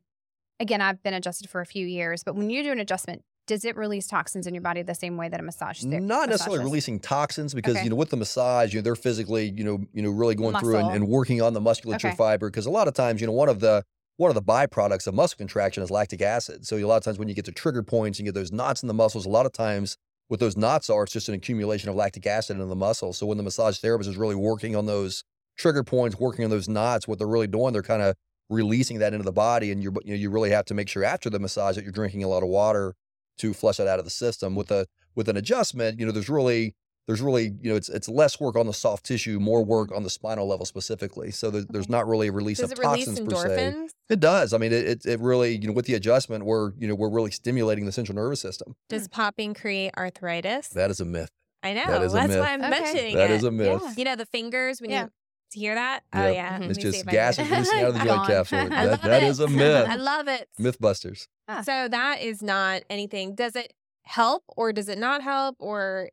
Again, 0.59 0.81
I've 0.81 1.01
been 1.03 1.13
adjusted 1.13 1.49
for 1.49 1.61
a 1.61 1.65
few 1.65 1.85
years, 1.85 2.23
but 2.23 2.35
when 2.35 2.49
you 2.49 2.63
do 2.63 2.71
an 2.71 2.79
adjustment, 2.79 3.21
does 3.45 3.63
it 3.63 3.77
release 3.77 4.07
toxins 4.07 4.45
in 4.47 4.53
your 4.55 4.61
body 4.63 4.81
the 4.81 4.95
same 4.95 5.15
way 5.15 5.29
that 5.29 5.39
a 5.39 5.43
massage 5.43 5.81
ther- 5.81 5.87
not 6.01 6.27
necessarily 6.29 6.29
massage 6.31 6.49
does? 6.57 6.63
releasing 6.65 6.99
toxins 6.99 7.53
because 7.53 7.75
Okay. 7.75 7.83
you 7.85 7.89
know 7.91 7.95
with 7.95 8.09
the 8.09 8.17
massage 8.17 8.73
you 8.73 8.79
know 8.79 8.83
they're 8.83 8.95
physically 8.95 9.49
you 9.55 9.63
know 9.63 9.79
you 9.93 10.01
know 10.01 10.09
really 10.09 10.35
going 10.35 10.57
through 10.57 10.75
and, 10.77 10.93
and 10.95 11.07
working 11.07 11.41
on 11.41 11.53
the 11.53 11.61
musculature 11.61 12.07
Okay. 12.09 12.17
fiber 12.17 12.49
because 12.49 12.65
a 12.65 12.69
lot 12.71 12.87
of 12.89 12.93
times 12.93 13.21
you 13.21 13.27
know 13.27 13.31
one 13.33 13.47
of 13.47 13.61
the 13.61 13.83
one 14.17 14.29
of 14.29 14.35
the 14.35 14.41
byproducts 14.41 15.07
of 15.07 15.13
muscle 15.13 15.37
contraction 15.37 15.83
is 15.83 15.91
lactic 15.91 16.21
acid. 16.21 16.65
So 16.65 16.77
a 16.77 16.83
lot 16.85 16.97
of 16.97 17.03
times 17.03 17.19
when 17.19 17.27
you 17.27 17.35
get 17.35 17.45
to 17.45 17.51
trigger 17.51 17.83
points 17.83 18.19
and 18.19 18.25
get 18.25 18.35
those 18.35 18.51
knots 18.51 18.81
in 18.81 18.87
the 18.87 18.93
muscles 18.93 19.25
a 19.25 19.29
lot 19.29 19.45
of 19.45 19.53
times 19.53 19.97
what 20.27 20.39
those 20.39 20.57
knots 20.57 20.89
are 20.89 21.03
it's 21.03 21.13
just 21.13 21.29
an 21.29 21.35
accumulation 21.35 21.89
of 21.89 21.95
lactic 21.95 22.27
acid 22.27 22.59
in 22.59 22.67
the 22.67 22.75
muscle. 22.75 23.13
So 23.13 23.25
when 23.25 23.37
the 23.37 23.43
massage 23.43 23.79
therapist 23.79 24.09
is 24.09 24.17
really 24.17 24.35
working 24.35 24.75
on 24.75 24.85
those 24.85 25.23
trigger 25.57 25.83
points 25.83 26.19
working 26.19 26.45
on 26.45 26.51
those 26.51 26.69
knots 26.69 27.07
what 27.07 27.17
they're 27.17 27.27
really 27.27 27.47
doing 27.47 27.73
they're 27.73 27.81
kind 27.81 28.03
of 28.03 28.15
releasing 28.49 28.99
that 28.99 29.13
into 29.13 29.25
the 29.25 29.31
body 29.31 29.71
and 29.71 29.81
you 29.81 29.91
know 29.91 30.01
you 30.13 30.29
really 30.29 30.51
have 30.51 30.65
to 30.65 30.75
make 30.75 30.87
sure 30.87 31.03
after 31.03 31.31
the 31.31 31.39
massage 31.39 31.75
that 31.75 31.83
you're 31.83 31.91
drinking 31.91 32.23
a 32.23 32.27
lot 32.27 32.43
of 32.43 32.49
water 32.49 32.93
to 33.37 33.53
flush 33.53 33.79
it 33.79 33.87
out 33.87 33.99
of 33.99 34.05
the 34.05 34.11
system. 34.11 34.55
With 34.55 34.71
a 34.71 34.87
with 35.15 35.29
an 35.29 35.37
adjustment, 35.37 35.99
you 35.99 36.05
know, 36.05 36.11
there's 36.11 36.29
really 36.29 36.75
there's 37.07 37.21
really 37.21 37.53
you 37.61 37.69
know 37.71 37.75
it's 37.75 37.89
it's 37.89 38.07
less 38.09 38.39
work 38.39 38.55
on 38.55 38.67
the 38.67 38.73
soft 38.73 39.05
tissue, 39.05 39.39
more 39.39 39.63
work 39.63 39.91
on 39.95 40.03
the 40.03 40.09
spinal 40.09 40.47
level 40.47 40.65
specifically. 40.65 41.31
So 41.31 41.49
there, 41.49 41.63
there's 41.69 41.89
not 41.89 42.07
really 42.07 42.27
a 42.27 42.31
release 42.31 42.59
Does 42.59 42.71
of 42.71 42.77
it 42.79 42.85
release 42.85 43.05
toxins 43.05 43.33
per 43.33 43.47
se. 43.55 43.87
It 44.09 44.19
does. 44.19 44.53
I 44.53 44.57
mean, 44.57 44.71
it, 44.73 44.85
it 44.87 45.05
it 45.05 45.19
really 45.19 45.55
you 45.57 45.67
know 45.67 45.73
with 45.73 45.85
the 45.85 45.93
adjustment, 45.95 46.45
we're 46.45 46.73
you 46.77 46.87
know 46.87 46.95
we're 46.95 47.09
really 47.09 47.31
stimulating 47.31 47.85
the 47.85 47.91
central 47.91 48.15
nervous 48.15 48.41
system. 48.41 48.75
Does 48.89 49.07
popping 49.07 49.53
create 49.53 49.91
arthritis? 49.97 50.67
That 50.69 50.91
is 50.91 50.99
a 50.99 51.05
myth. 51.05 51.29
I 51.63 51.73
know. 51.73 51.85
that 51.87 52.03
is 52.03 52.13
a 52.13 52.15
That's 52.17 52.27
myth. 52.29 52.39
why 52.39 52.53
I'm 52.53 52.61
Okay. 52.61 52.69
mentioning 52.69 53.15
That 53.15 53.31
it. 53.31 53.33
is 53.35 53.43
a 53.43 53.51
myth. 53.51 53.81
Yeah. 53.83 53.93
You 53.97 54.03
know 54.05 54.15
the 54.15 54.25
fingers 54.27 54.79
when 54.79 54.89
Yeah. 54.91 55.03
you 55.03 55.09
to 55.53 55.59
hear 55.59 55.75
that? 55.75 56.03
Oh 56.13 56.25
Yep. 56.25 56.35
yeah. 56.35 56.59
Mhm. 56.59 56.69
It's 56.69 56.77
just 56.77 56.99
if 56.99 57.05
gas 57.07 57.39
releasing 57.39 57.79
out 57.79 57.87
of 57.89 57.93
the 57.93 57.99
joint 57.99 58.09
Gone. 58.09 58.27
capsule. 58.27 58.69
That, 58.69 58.89
love 58.91 59.01
that 59.01 59.23
it. 59.23 59.27
is 59.27 59.39
a 59.39 59.47
myth. 59.63 59.87
I 59.89 59.95
love 59.95 60.27
it. 60.27 60.49
Mythbusters. 60.59 61.27
So 61.63 61.87
that 61.87 62.21
is 62.21 62.41
not 62.43 62.83
anything. 62.89 63.33
Does 63.33 63.55
it 63.55 63.73
help 64.03 64.43
or 64.55 64.71
does 64.73 64.87
it 64.89 64.97
not 64.97 65.21
help 65.21 65.55
or 65.59 66.09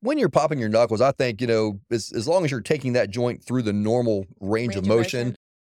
when 0.00 0.18
you're 0.18 0.28
popping 0.28 0.58
your 0.58 0.68
knuckles, 0.68 1.00
I 1.00 1.12
think, 1.12 1.40
you 1.40 1.46
know, 1.46 1.80
as, 1.90 2.12
as 2.12 2.26
long 2.26 2.44
as 2.44 2.50
you're 2.50 2.60
taking 2.60 2.94
that 2.94 3.10
joint 3.10 3.44
through 3.44 3.62
the 3.62 3.72
normal 3.72 4.26
range, 4.40 4.76
of 4.76 4.86
motion, 4.86 5.36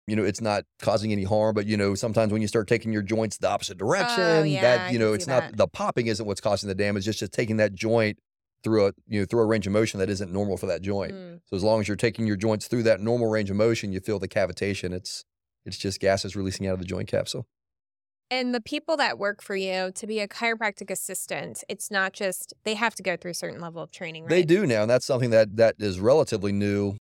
you 0.06 0.16
know, 0.16 0.24
it's 0.24 0.40
not 0.40 0.64
causing 0.80 1.12
any 1.12 1.24
harm. 1.24 1.54
But, 1.54 1.66
you 1.66 1.76
know, 1.76 1.94
sometimes 1.94 2.32
when 2.32 2.42
you 2.42 2.48
start 2.48 2.68
taking 2.68 2.92
your 2.92 3.02
joints 3.02 3.38
the 3.38 3.48
opposite 3.48 3.78
direction, 3.78 4.20
Oh, 4.20 4.42
yeah, 4.42 4.60
that, 4.60 4.92
you 4.92 4.98
know, 4.98 5.12
it's 5.12 5.26
not 5.26 5.42
that. 5.42 5.56
the 5.56 5.66
popping 5.68 6.06
isn't 6.06 6.24
what's 6.26 6.40
causing 6.40 6.68
the 6.68 6.74
damage. 6.74 7.08
It's 7.08 7.18
just 7.18 7.32
taking 7.32 7.56
that 7.58 7.74
joint 7.74 8.18
through 8.62 8.88
a, 8.88 8.92
you 9.08 9.20
know, 9.20 9.26
through 9.26 9.40
a 9.40 9.46
range 9.46 9.66
of 9.66 9.72
motion 9.72 10.00
that 10.00 10.10
isn't 10.10 10.32
normal 10.32 10.58
for 10.58 10.66
that 10.66 10.82
joint. 10.82 11.12
Mm. 11.12 11.40
So 11.46 11.56
as 11.56 11.62
long 11.64 11.80
as 11.80 11.88
you're 11.88 11.96
taking 11.96 12.26
your 12.26 12.36
joints 12.36 12.66
through 12.66 12.82
that 12.84 13.00
normal 13.00 13.28
range 13.30 13.50
of 13.50 13.56
motion, 13.56 13.92
you 13.92 14.00
feel 14.00 14.18
the 14.18 14.28
cavitation. 14.28 14.92
It's, 14.92 15.24
it's 15.64 15.78
just 15.78 15.98
gases 16.00 16.36
releasing 16.36 16.66
out 16.66 16.74
of 16.74 16.78
the 16.78 16.84
joint 16.84 17.08
capsule. 17.08 17.46
And 18.30 18.54
the 18.54 18.60
people 18.60 18.96
that 18.96 19.18
work 19.18 19.42
for 19.42 19.56
you 19.56 19.90
to 19.92 20.06
be 20.06 20.20
a 20.20 20.28
chiropractic 20.28 20.88
assistant, 20.90 21.64
it's 21.68 21.90
not 21.90 22.12
just 22.12 22.54
they 22.64 22.74
have 22.74 22.94
to 22.94 23.02
go 23.02 23.16
through 23.16 23.32
a 23.32 23.34
certain 23.34 23.60
level 23.60 23.82
of 23.82 23.90
training, 23.90 24.24
right? 24.24 24.30
They 24.30 24.44
do 24.44 24.66
now, 24.66 24.82
and 24.82 24.90
that's 24.90 25.04
something 25.04 25.30
that 25.30 25.56
that 25.56 25.74
is 25.78 25.98
relatively 25.98 26.52
new. 26.52 26.96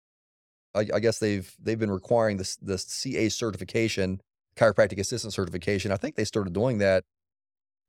I, 0.74 0.86
I 0.94 1.00
guess 1.00 1.18
they've 1.18 1.50
they've 1.62 1.78
been 1.78 1.90
requiring 1.90 2.36
this 2.36 2.56
the 2.56 2.76
CA 2.76 3.30
certification, 3.30 4.20
chiropractic 4.56 4.98
assistant 4.98 5.32
certification. 5.32 5.92
I 5.92 5.96
think 5.96 6.16
they 6.16 6.24
started 6.24 6.52
doing 6.52 6.78
that. 6.78 7.04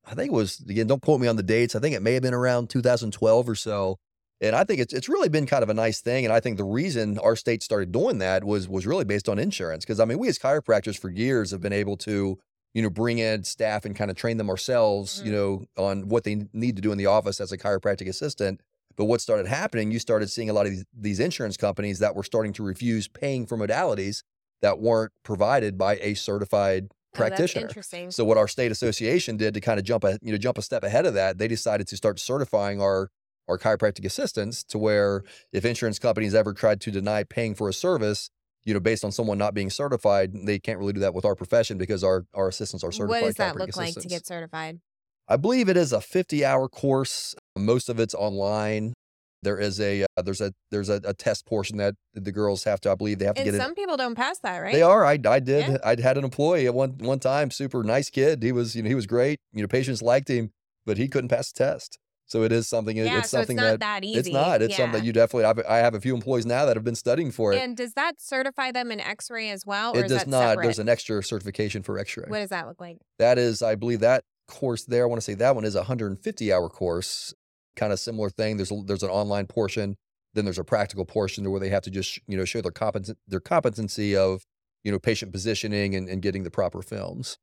I 0.06 0.14
think 0.14 0.32
it 0.32 0.36
was 0.36 0.62
again. 0.70 0.88
Don't 0.88 1.02
quote 1.02 1.20
me 1.20 1.28
on 1.28 1.36
the 1.36 1.44
dates. 1.44 1.76
I 1.76 1.80
think 1.80 1.94
it 1.94 2.02
may 2.02 2.14
have 2.14 2.24
been 2.24 2.34
around 2.34 2.70
2012 2.70 3.50
or 3.50 3.56
so. 3.56 3.98
And 4.40 4.56
I 4.56 4.64
think 4.64 4.80
it's 4.80 4.94
it's 4.94 5.10
really 5.10 5.30
been 5.30 5.46
kind 5.46 5.64
of 5.64 5.70
a 5.70 5.74
nice 5.74 6.00
thing. 6.00 6.24
And 6.26 6.34
I 6.34 6.40
think 6.40 6.58
the 6.58 6.64
reason 6.64 7.20
our 7.20 7.36
state 7.36 7.64
started 7.64 7.92
doing 7.92 8.20
that 8.20 8.46
was 8.46 8.70
was 8.70 8.88
really 8.88 9.06
based 9.06 9.28
on 9.28 9.40
insurance. 9.40 9.84
Because 9.84 10.00
I 10.00 10.06
mean, 10.06 10.20
we 10.20 10.30
as 10.30 10.40
chiropractors 10.40 10.98
for 10.98 11.10
years 11.10 11.52
have 11.52 11.62
been 11.62 11.74
able 11.74 11.98
to 11.98 12.38
you 12.76 12.84
know 12.84 12.92
bring 12.92 13.20
in 13.20 13.46
staff 13.46 13.86
and 13.86 13.96
kind 13.96 14.12
of 14.12 14.18
train 14.18 14.38
them 14.38 14.52
ourselves. 14.52 15.22
You 15.24 15.32
Mhm. 15.32 15.34
know 15.34 15.66
on 15.78 16.10
what 16.10 16.26
they 16.26 16.48
need 16.54 16.78
to 16.78 16.84
do 16.84 16.94
in 16.94 17.00
the 17.00 17.08
office 17.08 17.42
as 17.42 17.54
a 17.54 17.60
chiropractic 17.60 18.10
assistant. 18.10 18.62
But 18.98 19.06
what 19.06 19.22
started 19.22 19.48
happening, 19.48 19.92
you 19.92 20.00
started 20.00 20.30
seeing 20.30 20.50
a 20.50 20.54
lot 20.54 20.68
of 20.68 20.72
these, 20.74 20.86
these 20.94 21.20
insurance 21.20 21.58
companies 21.58 22.00
that 22.00 22.16
were 22.16 22.24
starting 22.24 22.54
to 22.54 22.64
refuse 22.64 23.10
paying 23.10 23.46
for 23.48 23.58
modalities 23.58 24.24
that 24.62 24.80
weren't 24.80 25.12
provided 25.24 25.78
by 25.78 25.98
a 25.98 26.14
certified 26.14 26.90
Oh, 27.14 27.42
practitioner. 27.42 27.56
interesting. 27.56 28.16
So 28.16 28.24
what 28.26 28.38
our 28.38 28.48
state 28.48 28.72
association 28.72 29.38
did 29.38 29.54
to 29.56 29.62
kind 29.62 29.80
of 29.80 29.86
jump 29.86 30.04
a 30.04 30.20
you 30.22 30.32
know 30.32 30.38
jump 30.38 30.58
a 30.58 30.62
step 30.62 30.84
ahead 30.84 31.06
of 31.06 31.14
that, 31.16 31.38
they 31.38 31.48
decided 31.48 31.88
to 31.88 31.98
start 31.98 32.20
certifying 32.20 32.82
our 32.82 33.10
our 33.48 33.58
chiropractic 33.58 34.06
assistants 34.06 34.64
to 34.66 34.78
where 34.78 35.24
if 35.54 35.66
insurance 35.66 36.00
companies 36.00 36.34
ever 36.34 36.54
tried 36.54 36.82
to 36.82 36.92
deny 36.92 37.24
paying 37.24 37.54
for 37.56 37.70
a 37.70 37.74
service, 37.74 38.30
you 38.66 38.74
know, 38.74 38.80
based 38.80 39.06
on 39.06 39.12
someone 39.12 39.38
not 39.38 39.54
being 39.54 39.70
certified, 39.70 40.32
they 40.34 40.60
can't 40.60 40.80
really 40.80 40.94
do 40.94 41.00
that 41.02 41.14
with 41.14 41.24
our 41.26 41.36
profession 41.36 41.78
because 41.78 42.04
our 42.04 42.26
our 42.34 42.48
assistants 42.48 42.84
are 42.84 42.92
certified. 42.92 43.22
what 43.22 43.28
does 43.28 43.36
that 43.36 43.56
look 43.56 43.78
like 43.78 43.94
to 43.94 44.08
get 44.08 44.26
certified? 44.26 44.80
I 45.28 45.38
believe 45.38 45.70
it 45.70 45.78
is 45.78 45.92
a 45.92 46.02
50 46.02 46.46
hour 46.46 46.68
course. 46.68 47.36
Most 47.58 47.90
of 47.90 48.00
it's 48.00 48.14
online. 48.14 48.94
There 49.42 49.60
is 49.60 49.80
a 49.80 50.04
uh, 50.04 50.22
there's 50.24 50.42
a 50.42 50.54
there's 50.72 50.90
a, 50.90 51.00
a 51.04 51.14
test 51.14 51.46
portion 51.46 51.78
that 51.78 51.94
the 52.16 52.32
girls 52.32 52.64
have 52.64 52.82
to. 52.82 52.92
I 52.92 52.96
believe 52.96 53.20
they 53.20 53.26
have 53.26 53.36
to 53.36 53.42
And 53.42 53.48
get 53.52 53.56
it. 53.56 53.62
some 53.62 53.76
people 53.76 53.96
don't 53.98 54.16
pass 54.16 54.40
that, 54.40 54.58
right? 54.58 54.74
They 54.74 54.82
are. 54.82 55.06
I, 55.06 55.20
I 55.28 55.40
did. 55.40 55.68
Yeah. 55.68 55.78
I 55.84 56.00
had 56.02 56.18
an 56.18 56.24
employee 56.24 56.66
at 56.66 56.74
one 56.74 56.98
one 57.00 57.20
time, 57.20 57.52
super 57.52 57.84
nice 57.84 58.10
kid. 58.10 58.42
He 58.42 58.52
was, 58.52 58.76
you 58.76 58.82
know, 58.82 58.90
he 58.90 58.96
was 58.96 59.06
great. 59.06 59.40
You 59.54 59.62
know, 59.62 59.68
patients 59.68 60.02
liked 60.02 60.30
him, 60.30 60.50
but 60.86 60.98
he 60.98 61.08
couldn't 61.08 61.30
pass 61.30 61.52
the 61.52 61.64
test. 61.64 62.00
So 62.28 62.44
it 62.44 62.52
is 62.52 62.68
something. 62.68 62.98
Yeah, 62.98 63.20
it's 63.20 63.30
so 63.30 63.38
something 63.38 63.58
it's 63.58 63.64
not 63.64 63.72
that, 63.72 63.80
that 63.82 64.04
easy. 64.04 64.20
it's 64.20 64.30
not. 64.30 64.62
It's 64.62 64.76
something 64.76 64.94
Yeah. 64.94 65.00
that 65.00 65.06
you 65.06 65.14
definitely. 65.14 65.46
I've, 65.46 65.60
I 65.70 65.78
have 65.78 65.94
a 65.94 66.02
few 66.02 66.16
employees 66.16 66.46
now 66.46 66.66
that 66.66 66.76
have 66.76 66.84
been 66.84 66.96
studying 66.96 67.32
for 67.32 67.54
it. 67.54 67.60
And 67.62 67.78
does 67.78 67.94
that 67.94 68.20
certify 68.20 68.72
them 68.72 68.92
in 68.92 69.00
X-ray 69.00 69.50
as 69.52 69.66
well, 69.66 69.96
or 69.96 70.00
it 70.00 70.06
is 70.06 70.12
does 70.12 70.28
not. 70.28 70.50
separate? 70.50 70.64
There's 70.64 70.80
an 70.80 70.90
extra 70.90 71.24
certification 71.24 71.84
for 71.84 72.00
X-ray. 72.00 72.26
What 72.28 72.40
does 72.40 72.50
that 72.50 72.68
look 72.68 72.82
like? 72.82 72.98
That 73.20 73.38
is, 73.38 73.62
I 73.62 73.76
believe 73.76 74.00
that 74.00 74.24
course 74.48 74.86
there. 74.86 75.04
I 75.04 75.06
want 75.08 75.18
to 75.22 75.26
say 75.26 75.34
that 75.36 75.56
one 75.56 75.66
is 75.66 75.76
a 75.76 75.80
150 75.80 76.54
hour 76.54 76.70
course, 76.70 77.34
kind 77.76 77.94
of 77.94 78.00
similar 78.00 78.30
thing. 78.30 78.58
There's 78.58 78.72
a, 78.72 78.82
there's 78.86 79.04
an 79.04 79.10
online 79.10 79.48
portion, 79.48 79.96
then 80.34 80.46
there's 80.46 80.60
a 80.60 80.64
practical 80.64 81.06
portion 81.06 81.50
where 81.50 81.60
they 81.60 81.70
have 81.70 81.84
to 81.84 81.92
just 81.92 82.20
you 82.28 82.38
know 82.38 82.46
show 82.46 82.62
their 82.62 82.72
competent 82.72 83.18
their 83.28 83.40
competency 83.40 84.16
of 84.16 84.44
you 84.84 84.92
know 84.92 85.00
patient 85.00 85.32
positioning 85.32 85.96
and, 85.96 86.10
and 86.10 86.22
getting 86.22 86.44
the 86.44 86.52
proper 86.52 86.82
films. 86.82 87.38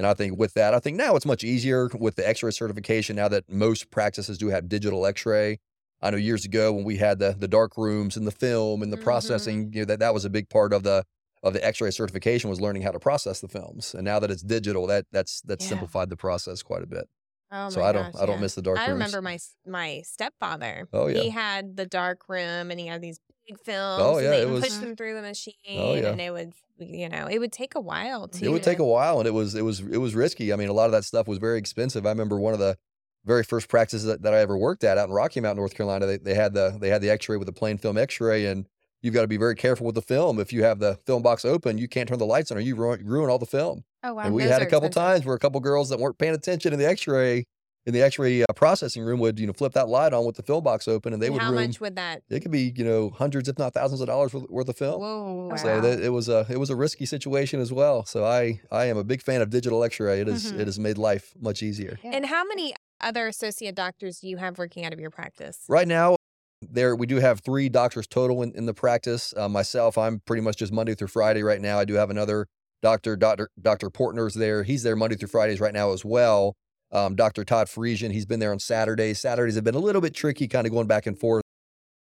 And 0.00 0.06
I 0.06 0.14
think 0.14 0.38
with 0.38 0.54
that, 0.54 0.72
I 0.72 0.78
think 0.78 0.96
now 0.96 1.14
it's 1.14 1.26
much 1.26 1.44
easier 1.44 1.90
with 1.92 2.16
the 2.16 2.26
X-ray 2.26 2.52
certification. 2.52 3.16
Now 3.16 3.28
that 3.28 3.44
most 3.50 3.90
practices 3.90 4.38
do 4.38 4.48
have 4.48 4.66
digital 4.66 5.04
X-ray. 5.04 5.58
I 6.00 6.10
know 6.10 6.16
years 6.16 6.46
ago 6.46 6.72
when 6.72 6.84
we 6.84 6.96
had 6.96 7.18
the 7.18 7.36
the 7.38 7.46
dark 7.46 7.76
rooms 7.76 8.16
and 8.16 8.26
the 8.26 8.30
film 8.30 8.82
and 8.82 8.90
the 8.90 8.96
Mhm. 8.96 9.02
processing, 9.02 9.70
you 9.74 9.80
know 9.80 9.84
that 9.84 9.98
that 9.98 10.14
was 10.14 10.24
a 10.24 10.30
big 10.30 10.48
part 10.48 10.72
of 10.72 10.84
the 10.84 11.04
of 11.42 11.52
the 11.52 11.62
X-ray 11.62 11.90
certification 11.90 12.48
was 12.48 12.62
learning 12.62 12.80
how 12.80 12.92
to 12.92 12.98
process 12.98 13.40
the 13.42 13.48
films. 13.48 13.94
And 13.94 14.02
now 14.06 14.18
that 14.20 14.30
it's 14.30 14.42
digital, 14.42 14.86
that 14.86 15.04
that's 15.12 15.42
that's 15.42 15.66
Yeah. 15.66 15.68
simplified 15.68 16.08
the 16.08 16.16
process 16.16 16.62
quite 16.62 16.82
a 16.82 16.86
bit. 16.86 17.06
Oh 17.52 17.68
so 17.68 17.82
I 17.82 17.92
don't 17.92 18.12
gosh, 18.12 18.22
I 18.22 18.26
don't 18.26 18.36
yeah. 18.36 18.42
miss 18.42 18.54
the 18.54 18.62
dark 18.62 18.78
room. 18.78 18.86
I 18.86 18.90
rooms. 18.90 19.14
remember 19.14 19.22
my 19.22 19.38
my 19.66 20.02
stepfather. 20.04 20.88
Oh, 20.92 21.08
yeah. 21.08 21.20
He 21.20 21.30
had 21.30 21.76
the 21.76 21.86
dark 21.86 22.28
room, 22.28 22.70
and 22.70 22.78
he 22.78 22.86
had 22.86 23.02
these 23.02 23.18
big 23.46 23.56
oh, 23.58 23.64
films. 23.64 24.02
Oh, 24.02 24.16
and 24.16 24.24
yeah, 24.24 24.30
they 24.30 24.42
it 24.42 24.48
would 24.48 24.62
push 24.62 24.70
was- 24.70 24.80
them 24.80 24.96
through 24.96 25.14
the 25.14 25.20
oh, 25.20 25.22
machine, 25.22 25.54
Oh, 25.70 25.94
yeah. 25.94 26.10
and 26.10 26.20
it 26.20 26.32
would, 26.32 26.52
you 26.78 27.08
know, 27.08 27.26
it 27.26 27.38
would 27.38 27.52
take 27.52 27.74
a 27.74 27.80
while 27.80 28.28
to. 28.28 28.44
it 28.44 28.48
would 28.48 28.62
take 28.62 28.78
a 28.78 28.84
while 28.84 29.18
and 29.18 29.26
it 29.26 29.34
was 29.34 29.54
it 29.54 29.62
was 29.62 29.80
it 29.80 29.98
was 29.98 30.14
risky. 30.14 30.52
I 30.52 30.56
mean, 30.56 30.68
a 30.68 30.72
lot 30.72 30.86
of 30.86 30.92
that 30.92 31.04
stuff 31.04 31.26
was 31.26 31.38
very 31.38 31.58
expensive. 31.58 32.06
I 32.06 32.10
remember 32.10 32.38
one 32.38 32.52
of 32.52 32.60
the 32.60 32.76
very 33.24 33.42
first 33.42 33.68
practices 33.68 34.04
that, 34.04 34.22
that 34.22 34.32
I 34.32 34.38
ever 34.38 34.56
worked 34.56 34.84
at 34.84 34.96
out 34.96 35.08
in 35.08 35.14
Rocky 35.14 35.40
Mount, 35.40 35.56
North 35.56 35.74
Carolina. 35.74 36.06
They, 36.06 36.18
they 36.18 36.34
had 36.34 36.54
the 36.54 36.78
they 36.80 36.88
had 36.88 37.02
the 37.02 37.10
X-ray 37.10 37.36
with 37.36 37.46
the 37.46 37.52
plain 37.52 37.78
film 37.78 37.98
X-ray, 37.98 38.46
and 38.46 38.66
you've 39.02 39.14
got 39.14 39.22
to 39.22 39.28
be 39.28 39.36
very 39.36 39.54
careful 39.56 39.86
with 39.86 39.94
the 39.94 40.02
film. 40.02 40.38
If 40.38 40.52
you 40.52 40.62
have 40.62 40.78
the 40.78 40.98
film 41.04 41.22
box 41.22 41.44
open, 41.44 41.78
you 41.78 41.88
can't 41.88 42.08
turn 42.08 42.18
the 42.18 42.26
lights 42.26 42.50
on, 42.50 42.58
or 42.58 42.60
you 42.60 42.76
ruin, 42.76 43.04
ruin 43.04 43.28
all 43.28 43.38
the 43.38 43.46
film. 43.46 43.84
Oh 44.02 44.14
wow. 44.14 44.22
and 44.24 44.34
we 44.34 44.42
those 44.42 44.52
had 44.52 44.62
a 44.62 44.66
couple 44.66 44.86
expensive. 44.88 45.12
times 45.14 45.26
where 45.26 45.34
a 45.36 45.38
couple 45.38 45.60
girls 45.60 45.88
that 45.90 45.98
weren't 45.98 46.18
paying 46.18 46.34
attention 46.34 46.72
in 46.72 46.78
the 46.78 46.86
X-ray 46.88 47.44
in 47.86 47.94
the 47.94 48.02
X-ray 48.02 48.42
uh, 48.42 48.46
processing 48.54 49.02
room 49.02 49.20
would 49.20 49.38
you 49.40 49.46
know 49.46 49.52
flip 49.54 49.72
that 49.72 49.88
light 49.88 50.12
on 50.12 50.24
with 50.26 50.36
the 50.36 50.42
film 50.42 50.62
box 50.62 50.86
open, 50.86 51.12
and 51.14 51.22
they 51.22 51.26
And 51.26 51.34
would 51.34 51.42
how 51.42 51.50
ruin. 51.50 51.68
much 51.68 51.80
would 51.80 51.96
that? 51.96 52.22
It 52.28 52.40
could 52.40 52.50
be 52.50 52.72
you 52.76 52.84
know 52.84 53.10
hundreds, 53.10 53.48
if 53.48 53.58
not 53.58 53.72
thousands, 53.74 54.00
of 54.00 54.06
dollars 54.06 54.32
worth, 54.34 54.48
worth 54.50 54.68
of 54.68 54.76
film. 54.76 55.00
Whoa! 55.00 55.56
So 55.56 55.66
Wow. 55.66 55.80
that, 55.80 56.00
it 56.00 56.10
was 56.10 56.28
a 56.28 56.46
it 56.50 56.58
was 56.58 56.70
a 56.70 56.76
risky 56.76 57.06
situation 57.06 57.60
as 57.60 57.72
well. 57.72 58.04
So 58.04 58.24
I 58.24 58.60
I 58.70 58.84
am 58.86 58.96
a 58.98 59.04
big 59.04 59.22
fan 59.22 59.40
of 59.42 59.50
digital 59.50 59.82
X-ray. 59.84 60.20
It 60.20 60.28
is- 60.28 60.52
Mhm. 60.52 60.60
it 60.60 60.66
has 60.66 60.78
made 60.78 60.98
life 60.98 61.32
much 61.40 61.62
easier. 61.62 61.98
Yeah. 62.04 62.10
And 62.14 62.26
how 62.26 62.44
many 62.44 62.74
other 63.00 63.26
associate 63.28 63.74
doctors 63.74 64.20
do 64.20 64.28
you 64.28 64.36
have 64.36 64.58
working 64.58 64.84
out 64.84 64.92
of 64.92 65.00
your 65.00 65.10
practice? 65.10 65.60
Right 65.68 65.88
now, 65.88 66.16
there 66.60 66.94
we 66.94 67.06
do 67.06 67.16
have 67.16 67.40
three 67.40 67.70
doctors 67.70 68.06
total 68.06 68.42
in, 68.42 68.52
in 68.54 68.66
the 68.66 68.74
practice. 68.74 69.32
Uh, 69.34 69.48
myself, 69.48 69.96
I'm 69.96 70.20
pretty 70.26 70.42
much 70.42 70.56
just 70.58 70.70
Monday 70.72 70.94
through 70.94 71.08
Friday 71.08 71.42
right 71.42 71.60
now. 71.62 71.78
I 71.78 71.86
do 71.86 71.94
have 71.94 72.10
another 72.10 72.46
doctor, 72.82 73.16
Doctor 73.16 73.50
Doctor 73.60 73.90
Portner's 73.90 74.34
there. 74.34 74.62
He's 74.62 74.82
there 74.82 74.96
Monday 74.96 75.16
through 75.16 75.28
Fridays 75.28 75.60
right 75.60 75.74
now 75.74 75.92
as 75.92 76.04
well. 76.04 76.54
Um, 76.92 77.14
Dr. 77.14 77.44
Todd 77.44 77.68
Friesian, 77.68 78.10
he's 78.10 78.26
been 78.26 78.40
there 78.40 78.50
on 78.52 78.58
Saturdays. 78.58 79.20
Saturdays 79.20 79.54
have 79.54 79.64
been 79.64 79.74
a 79.76 79.78
little 79.80 80.00
bit 80.00 80.14
tricky, 80.14 80.48
kind 80.48 80.66
of 80.66 80.72
going 80.72 80.86
back 80.88 81.06
and 81.06 81.18
forth 81.18 81.42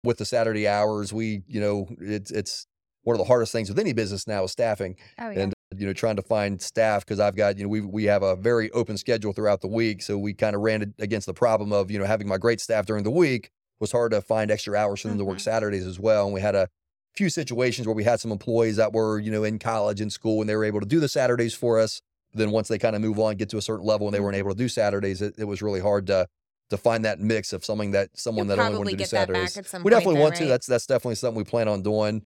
with 0.03 0.17
the 0.17 0.25
Saturday 0.25 0.67
hours. 0.67 1.13
We, 1.13 1.43
you 1.47 1.61
know, 1.61 1.87
it's 1.99 2.31
it's 2.31 2.65
one 3.03 3.13
of 3.13 3.19
the 3.19 3.25
hardest 3.25 3.51
things 3.51 3.69
with 3.69 3.77
any 3.79 3.93
business 3.93 4.25
now 4.27 4.43
is 4.45 4.51
staffing. 4.51 4.95
Oh 5.19 5.29
yeah. 5.29 5.41
and 5.41 5.53
you 5.75 5.85
know 5.87 5.93
trying 5.93 6.15
to 6.15 6.21
find 6.21 6.61
staff 6.61 7.05
because 7.05 7.19
I've 7.19 7.35
got 7.35 7.57
you 7.57 7.63
know 7.63 7.69
we 7.69 7.81
we 7.81 8.03
have 8.05 8.23
a 8.23 8.35
very 8.35 8.69
open 8.71 8.97
schedule 8.97 9.33
throughout 9.33 9.61
the 9.61 9.67
week, 9.67 10.01
so 10.01 10.17
we 10.17 10.33
kind 10.33 10.55
of 10.55 10.61
ran 10.61 10.93
against 10.99 11.27
the 11.27 11.33
problem 11.33 11.71
of 11.73 11.91
you 11.91 11.99
know 11.99 12.05
having 12.05 12.27
my 12.27 12.37
great 12.37 12.59
staff 12.61 12.85
during 12.85 13.03
the 13.03 13.11
week 13.11 13.49
was 13.79 13.91
hard 13.91 14.11
to 14.11 14.21
find 14.21 14.49
extra 14.49 14.77
hours 14.77 15.01
for 15.01 15.09
them 15.09 15.17
to 15.17 15.25
work 15.25 15.37
Mhm. 15.37 15.41
Saturdays 15.41 15.85
as 15.85 15.99
well, 15.99 16.25
and 16.25 16.33
we 16.33 16.41
had 16.41 16.55
a 16.55 16.67
few 17.15 17.29
situations 17.29 17.87
where 17.87 17.95
we 17.95 18.03
had 18.03 18.19
some 18.19 18.31
employees 18.31 18.75
that 18.77 18.91
were 18.93 19.19
you 19.19 19.31
know 19.31 19.43
in 19.43 19.59
college 19.59 20.01
and 20.01 20.11
school 20.11 20.41
and 20.41 20.49
they 20.49 20.55
were 20.55 20.65
able 20.65 20.79
to 20.79 20.85
do 20.85 20.99
the 20.99 21.07
Saturdays 21.09 21.53
for 21.53 21.79
us, 21.79 22.01
then 22.33 22.51
once 22.51 22.67
they 22.67 22.77
kind 22.79 22.95
of 22.95 23.01
move 23.01 23.19
on, 23.19 23.35
get 23.35 23.49
to 23.49 23.57
a 23.57 23.61
certain 23.61 23.85
level, 23.85 24.07
and 24.07 24.13
they 24.15 24.19
weren't 24.19 24.35
able 24.35 24.49
to 24.51 24.57
do 24.57 24.67
Saturdays, 24.67 25.21
it, 25.21 25.35
it 25.37 25.45
was 25.45 25.61
really 25.61 25.79
hard 25.79 26.07
to 26.07 26.27
to 26.69 26.77
find 26.77 27.05
that 27.05 27.19
mix 27.19 27.53
of 27.53 27.63
something 27.63 27.91
that 27.91 28.09
someone 28.15 28.47
You'll 28.47 28.55
that 28.57 28.63
only 28.65 28.77
wanted 28.79 28.91
to 28.91 28.95
do 28.95 29.03
get 29.03 29.11
that 29.11 29.27
back 29.31 29.49
Saturdays. 29.49 29.83
we 29.83 29.91
definitely 29.91 30.15
though, 30.15 30.21
want 30.21 30.35
to. 30.37 30.45
That's 30.45 30.65
that's 30.65 30.87
definitely 30.87 31.15
something 31.15 31.37
we 31.37 31.43
plan 31.43 31.67
on 31.67 31.83
doing. 31.83 32.25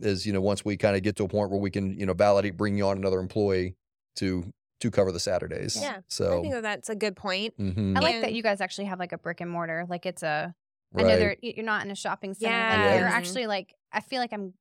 Is 0.00 0.24
you 0.24 0.32
know 0.32 0.40
once 0.40 0.64
we 0.64 0.76
kind 0.76 0.96
of 0.96 1.02
get 1.02 1.16
to 1.16 1.24
a 1.24 1.28
point 1.28 1.50
where 1.50 1.58
we 1.60 1.70
can 1.70 1.98
you 1.98 2.06
know 2.06 2.14
validate 2.14 2.56
bringing 2.56 2.82
on 2.84 2.96
another 2.96 3.18
employee 3.18 3.74
to 4.16 4.44
to 4.80 4.90
cover 4.92 5.10
the 5.10 5.18
Saturdays. 5.18 5.76
Yeah, 5.78 5.98
So 6.06 6.38
I 6.38 6.40
think 6.40 6.54
that 6.54 6.62
that's 6.62 6.88
a 6.88 6.94
good 6.94 7.16
point. 7.16 7.58
mhm, 7.58 7.96
I 7.96 8.00
like 8.00 8.20
that 8.20 8.32
you 8.32 8.44
guys 8.44 8.60
actually 8.60 8.84
have 8.84 9.00
like 9.00 9.12
a 9.12 9.18
brick 9.18 9.40
and 9.40 9.50
mortar. 9.50 9.84
Like 9.88 10.06
it's 10.06 10.22
a. 10.22 10.54
I 10.94 11.02
right. 11.02 11.06
know 11.08 11.18
they're 11.18 11.36
you're 11.42 11.66
not 11.66 11.84
in 11.84 11.90
a 11.90 11.96
shopping 11.96 12.32
center. 12.32 12.56
Like 12.56 12.78
Yeah. 12.78 12.98
you're 13.00 13.08
Mhm. 13.08 13.12
actually 13.12 13.46
like 13.48 13.74
I 13.92 14.00
feel 14.00 14.20
like 14.20 14.32
I'm 14.32 14.54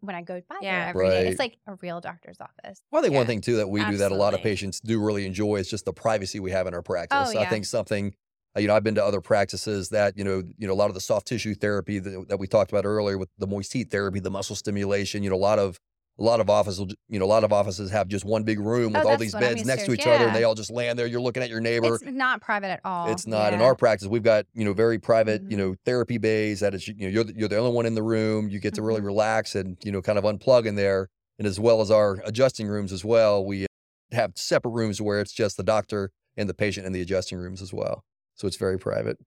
when 0.00 0.16
I 0.16 0.22
go 0.22 0.40
by 0.48 0.56
Yeah. 0.62 0.78
there 0.80 0.88
every 0.88 1.08
day, 1.10 1.24
Right. 1.24 1.26
It's 1.26 1.38
like 1.38 1.58
a 1.66 1.74
real 1.82 2.00
doctor's 2.00 2.38
office. 2.40 2.80
Well, 2.90 3.00
I 3.00 3.02
think 3.02 3.14
one 3.14 3.26
thing 3.26 3.42
too 3.42 3.56
that 3.56 3.68
we 3.68 3.84
do 3.84 3.98
that 3.98 4.12
a 4.12 4.14
lot 4.14 4.32
of 4.32 4.42
patients 4.42 4.80
do 4.80 4.98
really 4.98 5.26
enjoy 5.26 5.56
is 5.56 5.68
just 5.68 5.84
the 5.84 5.92
privacy 5.92 6.40
we 6.40 6.50
have 6.52 6.66
in 6.66 6.72
our 6.74 6.82
practice. 6.82 7.28
Oh, 7.28 7.32
yeah. 7.32 7.40
I 7.42 7.46
think 7.50 7.66
something, 7.66 8.14
uh, 8.56 8.60
you 8.60 8.68
know, 8.68 8.74
I've 8.74 8.82
been 8.84 8.94
to 8.94 9.04
other 9.04 9.20
practices 9.20 9.90
that 9.90 10.16
you 10.16 10.24
know, 10.24 10.42
you 10.56 10.66
know, 10.66 10.72
a 10.72 10.74
lot 10.74 10.88
of 10.88 10.94
the 10.94 11.00
soft 11.00 11.26
tissue 11.26 11.54
therapy 11.54 11.98
that, 11.98 12.28
that 12.28 12.38
we 12.38 12.46
talked 12.46 12.72
about 12.72 12.86
earlier 12.86 13.18
with 13.18 13.28
the 13.36 13.46
moist 13.46 13.74
heat 13.74 13.90
therapy, 13.90 14.20
the 14.20 14.30
muscle 14.30 14.56
stimulation. 14.56 15.22
You 15.22 15.28
know, 15.30 15.36
a 15.36 15.46
lot 15.50 15.58
of 15.58 15.78
a 16.18 16.22
lot 16.22 16.38
of 16.40 16.48
offices, 16.48 16.94
you 17.08 17.18
know, 17.18 17.24
a 17.24 17.26
lot 17.26 17.42
of 17.42 17.52
offices 17.52 17.90
have 17.90 18.06
just 18.06 18.24
one 18.24 18.44
big 18.44 18.60
room 18.60 18.92
with 18.92 19.04
Oh, 19.04 19.08
all 19.08 19.16
these 19.16 19.34
beds 19.34 19.64
next 19.66 19.82
to. 19.82 19.86
to 19.88 19.92
each 19.94 20.06
other, 20.06 20.26
and 20.26 20.36
they 20.36 20.44
all 20.44 20.54
just 20.54 20.70
land 20.70 20.96
there. 20.98 21.06
You're 21.06 21.20
looking 21.20 21.42
at 21.42 21.48
your 21.50 21.60
neighbor. 21.60 21.96
It's 21.96 22.04
not 22.04 22.40
private 22.40 22.68
at 22.68 22.80
all. 22.84 23.10
It's 23.10 23.26
not 23.26 23.52
in 23.52 23.60
our 23.60 23.74
practice. 23.74 24.06
We've 24.06 24.22
got 24.22 24.46
you 24.54 24.64
know 24.64 24.72
very 24.72 24.98
private 24.98 25.42
you 25.42 25.56
Mhm. 25.56 25.58
know 25.58 25.74
therapy 25.84 26.18
bays 26.18 26.60
that 26.60 26.72
is 26.74 26.86
you 26.86 26.94
know 26.94 27.08
you're 27.08 27.24
the, 27.24 27.34
you're 27.36 27.48
the 27.48 27.56
only 27.58 27.72
one 27.74 27.86
in 27.86 27.94
the 27.96 28.02
room. 28.02 28.48
You 28.48 28.60
get 28.60 28.74
to 28.74 28.82
really 28.82 29.00
Mhm. 29.00 29.06
relax 29.06 29.54
and 29.56 29.76
you 29.84 29.90
know 29.90 30.00
kind 30.02 30.18
of 30.18 30.24
unplug 30.24 30.66
in 30.66 30.76
there, 30.76 31.08
and 31.38 31.46
as 31.48 31.58
well 31.58 31.80
as 31.80 31.90
our 31.90 32.20
adjusting 32.24 32.68
rooms 32.68 32.92
as 32.92 33.04
well. 33.04 33.44
We 33.44 33.66
have 34.12 34.32
separate 34.36 34.70
rooms 34.72 35.00
where 35.02 35.20
it's 35.20 35.32
just 35.32 35.56
the 35.56 35.64
doctor 35.64 36.12
and 36.36 36.48
the 36.48 36.54
patient 36.54 36.86
in 36.86 36.92
the 36.92 37.00
adjusting 37.00 37.38
rooms 37.38 37.60
as 37.60 37.72
well. 37.72 38.04
So 38.36 38.46
it's 38.46 38.56
very 38.56 38.78
private. 38.78 39.18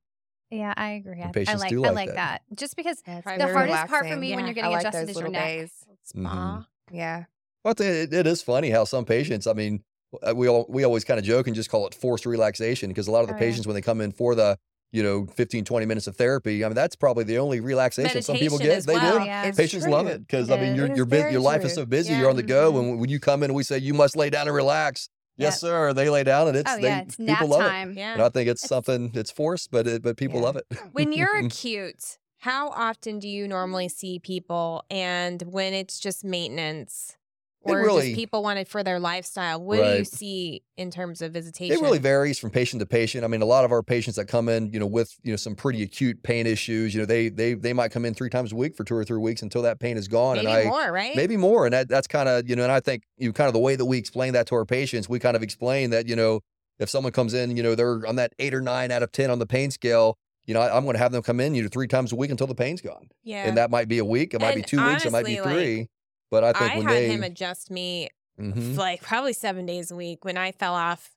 Yeah, 0.49 0.73
I 0.77 0.91
agree. 0.91 1.21
I, 1.21 1.27
I 1.27 1.31
patients 1.33 1.59
like 1.59 1.69
do 1.71 1.83
I 1.83 1.87
like 1.89 1.95
like 1.95 2.07
that. 2.15 2.41
that. 2.49 2.57
Just 2.57 2.77
because 2.77 3.01
Yeah, 3.05 3.19
The 3.19 3.31
the 3.31 3.37
very 3.37 3.53
hardest 3.53 3.77
part 3.77 3.89
for 3.89 3.95
relaxing. 3.95 4.19
me 4.21 4.35
when 4.37 4.45
you're 4.45 4.53
getting 4.53 4.71
like 4.71 4.79
adjusted 4.85 5.09
is 5.09 5.19
your 5.19 5.27
neck. 5.27 5.43
days. 5.45 5.71
Spa. 6.03 6.65
Yeah. 6.91 7.25
Well, 7.63 7.73
think 7.73 8.11
it, 8.11 8.13
it 8.13 8.27
is 8.27 8.41
funny 8.41 8.69
how 8.69 8.85
some 8.85 9.05
patients. 9.05 9.47
I 9.47 9.53
mean, 9.53 9.83
uh, 10.25 10.33
we 10.35 10.47
all, 10.47 10.65
we 10.69 10.83
always 10.83 11.03
kind 11.03 11.19
of 11.19 11.25
joke 11.25 11.47
and 11.47 11.55
just 11.55 11.69
call 11.69 11.85
it 11.87 11.93
forced 11.93 12.25
relaxation 12.25 12.89
because 12.89 13.07
a 13.07 13.11
lot 13.11 13.21
of 13.21 13.27
the 13.27 13.33
Oh, 13.33 13.37
yeah. 13.37 13.41
patients 13.41 13.67
when 13.67 13.73
they 13.73 13.81
come 13.81 13.99
in 14.01 14.11
for 14.11 14.35
the 14.35 14.57
you 14.93 15.03
know 15.03 15.25
15 15.25 15.65
20 15.65 15.85
minutes 15.85 16.07
of 16.07 16.15
therapy 16.15 16.63
i 16.63 16.67
mean 16.69 16.73
that's 16.73 16.95
probably 16.95 17.25
the 17.25 17.37
only 17.39 17.59
relaxation 17.59 18.21
some 18.21 18.37
people 18.37 18.57
get 18.57 18.85
they 18.85 18.93
well. 18.93 19.19
do 19.19 19.25
Yeah. 19.25 19.43
It's 19.43 19.57
Patients 19.57 19.85
love 19.85 20.07
it 20.07 20.21
because 20.25 20.49
I 20.49 20.55
mean 20.55 20.71
is. 20.71 20.77
your 20.77 20.85
It 20.85 20.91
is 20.91 20.97
your 20.97 21.05
bit, 21.05 21.19
very 21.23 21.31
your 21.33 21.41
life 21.41 21.65
is 21.65 21.73
so 21.73 21.85
busy. 21.85 22.13
Yeah. 22.13 22.19
You're 22.21 22.29
on 22.29 22.37
the 22.37 22.43
go. 22.43 22.71
Mhm. 22.71 22.75
When 22.75 22.99
when 22.99 23.09
you 23.09 23.19
come 23.19 23.43
in 23.43 23.49
and 23.49 23.55
we 23.55 23.63
say 23.63 23.79
you 23.79 23.93
must 23.93 24.15
lay 24.15 24.29
down 24.29 24.47
and 24.47 24.55
relax, 24.55 25.09
yes 25.35 25.55
Yep. 25.55 25.59
sir, 25.59 25.93
they 25.93 26.09
lay 26.09 26.23
down 26.23 26.47
and 26.47 26.55
it's 26.55 26.71
Oh 26.71 26.77
they, 26.77 26.83
yeah, 26.83 27.01
it's 27.01 27.17
people 27.17 27.49
love 27.49 27.63
it. 27.63 27.67
time. 27.67 27.97
And 27.97 28.21
I 28.21 28.29
think 28.29 28.47
it's 28.47 28.65
something 28.65 29.11
it's 29.13 29.29
forced, 29.29 29.71
but 29.71 29.87
it, 29.87 30.01
but 30.03 30.15
people 30.15 30.39
Yeah. 30.39 30.45
love 30.45 30.55
it. 30.55 30.65
when 30.93 31.11
you're 31.17 31.35
acute, 31.35 32.17
how 32.39 32.69
often 32.69 33.19
do 33.19 33.27
you 33.27 33.47
normally 33.47 33.89
see 33.89 34.19
people? 34.19 34.83
And 34.89 35.41
when 35.43 35.73
it's 35.73 35.99
just 35.99 36.23
maintenance 36.23 37.17
or 37.61 37.81
really- 37.81 38.09
just 38.09 38.15
people 38.15 38.43
wanted 38.43 38.67
for 38.67 38.83
their 38.83 38.99
lifestyle, 38.99 39.61
what 39.61 39.77
do 39.77 39.97
you 39.97 40.05
see 40.05 40.63
in 40.77 40.91
terms 40.91 41.21
of 41.21 41.33
visitation? 41.33 41.75
It 41.75 41.81
really 41.81 41.97
varies 41.97 42.37
from 42.39 42.51
patient 42.51 42.79
to 42.79 42.85
patient. 42.85 43.23
I 43.23 43.27
mean, 43.27 43.41
a 43.41 43.45
lot 43.45 43.65
of 43.65 43.71
our 43.71 43.83
patients 43.83 44.15
that 44.15 44.25
come 44.25 44.47
in, 44.47 44.71
you 44.71 44.79
know, 44.79 44.85
with 44.85 45.15
you 45.23 45.31
know 45.31 45.37
some 45.37 45.55
pretty 45.55 45.81
acute 45.83 46.21
pain 46.23 46.45
issues, 46.47 46.93
you 46.93 47.01
know, 47.01 47.05
they 47.05 47.29
they 47.29 47.55
they 47.55 47.73
might 47.73 47.91
come 47.91 48.05
in 48.05 48.13
three 48.13 48.29
times 48.29 48.51
a 48.51 48.55
week 48.55 48.75
for 48.75 48.83
two 48.83 48.95
or 48.95 49.03
three 49.03 49.17
weeks 49.17 49.41
until 49.41 49.63
that 49.63 49.79
pain 49.79 49.97
is 49.97 50.07
gone. 50.07 50.37
Maybe 50.37 50.47
and 50.47 50.55
I 50.55 50.63
more, 50.65 50.91
right? 50.91 51.15
maybe 51.15 51.35
more, 51.37 51.65
and 51.65 51.73
that 51.73 51.89
that's 51.89 52.07
kind 52.07 52.29
of 52.29 52.47
you 52.47 52.55
know, 52.55 52.63
and 52.63 52.71
I 52.71 52.79
think 52.79 53.03
you 53.17 53.29
know, 53.29 53.33
kind 53.33 53.47
of 53.47 53.53
the 53.53 53.59
way 53.59 53.75
that 53.75 53.85
we 53.85 53.97
explain 53.97 54.33
that 54.33 54.47
to 54.47 54.55
our 54.55 54.65
patients, 54.65 55.09
we 55.09 55.19
kind 55.19 55.35
of 55.35 55.43
explain 55.43 55.89
that 55.89 56.07
you 56.07 56.15
know, 56.15 56.41
if 56.79 56.89
someone 56.89 57.11
comes 57.11 57.33
in, 57.33 57.57
you 57.57 57.63
know, 57.63 57.75
they're 57.75 58.05
on 58.07 58.15
that 58.17 58.33
eight 58.39 58.53
or 58.53 58.61
nine 58.61 58.91
out 58.91 59.03
of 59.03 59.11
ten 59.11 59.31
on 59.31 59.39
the 59.39 59.47
pain 59.47 59.71
scale. 59.71 60.17
You 60.47 60.53
know, 60.53 60.61
I, 60.61 60.75
am 60.77 60.83
going 60.85 60.93
to 60.95 60.99
have 60.99 61.11
them 61.11 61.21
come 61.21 61.39
in, 61.39 61.53
you 61.53 61.61
know, 61.61 61.69
three 61.69 61.87
times 61.87 62.13
a 62.13 62.15
week 62.15 62.31
until 62.31 62.47
the 62.47 62.55
pain's 62.55 62.81
gone, 62.81 63.09
Yeah. 63.23 63.47
and 63.47 63.57
that 63.57 63.69
might 63.69 63.87
be 63.89 63.99
a 63.99 64.05
week, 64.05 64.33
it 64.33 64.41
might 64.41 64.55
be 64.55 64.61
two 64.61 64.83
weeks, 64.83 65.05
it 65.05 65.11
might 65.11 65.25
be 65.25 65.37
honestly, 65.37 65.51
like, 65.53 65.65
three. 65.65 65.89
But 66.31 66.43
I 66.45 66.53
think 66.53 66.71
I 66.71 66.77
when 66.77 66.87
had 66.87 66.95
they, 66.95 67.09
him 67.09 67.23
adjust 67.23 67.69
me 67.69 68.09
Mhm, 68.39 68.77
like 68.77 69.01
probably 69.01 69.33
seven 69.33 69.65
days 69.65 69.89
a 69.91 69.95
week 69.95 70.23
when 70.23 70.37
I 70.37 70.51
fell 70.51 70.73
off 70.75 71.09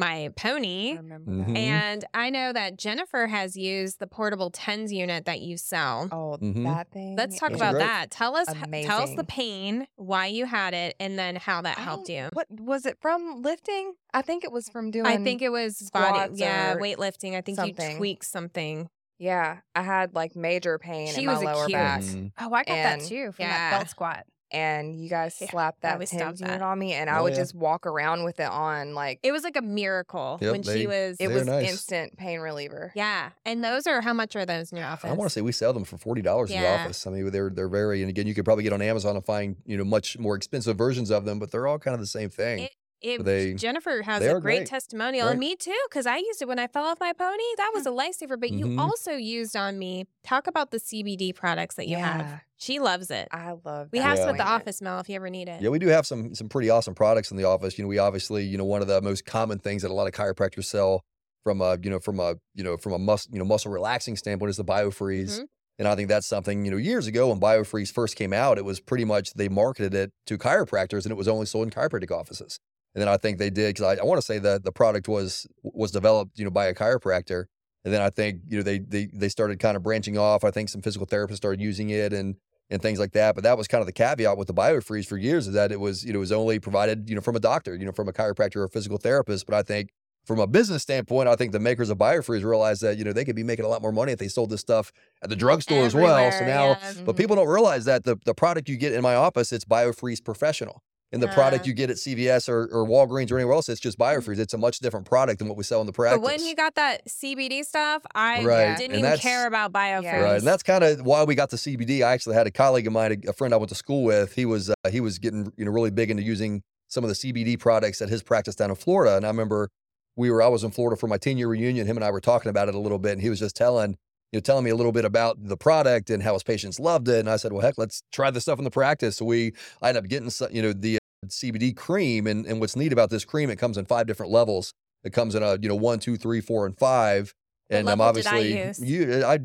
my 0.00 0.24
I 0.24 0.28
pony. 0.28 0.96
remember 0.96 1.30
Mhm. 1.30 1.56
And 1.56 2.04
I 2.12 2.30
know 2.30 2.52
that 2.52 2.76
Jennifer 2.76 3.26
has 3.28 3.56
used 3.56 3.98
the 4.00 4.06
portable 4.06 4.50
TENS 4.50 4.92
unit 4.92 5.26
that 5.26 5.40
you 5.40 5.56
sell. 5.56 6.08
Oh, 6.10 6.36
Mhm. 6.40 6.64
that 6.64 6.90
thing. 6.90 7.14
Let's 7.16 7.38
talk 7.38 7.52
is 7.52 7.58
Those 7.58 7.60
are 7.62 7.64
about 7.64 7.72
great. 7.76 7.84
that. 7.86 8.10
Tell 8.10 8.34
us, 8.36 8.48
h- 8.48 8.86
tell 8.86 9.02
us 9.02 9.14
the 9.14 9.24
pain, 9.24 9.86
why 9.96 10.26
you 10.26 10.46
had 10.46 10.74
it, 10.74 10.96
and 10.98 11.18
then 11.18 11.36
how 11.36 11.62
that 11.62 11.78
helped 11.78 12.10
Oh, 12.10 12.12
you. 12.12 12.28
What 12.32 12.46
was 12.50 12.86
it 12.86 12.98
from 13.00 13.42
lifting? 13.42 13.94
I 14.12 14.22
think 14.22 14.42
it 14.42 14.50
was 14.50 14.68
from 14.68 14.90
doing. 14.90 15.06
I 15.06 15.18
think 15.18 15.42
it 15.42 15.50
was 15.50 15.88
body, 15.92 16.32
yeah, 16.34 16.74
weightlifting. 16.76 17.36
I 17.36 17.42
think 17.42 17.58
you 17.64 17.96
tweaked 17.96 18.24
something. 18.24 18.88
Yeah, 19.18 19.58
I 19.74 19.82
had 19.82 20.14
like 20.14 20.34
major 20.34 20.78
pain 20.78 21.08
She 21.12 21.20
in 21.20 21.26
my 21.26 21.34
was 21.34 21.42
lower 21.42 21.64
acute. 21.64 21.72
back, 21.72 22.00
Mhm. 22.00 22.32
Oh, 22.40 22.54
I 22.54 22.64
got 22.64 22.68
And- 22.70 23.00
that 23.02 23.06
too 23.06 23.32
from 23.32 23.42
yeah. 23.44 23.70
that 23.70 23.76
belt 23.78 23.90
squat. 23.90 24.24
And 24.52 25.00
you 25.00 25.08
guys 25.08 25.36
Yeah, 25.40 25.50
slapped 25.50 25.82
that 25.82 25.98
we 25.98 26.06
stopped 26.06 26.20
TENS 26.22 26.40
unit 26.40 26.58
that. 26.60 26.64
on 26.64 26.78
me, 26.78 26.92
and 26.94 27.08
I 27.10 27.18
Oh, 27.18 27.24
would 27.24 27.32
yeah. 27.34 27.38
just 27.40 27.54
walk 27.54 27.86
around 27.86 28.24
with 28.24 28.40
it 28.40 28.48
on. 28.50 28.94
Like 28.94 29.20
It 29.22 29.32
was 29.32 29.44
like 29.44 29.56
a 29.56 29.62
miracle 29.62 30.38
Yep, 30.40 30.52
when 30.52 30.62
they- 30.62 30.80
she 30.80 30.86
was. 30.86 31.16
it 31.20 31.28
was 31.28 31.46
nice. 31.46 31.70
instant 31.70 32.16
pain 32.16 32.40
reliever. 32.40 32.92
yeah, 32.94 33.30
and 33.44 33.62
those 33.64 33.86
are 33.86 34.00
how 34.00 34.12
much 34.12 34.34
are 34.36 34.44
those 34.46 34.72
in 34.72 34.78
your 34.78 34.86
office? 34.86 35.10
I 35.10 35.12
want 35.14 35.30
to 35.30 35.34
say 35.34 35.40
we 35.40 35.52
sell 35.52 35.72
them 35.72 35.84
for 35.84 35.96
forty 35.98 36.22
dollars 36.22 36.50
in 36.50 36.60
the 36.60 36.68
office. 36.68 37.06
I 37.06 37.10
mean, 37.10 37.30
they're 37.30 37.50
they're 37.50 37.68
very, 37.68 38.02
and 38.02 38.10
again, 38.10 38.26
you 38.26 38.34
could 38.34 38.44
probably 38.44 38.64
get 38.64 38.72
on 38.72 38.82
Amazon 38.82 39.16
and 39.16 39.24
find 39.24 39.56
you 39.66 39.76
know 39.76 39.84
much 39.84 40.18
more 40.18 40.34
expensive 40.36 40.76
versions 40.76 41.10
of 41.10 41.24
them, 41.24 41.38
but 41.38 41.50
they're 41.50 41.66
all 41.66 41.78
kind 41.78 41.94
of 41.94 42.00
the 42.00 42.06
same 42.06 42.30
thing. 42.30 42.60
It- 42.64 42.72
It, 43.02 43.24
they- 43.24 43.54
Jennifer 43.54 44.02
has 44.02 44.20
they 44.20 44.28
a 44.28 44.32
great, 44.40 44.58
great. 44.58 44.66
testimonial, 44.66 45.26
Right. 45.26 45.30
and 45.32 45.40
me 45.40 45.56
too, 45.56 45.74
because 45.88 46.06
I 46.06 46.18
used 46.18 46.42
it 46.42 46.48
when 46.48 46.58
I 46.58 46.66
fell 46.66 46.84
off 46.84 47.00
my 47.00 47.12
pony. 47.12 47.42
That 47.56 47.70
was 47.74 47.86
a 47.86 47.90
lifesaver. 47.90 48.38
But 48.38 48.50
you 48.50 48.66
Mhm. 48.66 48.78
also 48.80 49.12
used 49.12 49.56
on 49.56 49.78
me. 49.78 50.06
Talk 50.24 50.46
about 50.46 50.70
the 50.70 50.78
CBD 50.78 51.32
products 51.34 51.76
that 51.76 51.88
you 51.88 51.96
have. 51.96 52.42
She 52.56 52.78
loves 52.78 53.10
it. 53.10 53.28
I 53.32 53.52
love. 53.64 53.86
It. 53.86 53.92
We 53.92 53.98
that 54.00 54.04
have 54.04 54.18
some 54.18 54.28
at 54.30 54.36
the 54.36 54.44
office, 54.46 54.82
Mel, 54.82 55.00
if 55.00 55.08
you 55.08 55.14
ever 55.16 55.30
need 55.30 55.48
it. 55.48 55.62
Yeah, 55.62 55.70
we 55.70 55.78
do 55.78 55.86
have 55.88 56.06
some 56.06 56.34
some 56.34 56.48
pretty 56.50 56.68
awesome 56.68 56.94
products 56.94 57.30
in 57.30 57.36
the 57.38 57.44
office. 57.44 57.78
You 57.78 57.84
know, 57.84 57.88
we 57.88 57.98
obviously, 57.98 58.44
you 58.44 58.58
know, 58.58 58.64
one 58.66 58.82
of 58.82 58.88
the 58.88 59.00
most 59.00 59.24
common 59.24 59.58
things 59.58 59.80
that 59.82 59.90
a 59.90 59.94
lot 59.94 60.06
of 60.06 60.12
chiropractors 60.12 60.64
sell 60.66 61.00
from 61.42 61.62
a, 61.62 61.78
you 61.82 61.88
know, 61.88 62.00
from 62.00 62.20
a, 62.20 62.34
you 62.54 62.62
know, 62.62 62.76
from 62.76 62.92
a 62.92 62.98
muscle 62.98 63.30
you 63.32 63.38
know, 63.38 63.46
muscle 63.46 63.72
relaxing 63.72 64.14
standpoint 64.16 64.50
is 64.50 64.58
the 64.58 64.64
BioFreeze. 64.64 65.40
Mhm. 65.40 65.46
And 65.78 65.88
I 65.88 65.96
think 65.96 66.10
that's 66.10 66.28
something, 66.28 66.66
you 66.66 66.70
know, 66.70 66.76
years 66.76 67.06
ago 67.06 67.28
when 67.28 67.40
BioFreeze 67.40 67.90
first 67.90 68.14
came 68.14 68.34
out, 68.34 68.58
it 68.58 68.64
was 68.66 68.80
pretty 68.80 69.06
much 69.06 69.32
they 69.32 69.48
marketed 69.48 69.94
it 69.94 70.12
to 70.26 70.36
chiropractors 70.36 71.04
and 71.04 71.12
it 71.12 71.16
was 71.16 71.26
only 71.26 71.46
sold 71.46 71.64
in 71.64 71.70
chiropractic 71.70 72.10
offices. 72.10 72.58
And 72.94 73.02
then 73.02 73.08
I 73.08 73.16
think 73.16 73.38
they 73.38 73.50
did 73.50 73.74
because 73.74 73.98
I, 73.98 74.02
I 74.02 74.04
want 74.04 74.18
to 74.18 74.26
say 74.26 74.38
that 74.38 74.64
the 74.64 74.72
product 74.72 75.08
was 75.08 75.46
was 75.62 75.90
developed, 75.90 76.38
you 76.38 76.44
know, 76.44 76.50
by 76.50 76.66
a 76.66 76.74
chiropractor. 76.74 77.44
And 77.84 77.94
then 77.94 78.02
I 78.02 78.10
think, 78.10 78.42
you 78.48 78.58
know, 78.58 78.62
they 78.62 78.78
they 78.78 79.08
they 79.12 79.28
started 79.28 79.58
kind 79.58 79.76
of 79.76 79.82
branching 79.82 80.18
off. 80.18 80.44
I 80.44 80.50
think 80.50 80.68
some 80.68 80.82
physical 80.82 81.06
therapists 81.06 81.36
started 81.36 81.60
using 81.60 81.90
it 81.90 82.12
and 82.12 82.36
and 82.68 82.80
things 82.80 82.98
like 82.98 83.12
that. 83.12 83.34
But 83.34 83.44
that 83.44 83.58
was 83.58 83.68
kind 83.68 83.80
of 83.80 83.86
the 83.86 83.92
caveat 83.92 84.36
with 84.36 84.46
the 84.46 84.54
BioFreeze 84.54 85.06
for 85.06 85.16
years 85.16 85.48
is 85.48 85.54
that 85.54 85.72
it 85.72 85.80
was, 85.80 86.04
you 86.04 86.12
know, 86.12 86.18
it 86.18 86.20
was 86.20 86.32
only 86.32 86.58
provided, 86.58 87.08
you 87.08 87.14
know, 87.14 87.20
from 87.20 87.36
a 87.36 87.40
doctor, 87.40 87.74
you 87.74 87.84
know, 87.84 87.92
from 87.92 88.08
a 88.08 88.12
chiropractor 88.12 88.56
or 88.56 88.64
a 88.64 88.68
physical 88.68 88.98
therapist. 88.98 89.46
But 89.46 89.54
I 89.56 89.62
think 89.62 89.90
from 90.24 90.38
a 90.38 90.46
business 90.46 90.82
standpoint, 90.82 91.28
I 91.28 91.34
think 91.34 91.52
the 91.52 91.58
makers 91.58 91.90
of 91.90 91.98
BioFreeze 91.98 92.44
realized 92.44 92.82
that, 92.82 92.98
you 92.98 93.04
know, 93.04 93.12
they 93.12 93.24
could 93.24 93.36
be 93.36 93.42
making 93.42 93.64
a 93.64 93.68
lot 93.68 93.82
more 93.82 93.92
money 93.92 94.12
if 94.12 94.18
they 94.18 94.28
sold 94.28 94.50
this 94.50 94.60
stuff 94.60 94.92
at 95.22 95.30
the 95.30 95.36
drugstore 95.36 95.82
as 95.82 95.94
well. 95.94 96.30
So 96.30 96.46
now, 96.46 96.68
yeah. 96.68 96.76
but 96.80 96.92
mm-hmm. 96.92 97.12
people 97.12 97.36
don't 97.36 97.48
realize 97.48 97.84
that 97.86 98.04
the, 98.04 98.16
the 98.24 98.34
product 98.34 98.68
you 98.68 98.76
get 98.76 98.92
in 98.92 99.02
my 99.02 99.14
office, 99.14 99.52
it's 99.52 99.64
BioFreeze 99.64 100.22
Professional. 100.24 100.82
And 101.12 101.20
the 101.22 101.28
product 101.28 101.64
Uh. 101.64 101.68
you 101.68 101.72
get 101.74 101.90
at 101.90 101.96
CVS 101.96 102.48
or, 102.48 102.66
or 102.72 102.86
Walgreens 102.86 103.32
or 103.32 103.36
anywhere 103.36 103.54
else, 103.54 103.68
it's 103.68 103.80
just 103.80 103.98
BioFreeze. 103.98 104.38
It's 104.38 104.54
a 104.54 104.58
much 104.58 104.78
different 104.78 105.06
product 105.06 105.40
than 105.40 105.48
what 105.48 105.56
we 105.56 105.64
sell 105.64 105.80
in 105.80 105.86
the 105.86 105.92
practice. 105.92 106.20
But 106.20 106.24
when 106.24 106.44
you 106.44 106.54
got 106.54 106.76
that 106.76 107.04
CBD 107.08 107.64
stuff, 107.64 108.02
I 108.14 108.44
Right, 108.44 108.76
didn't 108.78 108.94
and 108.96 109.04
even 109.04 109.18
care 109.18 109.46
about 109.48 109.72
BioFreeze. 109.72 110.02
Yeah. 110.04 110.20
Right, 110.20 110.38
and 110.38 110.46
that's 110.46 110.62
kind 110.62 110.84
of 110.84 111.02
why 111.02 111.24
we 111.24 111.34
got 111.34 111.50
the 111.50 111.56
CBD. 111.56 112.02
I 112.04 112.12
actually 112.12 112.36
had 112.36 112.46
a 112.46 112.50
colleague 112.52 112.86
of 112.86 112.92
mine, 112.92 113.22
a, 113.26 113.30
a 113.30 113.32
friend 113.32 113.52
I 113.52 113.56
went 113.56 113.70
to 113.70 113.74
school 113.74 114.04
with. 114.04 114.34
He 114.34 114.44
was 114.46 114.70
uh, 114.70 114.74
he 114.90 115.00
was 115.00 115.18
getting 115.18 115.52
you 115.56 115.64
know 115.64 115.72
really 115.72 115.90
big 115.90 116.10
into 116.10 116.22
using 116.22 116.62
some 116.88 117.02
of 117.04 117.08
the 117.08 117.14
CBD 117.14 117.58
products 117.58 118.00
at 118.02 118.08
his 118.08 118.22
practice 118.22 118.54
down 118.54 118.70
in 118.70 118.76
Florida. 118.76 119.16
And 119.16 119.24
I 119.24 119.28
remember 119.28 119.68
we 120.16 120.30
were 120.30 120.42
I 120.42 120.48
was 120.48 120.62
in 120.62 120.70
Florida 120.70 120.96
for 120.98 121.06
my 121.08 121.18
ten 121.18 121.38
year 121.38 121.48
reunion. 121.48 121.86
Him 121.88 121.96
and 121.96 122.04
I 122.04 122.10
were 122.12 122.20
talking 122.20 122.50
about 122.50 122.68
it 122.68 122.74
a 122.76 122.78
little 122.80 122.98
bit, 123.00 123.12
and 123.12 123.20
he 123.20 123.30
was 123.30 123.40
just 123.40 123.56
telling 123.56 123.96
you 124.32 124.36
know 124.36 124.40
telling 124.40 124.64
me 124.64 124.70
a 124.70 124.76
little 124.76 124.92
bit 124.92 125.04
about 125.04 125.36
the 125.42 125.56
product 125.56 126.08
and 126.10 126.22
how 126.22 126.34
his 126.34 126.44
patients 126.44 126.78
loved 126.78 127.08
it. 127.08 127.18
And 127.18 127.28
I 127.28 127.36
said, 127.36 127.52
well, 127.52 127.62
heck, 127.62 127.78
let's 127.78 128.02
try 128.12 128.30
this 128.30 128.44
stuff 128.44 128.58
in 128.58 128.64
the 128.64 128.70
practice. 128.70 129.16
So 129.16 129.24
we 129.24 129.52
I 129.82 129.88
ended 129.88 130.04
up 130.04 130.08
getting 130.08 130.30
some, 130.30 130.48
you 130.52 130.62
know 130.62 130.72
the 130.72 130.96
uh, 130.96 130.99
CBD 131.30 131.76
cream, 131.76 132.26
and 132.26 132.46
and 132.46 132.60
what's 132.60 132.76
neat 132.76 132.92
about 132.92 133.10
this 133.10 133.24
cream, 133.24 133.50
it 133.50 133.56
comes 133.56 133.76
in 133.76 133.84
five 133.84 134.06
different 134.06 134.32
levels. 134.32 134.72
It 135.04 135.12
comes 135.12 135.34
in 135.34 135.42
a 135.42 135.58
you 135.60 135.68
know 135.68 135.76
one, 135.76 135.98
two, 135.98 136.16
three, 136.16 136.40
four, 136.40 136.66
and 136.66 136.76
five. 136.78 137.34
What 137.68 137.76
And 137.78 137.88
I'm 137.90 137.98
level 138.00 138.14
did 138.14 138.26
I 138.26 138.36
obviously 138.38 138.58
use? 138.66 138.80
you. 138.90 139.22
I, 139.22 139.34
I 139.34 139.38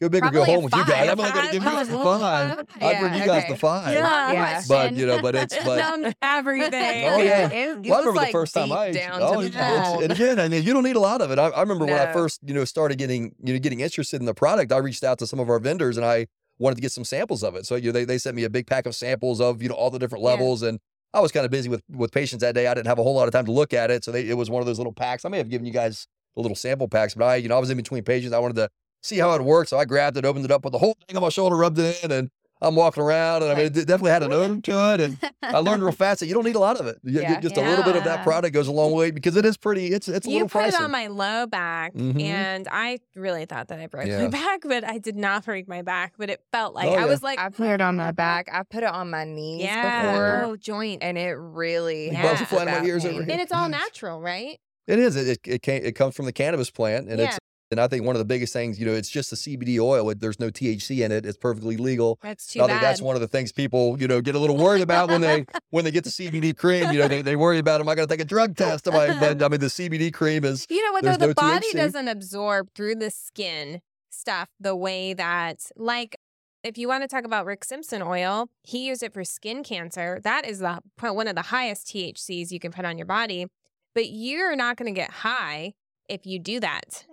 go 0.00 0.08
big 0.08 0.24
or 0.24 0.30
go 0.30 0.44
home 0.44 0.62
with 0.62 0.74
you 0.76 0.84
guys. 0.86 1.08
I'm 1.10 1.18
not 1.18 1.34
going 1.34 1.46
to 1.46 1.52
give 1.52 1.64
you 1.64 1.68
guys 1.70 1.88
the 1.88 1.98
I- 1.98 2.04
five. 2.04 2.58
I'd 2.60 2.80
Yeah, 2.80 3.00
bring 3.00 3.14
you 3.14 3.26
guys 3.26 3.42
okay. 3.44 3.52
the 3.52 3.58
five. 3.58 3.92
Yeah. 3.94 4.32
Yeah. 4.32 4.62
But 4.68 4.92
you 4.94 5.06
know, 5.06 5.20
but 5.20 5.34
it's 5.34 5.56
but 5.64 5.76
Down 5.76 6.14
everything. 6.22 7.08
Oh, 7.08 7.18
yeah. 7.18 7.48
It, 7.48 7.52
it 7.84 7.90
well, 7.90 7.94
I 7.94 7.98
remember 7.98 8.12
like 8.12 8.28
the 8.28 8.32
first 8.32 8.54
time 8.54 8.70
I 8.70 8.92
down 8.92 9.18
oh, 9.20 9.40
to 9.40 9.46
it's, 9.46 9.56
the 9.56 9.60
it's- 9.62 9.92
bone. 9.92 10.02
and 10.04 10.12
again, 10.12 10.38
I 10.38 10.48
mean, 10.48 10.62
you 10.62 10.72
don't 10.72 10.84
need 10.84 10.94
a 10.96 11.00
lot 11.00 11.20
of 11.20 11.32
it. 11.32 11.38
I, 11.40 11.48
I 11.48 11.60
remember 11.62 11.84
when 11.86 11.98
I 11.98 12.12
first 12.12 12.40
you 12.46 12.54
know 12.54 12.64
started 12.64 12.96
getting 12.98 13.34
you 13.42 13.54
know 13.54 13.58
getting 13.58 13.80
interested 13.80 14.20
in 14.20 14.26
the 14.26 14.34
product. 14.34 14.70
I 14.70 14.76
reached 14.76 15.02
out 15.02 15.18
to 15.18 15.26
some 15.26 15.40
of 15.40 15.48
our 15.50 15.58
vendors 15.58 15.96
and 15.96 16.06
I 16.06 16.26
wanted 16.60 16.76
to 16.76 16.80
get 16.82 16.92
some 16.92 17.04
samples 17.04 17.42
of 17.42 17.56
it. 17.56 17.66
So 17.66 17.74
you 17.74 17.86
know, 17.86 17.92
they 17.92 18.04
they 18.04 18.18
sent 18.18 18.36
me 18.36 18.44
a 18.44 18.50
big 18.50 18.68
pack 18.68 18.86
of 18.86 18.94
samples 18.94 19.40
of 19.40 19.60
you 19.62 19.68
know 19.68 19.74
all 19.74 19.90
the 19.90 19.98
different 19.98 20.22
Yeah. 20.22 20.30
levels 20.30 20.62
and. 20.62 20.78
I 21.14 21.20
was 21.20 21.32
kind 21.32 21.44
of 21.46 21.50
busy 21.50 21.68
with 21.68 21.82
with 21.88 22.10
patients 22.12 22.40
that 22.40 22.54
day. 22.54 22.66
I 22.66 22.74
didn't 22.74 22.88
have 22.88 22.98
a 22.98 23.02
whole 23.02 23.14
lot 23.14 23.28
of 23.28 23.32
time 23.32 23.46
to 23.46 23.52
look 23.52 23.72
at 23.72 23.90
it, 23.90 24.04
so 24.04 24.10
they, 24.10 24.28
it 24.28 24.36
was 24.36 24.50
one 24.50 24.60
of 24.60 24.66
those 24.66 24.78
little 24.78 24.92
packs. 24.92 25.24
I 25.24 25.28
may 25.28 25.38
have 25.38 25.48
given 25.48 25.64
you 25.64 25.72
guys 25.72 26.08
the 26.34 26.42
little 26.42 26.56
sample 26.56 26.88
packs, 26.88 27.14
but 27.14 27.24
I, 27.24 27.36
you 27.36 27.48
know, 27.48 27.56
I 27.56 27.60
was 27.60 27.70
in 27.70 27.76
between 27.76 28.02
patients. 28.02 28.34
I 28.34 28.40
wanted 28.40 28.56
to 28.56 28.68
see 29.02 29.18
how 29.18 29.32
it 29.34 29.42
worked, 29.42 29.70
so 29.70 29.78
I 29.78 29.84
grabbed 29.84 30.16
it, 30.16 30.24
opened 30.24 30.44
it 30.44 30.50
up, 30.50 30.62
put 30.62 30.72
the 30.72 30.78
whole 30.78 30.96
thing 31.06 31.16
on 31.16 31.22
my 31.22 31.28
shoulder, 31.28 31.56
rubbed 31.56 31.78
it 31.78 32.02
in, 32.02 32.10
and 32.10 32.30
I'm 32.66 32.74
walking 32.76 33.02
around, 33.02 33.42
and 33.42 33.52
I 33.52 33.54
mean, 33.54 33.66
it 33.66 33.74
definitely 33.74 34.10
had 34.12 34.22
an 34.22 34.32
odor 34.32 34.60
to 34.60 34.94
it, 34.94 35.00
and 35.00 35.18
I 35.42 35.58
learned 35.58 35.82
real 35.82 35.92
fast 36.04 36.20
that 36.20 36.26
you 36.26 36.34
don't 36.34 36.44
need 36.44 36.56
a 36.56 36.60
lot 36.60 36.80
of 36.80 36.86
it. 36.86 36.98
You- 37.02 37.20
Yeah. 37.20 37.38
just 37.40 37.56
a 37.56 37.60
little 37.60 37.84
bit 37.84 37.94
of 37.96 38.04
that 38.04 38.22
product 38.24 38.54
goes 38.54 38.68
a 38.68 38.72
long 38.72 38.92
way 38.92 39.10
because 39.10 39.36
it 39.36 39.44
is 39.44 39.56
pretty. 39.56 39.88
It's 39.88 40.08
it's 40.08 40.26
a 40.26 40.30
you 40.30 40.36
little 40.44 40.48
put 40.48 40.62
pricey. 40.62 40.68
it 40.68 40.80
on 40.80 40.90
my 40.90 41.06
low 41.08 41.46
back, 41.46 41.94
Mhm. 41.94 42.20
and 42.22 42.68
I 42.70 42.98
really 43.14 43.44
thought 43.44 43.68
that 43.68 43.78
I 43.80 43.86
broke 43.86 44.06
Yeah. 44.06 44.22
my 44.22 44.28
back, 44.28 44.60
but 44.66 44.82
I 44.84 44.98
did 44.98 45.16
not 45.16 45.44
break 45.44 45.68
my 45.68 45.82
back. 45.82 46.14
But 46.16 46.30
it 46.30 46.40
felt 46.52 46.74
like 46.74 46.88
Oh, 46.88 46.94
I 46.94 47.00
yeah. 47.00 47.06
was 47.06 47.22
like, 47.22 47.38
I 47.38 47.48
put 47.50 47.68
it 47.68 47.80
on 47.80 47.96
my 47.96 48.12
back. 48.12 48.48
I 48.52 48.62
put 48.62 48.82
it 48.82 48.88
on 48.88 49.10
my 49.10 49.24
knees 49.24 49.62
yeah, 49.64 50.12
before, 50.12 50.42
oh, 50.44 50.56
joint, 50.56 51.02
and 51.02 51.18
it 51.18 51.32
really 51.38 52.06
You 52.06 52.12
Yeah. 52.12 52.18
helped 52.18 52.38
both 52.40 52.48
flat 52.48 52.66
with 52.66 52.74
in 52.76 52.80
my 52.82 52.86
ears 52.88 53.04
over 53.04 53.12
here. 53.22 53.32
and 53.32 53.40
it's 53.40 53.52
all 53.52 53.68
natural, 53.68 54.20
right? 54.20 54.58
It 54.86 54.98
is. 54.98 55.16
It 55.16 55.28
it, 55.28 55.38
it, 55.46 55.62
came, 55.62 55.82
it 55.84 55.92
comes 55.94 56.14
from 56.14 56.26
the 56.26 56.32
cannabis 56.32 56.70
plant, 56.70 57.08
and 57.08 57.18
Yeah. 57.18 57.26
it's 57.28 57.38
and 57.74 57.80
I 57.80 57.88
think 57.88 58.04
one 58.06 58.14
of 58.14 58.20
the 58.20 58.24
biggest 58.24 58.52
things, 58.52 58.78
you 58.78 58.86
know, 58.86 58.92
it's 58.92 59.08
just 59.08 59.30
the 59.30 59.36
CBD 59.36 59.80
oil. 59.80 60.08
It, 60.10 60.20
there's 60.20 60.38
no 60.38 60.48
THC 60.48 61.04
in 61.04 61.10
it. 61.10 61.26
It's 61.26 61.36
perfectly 61.36 61.76
legal. 61.76 62.20
That's 62.22 62.46
too 62.46 62.62
I 62.62 62.66
bad. 62.68 62.72
think 62.74 62.82
that's 62.82 63.02
one 63.02 63.16
of 63.16 63.20
the 63.20 63.26
things 63.26 63.50
people, 63.50 64.00
you 64.00 64.06
know, 64.06 64.20
get 64.20 64.36
a 64.36 64.38
little 64.38 64.56
worried 64.56 64.82
about 64.82 65.08
when 65.08 65.20
they 65.20 65.44
when 65.70 65.84
they 65.84 65.90
get 65.90 66.04
the 66.04 66.10
CBD 66.10 66.56
cream. 66.56 66.92
You 66.92 67.00
know, 67.00 67.08
they, 67.08 67.20
they 67.22 67.34
worry 67.34 67.58
about, 67.58 67.80
am 67.80 67.88
I 67.88 67.96
going 67.96 68.06
to 68.06 68.12
take 68.14 68.20
a 68.20 68.24
drug 68.24 68.56
test? 68.56 68.86
Am 68.86 68.94
I? 68.94 69.18
But 69.18 69.42
I 69.42 69.48
mean, 69.48 69.58
the 69.60 69.66
CBD 69.66 70.12
cream 70.14 70.44
is 70.44 70.66
You 70.70 70.84
know 70.86 70.92
what 70.92 71.02
There's 71.02 71.18
though? 71.18 71.26
no 71.26 71.28
The 71.30 71.34
body 71.34 71.68
THC. 71.72 71.76
doesn't 71.76 72.08
absorb 72.08 72.68
through 72.76 72.94
the 72.94 73.10
skin 73.10 73.80
stuff 74.10 74.48
the 74.60 74.76
way 74.76 75.12
that 75.14 75.58
like 75.76 76.16
if 76.62 76.78
you 76.78 76.88
want 76.88 77.02
to 77.02 77.08
talk 77.08 77.24
about 77.24 77.44
Rick 77.44 77.64
Simpson 77.64 78.00
oil, 78.00 78.48
he 78.62 78.86
used 78.86 79.02
it 79.02 79.12
for 79.12 79.22
skin 79.24 79.62
cancer. 79.64 80.20
That 80.24 80.46
is 80.46 80.60
the 80.60 80.80
one 81.00 81.28
of 81.28 81.34
the 81.34 81.42
highest 81.42 81.88
THCs 81.88 82.50
you 82.50 82.58
can 82.60 82.72
put 82.72 82.84
on 82.86 82.96
your 82.96 83.06
body. 83.06 83.46
But 83.94 84.08
you're 84.08 84.56
not 84.56 84.76
going 84.76 84.92
to 84.92 84.98
get 84.98 85.10
high 85.10 85.74
if 86.08 86.24
you 86.26 86.38
do 86.38 86.60
that. 86.60 87.04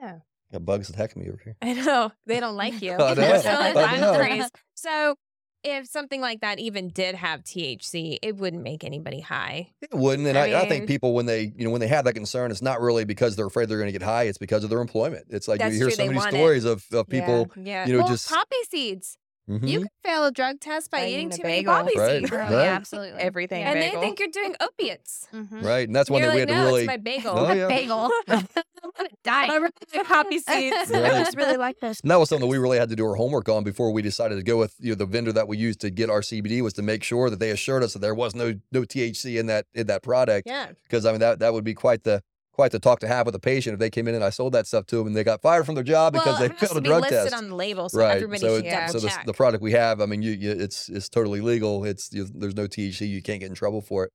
Got 0.52 0.66
bugs 0.66 0.90
attacking 0.90 1.22
me 1.24 1.30
over 1.30 1.40
here. 1.44 1.56
I 1.62 1.74
know 1.74 2.12
they 2.26 2.40
don't 2.40 2.56
like 2.56 2.82
you. 2.82 2.92
So 2.98 3.50
I'm. 3.56 4.50
So 4.74 5.16
if 5.64 5.86
something 5.88 6.22
like 6.22 6.42
that 6.42 6.60
even 6.60 6.90
did 6.90 7.16
have 7.16 7.44
THC, 7.44 8.18
it 8.22 8.36
wouldn't 8.36 8.64
make 8.64 8.84
anybody 8.84 9.20
high. 9.20 9.70
It 9.82 9.94
wouldn't, 9.94 10.28
and 10.28 10.38
I 10.38 10.52
I, 10.52 10.62
I, 10.62 10.70
think 10.70 10.88
people 10.88 11.14
when 11.14 11.26
they 11.28 11.54
you 11.56 11.66
know 11.66 11.70
when 11.70 11.82
they 11.82 11.88
have 11.88 12.06
that 12.06 12.14
concern, 12.14 12.52
it's 12.52 12.62
not 12.62 12.82
really 12.82 13.06
because 13.06 13.36
they're 13.36 13.46
afraid 13.46 13.70
they're 13.70 13.78
going 13.78 13.92
to 13.92 13.98
get 13.98 14.02
high. 14.02 14.24
It's 14.24 14.38
because 14.38 14.64
of 14.64 14.70
their 14.70 14.82
employment. 14.82 15.28
It's 15.30 15.48
like 15.48 15.62
you 15.62 15.70
hear 15.70 15.86
true, 15.86 15.92
so 15.92 16.06
many 16.08 16.18
it. 16.18 16.34
stories 16.34 16.66
of 16.66 16.86
of 16.92 17.08
people. 17.08 17.52
Yeah. 17.56 17.86
You 17.86 17.94
know, 17.94 18.00
well, 18.00 18.10
just- 18.10 18.30
poppy 18.30 18.56
seeds. 18.70 19.18
Mhm. 19.52 19.68
You 19.68 19.80
can 19.82 19.90
fail 20.04 20.26
a 20.26 20.32
drug 20.32 20.60
test 20.62 20.90
by 20.92 21.00
By 21.02 21.08
eating 21.08 21.28
eating 21.28 21.34
a 21.34 21.38
too 21.38 21.44
many 21.44 21.56
bagel. 21.60 21.74
poppy 21.74 21.98
Right, 22.00 22.20
seeds. 22.22 22.32
Right. 22.32 22.52
yeah, 22.52 22.58
absolutely. 22.58 23.20
Everything 23.22 23.64
And 23.64 23.82
they 23.82 23.90
think 23.92 24.20
you're 24.20 24.30
doing 24.30 24.56
opiates. 24.62 25.28
Mhm. 25.34 25.64
right, 25.64 25.88
and 25.88 25.96
that's 25.96 26.10
one 26.10 26.22
you're 26.22 26.30
that 26.32 26.36
we 26.36 26.42
like, 26.42 26.50
had 26.50 26.56
no, 26.58 26.62
to 26.62 26.68
really. 26.68 26.82
it's 26.84 26.88
my 26.88 26.98
bagel. 26.98 27.34
Oh, 27.38 27.52
yeah. 27.52 27.68
Bagel. 27.68 28.10
I'm 28.28 28.92
gonna 28.98 29.10
die. 29.24 29.46
I 29.52 29.56
really 29.58 29.74
like 29.96 30.08
poppy 30.08 30.40
seeds. 30.40 30.92
I 30.92 31.02
Right. 31.02 31.26
just 31.26 31.38
really 31.38 31.58
like 31.58 31.80
this. 31.80 32.00
And 32.02 32.10
that 32.12 32.20
was 32.20 32.30
something 32.30 32.48
that 32.48 32.52
we 32.52 32.58
really 32.58 32.78
had 32.80 32.90
to 32.90 32.96
do 32.96 33.06
our 33.06 33.16
homework 33.16 33.50
on 33.50 33.64
before 33.64 33.92
we 33.92 34.02
decided 34.02 34.36
to 34.36 34.44
go 34.44 34.58
with 34.58 34.74
you 34.80 34.90
know 34.92 34.96
the 34.96 35.06
vendor 35.06 35.32
that 35.34 35.48
we 35.48 35.58
used 35.58 35.82
to 35.82 35.90
get 35.90 36.10
our 36.10 36.22
CBD 36.22 36.62
was 36.62 36.74
to 36.74 36.82
make 36.82 37.04
sure 37.04 37.30
that 37.30 37.40
they 37.40 37.52
assured 37.52 37.84
us 37.84 37.94
that 37.94 38.00
there 38.00 38.16
was 38.16 38.34
no 38.36 38.54
no 38.72 38.82
THC 38.84 39.38
in 39.38 39.46
that 39.48 39.66
in 39.74 39.88
that 39.88 40.02
product 40.02 40.48
Yeah. 40.48 40.68
because 40.84 41.06
I 41.06 41.12
mean 41.12 41.20
that 41.20 41.40
that 41.40 41.54
would 41.54 41.64
be 41.64 41.74
quite 41.74 42.04
the 42.04 42.24
quite 42.62 42.72
the 42.72 42.78
talk 42.80 43.00
to 43.00 43.08
have 43.08 43.26
with 43.26 43.34
a 43.34 43.40
patient 43.40 43.74
if 43.74 43.80
they 43.80 43.90
came 43.90 44.08
in 44.08 44.14
and 44.14 44.24
I 44.24 44.30
sold 44.30 44.54
that 44.54 44.68
stuff 44.68 44.86
to 44.86 44.98
them 44.98 45.08
and 45.08 45.16
they 45.16 45.24
got 45.24 45.42
fired 45.42 45.66
from 45.66 45.74
their 45.74 45.84
job 45.84 46.14
because 46.14 46.38
they 46.38 46.48
failed 46.50 46.78
a 46.78 46.82
drug 46.82 47.02
listed 47.02 47.24
test. 47.24 47.34
on 47.34 47.50
the 47.50 47.56
label, 47.56 47.90
so 47.90 47.98
right. 47.98 48.18
everybody 48.18 48.40
so 48.40 48.58
it- 48.58 48.70
double 48.70 49.00
so 49.00 49.00
the, 49.00 49.20
the 49.26 49.34
product 49.34 49.64
we 49.64 49.72
have, 49.72 50.00
I 50.00 50.06
mean, 50.06 50.22
you, 50.22 50.34
you 50.34 50.52
it's 50.52 50.88
it's 50.88 51.10
totally 51.10 51.42
legal. 51.42 51.84
It's 51.86 52.14
you, 52.14 52.28
there's 52.32 52.56
no 52.56 52.68
THC. 52.68 53.10
You 53.10 53.24
can't 53.24 53.40
get 53.40 53.50
in 53.50 53.56
trouble 53.56 53.82
for 53.82 54.04
it. 54.04 54.12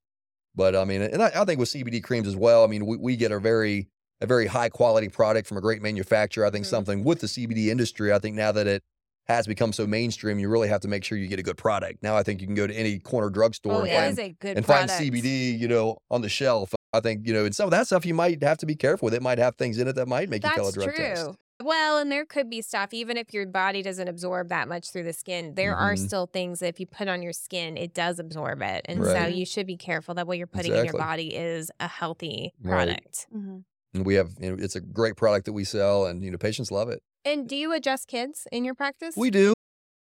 But 0.55 0.77
I 0.77 0.85
mean, 0.85 1.03
and 1.03 1.21
I, 1.21 1.33
I 1.35 1.45
think 1.45 1.59
with 1.59 1.71
CBD 1.71 2.05
creams 2.05 2.29
as 2.29 2.37
well. 2.37 2.63
I 2.63 2.69
mean, 2.69 2.87
we, 2.87 2.97
we 2.99 3.17
get 3.17 3.33
a 3.33 3.41
very 3.41 3.89
a 4.21 4.27
very 4.27 4.47
high 4.47 4.69
quality 4.69 5.09
product 5.09 5.49
from 5.49 5.57
a 5.57 5.61
great 5.61 5.83
manufacturer. 5.83 6.47
I 6.47 6.51
think 6.51 6.67
Mhm. 6.67 6.71
something 6.71 7.03
with 7.03 7.19
the 7.19 7.27
CBD 7.27 7.67
industry. 7.67 8.13
I 8.13 8.21
think 8.21 8.37
now 8.37 8.53
that 8.53 8.69
it 8.69 8.85
has 9.27 9.49
become 9.49 9.73
so 9.73 9.89
mainstream, 9.89 10.39
you 10.39 10.49
really 10.49 10.69
have 10.69 10.83
to 10.83 10.89
make 10.89 11.03
sure 11.03 11.19
you 11.19 11.27
get 11.27 11.41
a 11.41 11.43
good 11.43 11.57
product. 11.57 12.01
Now 12.01 12.17
I 12.17 12.23
think 12.23 12.41
you 12.41 12.47
can 12.47 12.55
go 12.55 12.69
to 12.69 12.75
any 12.75 13.01
corner 13.01 13.29
drugstore 13.29 13.83
oh, 13.83 13.85
and 13.85 14.17
find 14.17 14.37
and 14.57 14.65
find 14.65 14.89
CBD, 14.89 15.59
you 15.59 15.67
know, 15.67 15.99
on 16.13 16.23
the 16.23 16.29
shelf. 16.29 16.76
I 16.97 17.01
think, 17.01 17.27
you 17.27 17.33
know, 17.33 17.45
and 17.45 17.55
some 17.55 17.67
of 17.67 17.71
that 17.71 17.87
stuff 17.87 18.05
you 18.07 18.15
might 18.15 18.43
have 18.43 18.59
to 18.59 18.67
be 18.67 18.75
careful 18.75 19.07
with. 19.07 19.15
It 19.15 19.23
might 19.23 19.39
have 19.39 19.57
things 19.57 19.79
in 19.79 19.87
it 19.89 19.95
that 19.95 20.09
might 20.09 20.29
make 20.29 20.43
you 20.45 20.51
fail 20.51 20.65
a 20.69 20.73
That's 20.73 20.75
drug 20.75 20.95
true. 20.95 21.05
test. 21.05 21.31
Well, 21.63 21.99
and 21.99 22.13
there 22.13 22.27
could 22.27 22.51
be 22.51 22.61
stuff, 22.61 22.93
even 22.93 23.17
if 23.17 23.33
your 23.33 23.47
body 23.47 23.83
doesn't 23.83 24.09
absorb 24.09 24.49
that 24.51 24.69
much 24.69 24.91
through 24.91 25.05
the 25.05 25.15
skin, 25.15 25.55
there 25.55 25.75
are 25.75 25.95
Mhm. 25.95 26.07
still 26.07 26.27
things 26.27 26.59
that 26.59 26.69
if 26.69 26.79
you 26.81 26.87
put 26.87 27.09
on 27.09 27.23
your 27.23 27.33
skin, 27.33 27.79
it 27.79 27.95
does 27.95 28.19
absorb 28.19 28.61
it. 28.61 28.83
And 28.85 29.03
so 29.05 29.27
you 29.27 29.47
should 29.47 29.67
be 29.67 29.77
careful 29.79 30.15
that 30.17 30.27
what 30.27 30.37
you're 30.37 30.47
putting 30.47 30.75
in 30.75 30.85
your 30.85 30.93
body 30.95 31.35
is 31.35 31.71
a 31.81 31.89
healthy 31.89 32.53
Right. 32.63 32.71
product. 32.73 33.27
Mhm. 33.35 33.65
And 33.95 34.05
we 34.05 34.15
have, 34.17 34.33
you 34.39 34.51
know, 34.55 34.63
it's 34.63 34.77
a 34.77 34.81
great 34.81 35.17
product 35.17 35.47
that 35.47 35.55
we 35.55 35.65
sell 35.65 36.05
and, 36.05 36.23
you 36.23 36.31
know, 36.31 36.37
patients 36.37 36.71
love 36.71 36.91
it. 36.91 37.03
And 37.25 37.49
do 37.49 37.57
you 37.57 37.73
adjust 37.73 38.07
kids 38.07 38.47
in 38.53 38.67
your 38.67 38.75
practice? 38.75 39.17
We 39.17 39.31
do. 39.31 39.55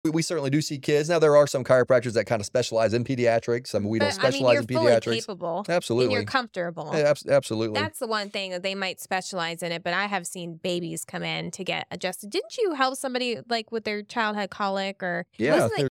We, 0.04 0.10
we 0.10 0.22
certainly 0.22 0.48
do 0.48 0.62
see 0.62 0.78
kids. 0.78 1.10
Now, 1.10 1.18
there 1.18 1.36
are 1.36 1.46
some 1.46 1.62
chiropractors 1.62 2.14
that 2.14 2.24
kind 2.24 2.40
of 2.40 2.46
specialize 2.46 2.94
in 2.94 3.04
pediatrics. 3.04 3.74
I 3.74 3.80
mean, 3.80 3.88
we 3.88 3.98
don't 3.98 4.08
but, 4.08 4.20
I 4.20 4.22
mean, 4.30 4.32
specialize 4.32 4.52
you're 4.54 4.62
in 4.62 4.66
fully 4.68 4.92
pediatrics. 4.92 5.20
capable 5.20 5.58
and 5.58 5.68
Absolutely. 5.70 6.14
you're 6.14 6.24
comfortable. 6.24 6.90
Yeah, 6.94 7.10
abs- 7.10 7.26
absolutely. 7.26 7.78
That's 7.78 7.98
the 7.98 8.06
one 8.06 8.30
thing 8.30 8.50
that 8.52 8.62
they 8.62 8.74
might 8.74 8.98
specialize 9.00 9.62
in 9.62 9.72
it, 9.72 9.82
but 9.84 9.92
I 9.92 10.06
have 10.06 10.26
seen 10.26 10.54
babies 10.62 11.04
come 11.04 11.22
in 11.22 11.50
to 11.50 11.64
get 11.64 11.86
adjusted. 11.90 12.30
Didn't 12.30 12.56
you 12.56 12.74
help 12.74 12.96
somebody 12.96 13.40
like 13.50 13.70
with 13.70 13.84
their 13.84 14.02
child 14.02 14.36
had 14.36 14.48
colic 14.50 15.02
or 15.02 15.26
yeah. 15.36 15.52
wasn't 15.52 15.72
it 15.72 15.76
there- 15.76 15.82
there- 15.82 15.90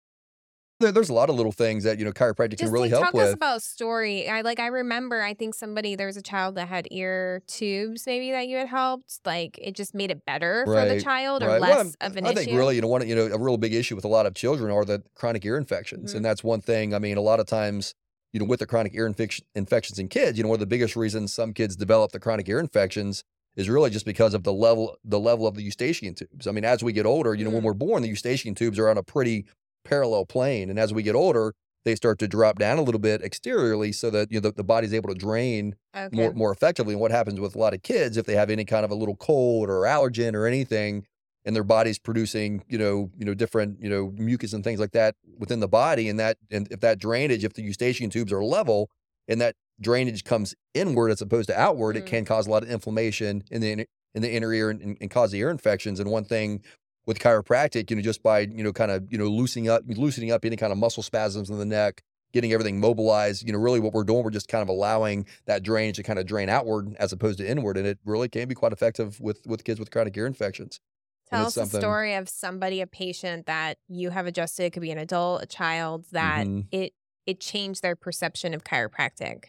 there's 0.80 1.10
a 1.10 1.14
lot 1.14 1.30
of 1.30 1.36
little 1.36 1.52
things 1.52 1.84
that, 1.86 1.98
you 2.00 2.06
know, 2.06 2.12
chiropractic 2.12 2.60
can 2.60 2.70
really 2.70 2.90
like, 2.90 2.90
help 2.90 3.04
talk 3.04 3.16
us 3.16 3.34
about 3.34 3.58
a 3.58 3.60
story. 3.62 4.28
I 4.30 4.42
like 4.42 4.60
I 4.60 4.68
remember 4.68 5.22
I 5.22 5.34
think 5.34 5.56
somebody 5.56 5.96
there 5.96 6.08
was 6.08 6.18
a 6.18 6.22
child 6.22 6.56
that 6.56 6.68
had 6.68 6.88
ear 6.92 7.42
tubes 7.48 8.06
maybe 8.06 8.32
that 8.32 8.48
you 8.48 8.58
had 8.58 8.68
helped. 8.68 9.20
Like 9.26 9.58
it 9.62 9.74
just 9.76 9.94
made 9.96 10.12
it 10.12 10.26
better 10.26 10.68
for 10.68 10.86
the 10.86 10.96
child 10.96 11.44
or 11.44 11.48
right. 11.48 11.60
less 11.62 11.96
Well, 12.02 12.10
of 12.10 12.18
an 12.18 12.26
I 12.26 12.32
issue. 12.32 12.40
I 12.42 12.46
think 12.46 12.58
really, 12.58 12.76
you 12.76 12.82
know, 12.82 12.88
one 12.88 13.08
you 13.08 13.16
know, 13.16 13.26
a 13.28 13.40
real 13.40 13.58
big 13.58 13.74
issue 13.74 13.96
with 13.96 14.06
a 14.06 14.10
lot 14.10 14.26
of 14.26 14.34
children 14.36 14.72
are 14.72 14.86
the 14.86 15.04
chronic 15.16 15.46
ear 15.46 15.58
infections, 15.58 16.12
Mhm. 16.12 16.18
and 16.18 16.26
that's 16.26 16.44
one 16.44 16.62
thing. 16.62 16.94
I 16.94 17.00
mean, 17.00 17.18
a 17.18 17.22
lot 17.22 17.40
of 17.40 17.46
times, 17.48 17.94
you 18.34 18.40
know, 18.40 18.46
with 18.46 18.60
the 18.60 18.66
chronic 18.66 18.94
ear 18.96 19.08
infection, 19.08 19.46
infections 19.56 20.00
in 20.00 20.10
kids, 20.10 20.38
you 20.38 20.44
know, 20.44 20.50
one 20.50 20.56
of 20.58 20.60
the 20.60 20.66
biggest 20.66 20.96
reasons 20.96 21.34
some 21.34 21.54
kids 21.54 21.76
develop 21.76 22.12
the 22.12 22.20
chronic 22.20 22.50
ear 22.50 22.60
infections 22.60 23.24
is 23.56 23.70
really 23.70 23.90
just 23.90 24.06
because 24.06 24.34
of 24.34 24.44
the 24.44 24.52
level 24.54 24.98
the 25.04 25.20
level 25.20 25.48
of 25.48 25.56
the 25.56 25.64
eustachian 25.64 26.14
tubes. 26.16 26.48
I 26.48 26.52
mean, 26.52 26.66
as 26.66 26.84
we 26.84 26.92
get 26.94 27.06
older, 27.06 27.34
you 27.34 27.46
know, 27.46 27.52
when 27.52 27.64
Mm. 27.64 27.64
we're 27.64 27.74
born, 27.74 28.02
the 28.02 28.10
eustachian 28.10 28.56
tubes 28.56 28.78
are 28.80 28.90
on 28.90 28.98
a 28.98 29.04
pretty 29.04 29.46
parallel 29.86 30.26
plane, 30.26 30.70
and 30.70 30.78
as 30.78 30.94
we 30.94 31.04
get 31.04 31.16
older, 31.16 31.54
they 31.86 31.96
start 31.96 32.18
to 32.20 32.28
drop 32.28 32.58
down 32.60 32.78
a 32.80 32.82
little 32.82 33.00
bit 33.00 33.22
exteriorly, 33.22 33.92
so 33.92 34.10
that 34.10 34.32
you 34.32 34.42
know 34.42 34.50
the, 34.50 34.54
the 34.54 34.64
body's 34.64 34.94
able 34.94 35.10
to 35.10 35.16
drain 35.16 35.76
okay. 35.96 36.16
more 36.16 36.34
more 36.34 36.52
effectively. 36.52 36.94
And 36.94 37.02
what 37.02 37.12
happens 37.12 37.40
with 37.40 37.56
a 37.56 37.60
lot 37.60 37.74
of 37.74 37.84
kids 37.84 38.18
if 38.18 38.26
they 38.26 38.36
have 38.36 38.50
any 38.50 38.66
kind 38.66 38.84
of 38.84 38.92
a 38.92 38.96
little 38.96 39.16
cold 39.16 39.70
or 39.70 39.82
allergen 39.84 40.34
or 40.34 40.48
anything, 40.48 41.06
and 41.46 41.56
their 41.56 41.64
body's 41.64 42.00
producing, 42.00 42.64
you 42.68 42.78
know, 42.78 43.12
you 43.18 43.26
know, 43.26 43.36
different, 43.36 43.80
you 43.82 43.90
know, 43.90 44.12
mucus 44.18 44.52
and 44.54 44.64
things 44.64 44.80
like 44.80 44.92
that 44.92 45.16
within 45.38 45.60
the 45.60 45.68
body, 45.68 46.10
and 46.10 46.20
that 46.20 46.38
and 46.50 46.68
if 46.72 46.80
that 46.80 47.00
drainage, 47.00 47.44
if 47.44 47.54
the 47.54 47.62
eustachian 47.62 48.10
tubes 48.10 48.34
are 48.34 48.44
level, 48.44 48.90
and 49.28 49.40
that 49.40 49.56
drainage 49.80 50.24
comes 50.24 50.56
inward 50.74 51.12
as 51.12 51.22
opposed 51.22 51.50
to 51.50 51.60
outward, 51.60 51.96
Mm. 51.96 52.00
it 52.00 52.06
can 52.08 52.26
cause 52.26 52.48
a 52.48 52.50
lot 52.50 52.64
of 52.64 52.70
inflammation 52.70 53.44
in 53.52 53.62
the 53.62 53.72
inner- 53.72 53.86
in 54.16 54.22
the 54.22 54.32
inner 54.32 54.54
ear 54.54 54.70
and, 54.70 54.82
and, 54.82 54.98
and 55.02 55.12
cause 55.12 55.32
the 55.32 55.40
ear 55.40 55.50
infections. 55.52 56.00
And 56.00 56.10
one 56.10 56.24
thing 56.24 56.64
with 57.06 57.20
chiropractic, 57.20 57.90
you 57.90 57.96
know, 57.96 58.02
just 58.02 58.24
by 58.24 58.40
you 58.42 58.64
know, 58.64 58.74
kind 58.74 58.92
of 58.92 59.12
you 59.12 59.18
know, 59.18 59.28
loosening 59.28 59.70
up, 59.70 59.84
loosening 59.88 60.32
up 60.32 60.46
any 60.46 60.56
kind 60.56 60.72
of 60.72 60.78
muscle 60.78 61.04
spasms 61.04 61.50
in 61.50 61.58
the 61.58 61.66
neck, 61.66 62.04
getting 62.34 62.52
everything 62.54 62.80
mobilized. 62.80 63.46
You 63.46 63.54
know, 63.54 63.60
really 63.60 63.80
what 63.80 63.94
we're 63.94 64.04
doing, 64.04 64.24
we're 64.24 64.32
just 64.32 64.48
kind 64.48 64.62
of 64.62 64.70
allowing 64.70 65.28
that 65.46 65.64
drainage 65.64 65.98
to 65.98 66.04
kind 66.04 66.20
of 66.20 66.26
drain 66.26 66.50
outward 66.50 66.96
as 66.98 67.12
opposed 67.14 67.38
to 67.40 67.50
inward, 67.50 67.78
and 67.78 67.88
it 67.88 68.00
really 68.06 68.30
can 68.30 68.48
be 68.48 68.56
quite 68.56 68.74
effective 68.74 69.20
with 69.20 69.46
with 69.46 69.64
kids 69.64 69.80
with 69.80 69.92
chronic 69.92 70.16
ear 70.18 70.26
infections. 70.28 70.80
Tell 71.28 71.48
us 71.48 71.58
a 71.58 71.66
story 71.66 72.14
of 72.14 72.30
somebody, 72.30 72.82
a 72.82 72.88
patient 72.88 73.48
that 73.48 73.80
you 73.88 74.12
have 74.12 74.28
adjusted. 74.28 74.64
It 74.66 74.74
could 74.74 74.82
be 74.82 74.92
an 74.92 75.00
adult, 75.00 75.42
a 75.44 75.48
child 75.48 76.06
that 76.12 76.48
Mhm. 76.48 76.68
it 76.72 76.94
it 77.26 77.40
changed 77.40 77.82
their 77.82 77.96
perception 77.96 78.54
of 78.54 78.64
chiropractic. 78.64 79.46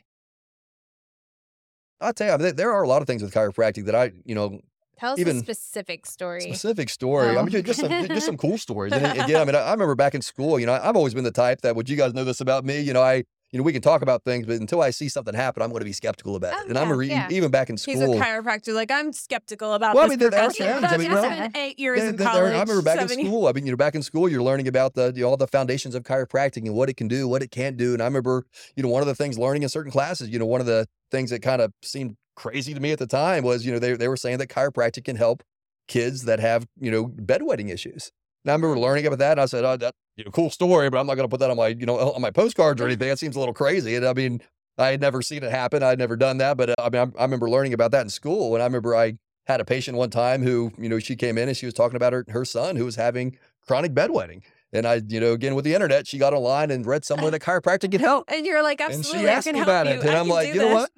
I'll 2.01 2.13
tell 2.13 2.41
you, 2.41 2.53
there 2.53 2.73
are 2.73 2.83
a 2.83 2.89
lot 2.89 3.01
of 3.03 3.07
things 3.07 3.23
with 3.23 3.33
chiropractic 3.33 3.87
that 3.87 3.95
I, 3.95 4.13
you 4.25 4.35
know, 4.35 4.61
Tell 4.99 5.13
us 5.13 5.19
Even 5.19 5.37
a 5.37 5.41
specific 5.41 6.07
story. 6.07 6.41
specific 6.41 6.89
story. 6.89 7.29
I 7.29 7.37
Oh. 7.37 7.43
mean, 7.43 7.51
ju- 7.51 7.63
just 7.63 7.81
some 7.81 7.91
just 7.91 8.11
oh. 8.11 8.19
some 8.21 8.37
cool 8.39 8.57
stories. 8.57 8.93
And 8.95 9.05
then 9.05 9.21
again, 9.21 9.41
I 9.41 9.45
mean, 9.47 9.55
I, 9.55 9.61
I 9.61 9.73
remember 9.73 9.95
back 9.95 10.15
in 10.15 10.23
school, 10.23 10.59
you 10.59 10.67
know, 10.67 10.73
I, 10.73 10.89
I've 10.89 10.97
always 10.97 11.13
been 11.15 11.25
the 11.25 11.31
type 11.31 11.61
that 11.63 11.77
would 11.77 11.89
you 11.91 11.97
guys 11.97 12.15
know 12.15 12.25
this 12.25 12.41
about 12.41 12.65
me? 12.65 12.81
You 12.81 12.93
know, 12.95 13.03
I 13.03 13.25
you 13.53 13.59
know 13.59 13.63
we 13.63 13.73
can 13.75 13.83
talk 13.83 14.01
about 14.03 14.25
things, 14.25 14.47
but 14.47 14.57
until 14.59 14.81
I 14.81 14.91
see 14.91 15.09
something 15.11 15.35
happen, 15.35 15.63
I'm 15.63 15.69
going 15.69 15.81
to 15.81 15.85
be 15.85 15.93
skeptical 15.93 16.35
about 16.35 16.55
it. 16.55 16.59
Oh, 16.65 16.69
and 16.71 16.79
I'm 16.79 16.89
yeah, 16.89 16.95
re- 16.97 17.09
yeah. 17.09 17.29
even 17.31 17.51
back 17.51 17.69
in 17.71 17.77
school. 17.77 17.93
He's 17.95 18.03
a 18.03 18.07
chiropractor. 18.07 18.75
Like 18.75 18.91
I'm 18.91 19.13
skeptical 19.13 19.75
about 19.75 19.95
Well, 19.95 20.05
I 20.05 20.09
mean, 20.09 20.19
there- 20.19 20.31
there 20.31 20.45
are 20.45 20.51
times, 20.51 20.85
I 20.85 20.97
mean, 20.97 21.13
well, 21.13 21.51
eight 21.55 21.79
years 21.79 21.99
Yeah, 22.01 22.09
in 22.09 22.17
college. 22.17 22.35
there- 22.35 22.47
I 22.57 22.61
remember 22.63 22.81
back 22.83 23.01
in 23.01 23.09
seven 23.09 23.19
years- 23.21 23.29
school. 23.31 23.47
I 23.49 23.53
mean, 23.53 23.67
you 23.67 23.73
know, 23.73 23.77
back 23.77 23.95
in 23.95 24.03
school, 24.03 24.29
you're 24.31 24.43
learning 24.43 24.67
about 24.67 24.95
the 24.95 25.13
you 25.15 25.23
know, 25.23 25.29
all 25.29 25.37
the 25.37 25.47
foundations 25.47 25.95
of 25.95 26.03
chiropractic 26.05 26.65
and 26.65 26.75
what 26.75 26.89
it 26.89 26.97
can 26.97 27.07
do, 27.07 27.29
what 27.29 27.43
it 27.43 27.51
can't 27.51 27.77
do. 27.77 27.93
And 27.93 28.03
I 28.03 28.07
remember, 28.07 28.45
you 28.77 28.83
know, 28.83 28.89
one 28.89 29.03
of 29.03 29.07
the 29.07 29.15
things 29.15 29.39
learning 29.39 29.63
in 29.63 29.69
certain 29.69 29.93
classes, 29.93 30.29
you 30.31 30.39
know, 30.39 30.47
one 30.47 30.61
of 30.61 30.67
the 30.67 30.87
things 31.11 31.31
that 31.31 31.41
kind 31.43 31.61
of 31.63 31.73
seemed 31.83 32.17
crazy 32.37 32.73
to 32.75 32.81
me 32.81 32.93
at 32.93 32.99
the 32.99 33.07
time 33.07 33.43
was, 33.43 33.67
you 33.67 33.73
know, 33.73 33.79
they 33.79 33.95
they 33.95 34.09
were 34.09 34.17
saying 34.17 34.39
that 34.39 34.49
chiropractic 34.49 35.05
can 35.05 35.17
help 35.17 35.43
kids 35.89 36.25
that 36.25 36.39
have, 36.41 36.67
you 36.81 36.91
know, 36.91 37.07
bedwetting 37.07 37.71
issues. 37.73 38.13
And 38.45 38.53
I 38.53 38.55
remember 38.55 38.79
learning 38.79 39.07
about 39.07 39.19
that. 39.19 39.33
And 39.33 39.41
I 39.41 39.47
said, 39.47 39.65
oh, 39.65 39.77
that, 39.77 39.95
you 40.17 40.25
know, 40.25 40.31
cool 40.31 40.51
story, 40.51 40.89
but 40.91 40.99
I'm 40.99 41.07
not 41.07 41.15
going 41.17 41.29
to 41.29 41.31
put 41.33 41.41
that 41.41 41.51
on 41.51 41.57
my, 41.57 41.69
you 41.69 41.87
know, 41.87 41.99
on 41.99 42.21
my 42.23 42.31
postcards 42.31 42.81
or 42.81 42.87
anything. 42.87 43.09
That 43.09 43.19
seems 43.19 43.35
a 43.35 43.39
little 43.41 43.55
crazy. 43.55 43.97
And 43.97 44.07
I 44.07 44.13
mean, 44.13 44.41
I 44.79 44.89
had 44.89 45.01
never 45.01 45.23
seen 45.23 45.43
it 45.43 45.51
happen. 45.51 45.83
I 45.83 45.89
had 45.89 45.99
never 45.99 46.17
done 46.17 46.39
that. 46.39 46.57
But 46.57 46.71
uh, 46.71 46.75
I 46.79 46.91
mean, 46.91 47.13
I, 47.17 47.21
I 47.21 47.25
remember 47.25 47.51
learning 47.51 47.73
about 47.73 47.91
that 47.91 48.03
in 48.03 48.11
school. 48.11 48.55
And 48.55 48.63
I 48.63 48.67
remember 48.67 48.95
I 48.95 49.15
had 49.47 49.61
a 49.61 49.65
patient 49.65 49.97
one 49.97 50.11
time 50.11 50.43
who, 50.43 50.73
you 50.79 50.89
know, 50.89 50.99
she 50.99 51.17
came 51.17 51.39
in 51.39 51.49
and 51.49 51.57
she 51.57 51.67
was 51.67 51.75
talking 51.75 51.97
about 51.97 52.13
her, 52.13 52.25
her 52.29 52.45
son 52.45 52.77
who 52.77 52.85
was 52.85 52.97
having 52.97 53.39
chronic 53.67 53.95
bedwetting. 53.95 54.43
And 54.73 54.87
I, 54.87 55.01
you 55.09 55.19
know, 55.21 55.33
again 55.33 55.55
with 55.55 55.65
the 55.65 55.75
internet, 55.75 56.07
she 56.07 56.19
got 56.19 56.35
online 56.35 56.71
and 56.71 56.85
read 56.87 57.05
somewhere 57.05 57.31
that 57.33 57.43
chiropractic 57.43 57.91
could 57.93 58.01
help. 58.01 58.25
And 58.29 58.45
you're 58.47 58.63
like, 58.63 58.81
absolutely, 58.81 59.21
And 59.21 59.27
she 59.27 59.29
I 59.29 59.33
asked 59.35 59.47
can 59.47 59.53
me 59.55 59.59
help 59.61 59.69
about 59.69 59.87
you. 59.87 59.93
it. 59.93 60.01
And 60.05 60.11
I 60.11 60.21
I'm 60.21 60.29
like, 60.29 60.49
you 60.55 60.61
know 60.61 60.75
what? 60.75 60.91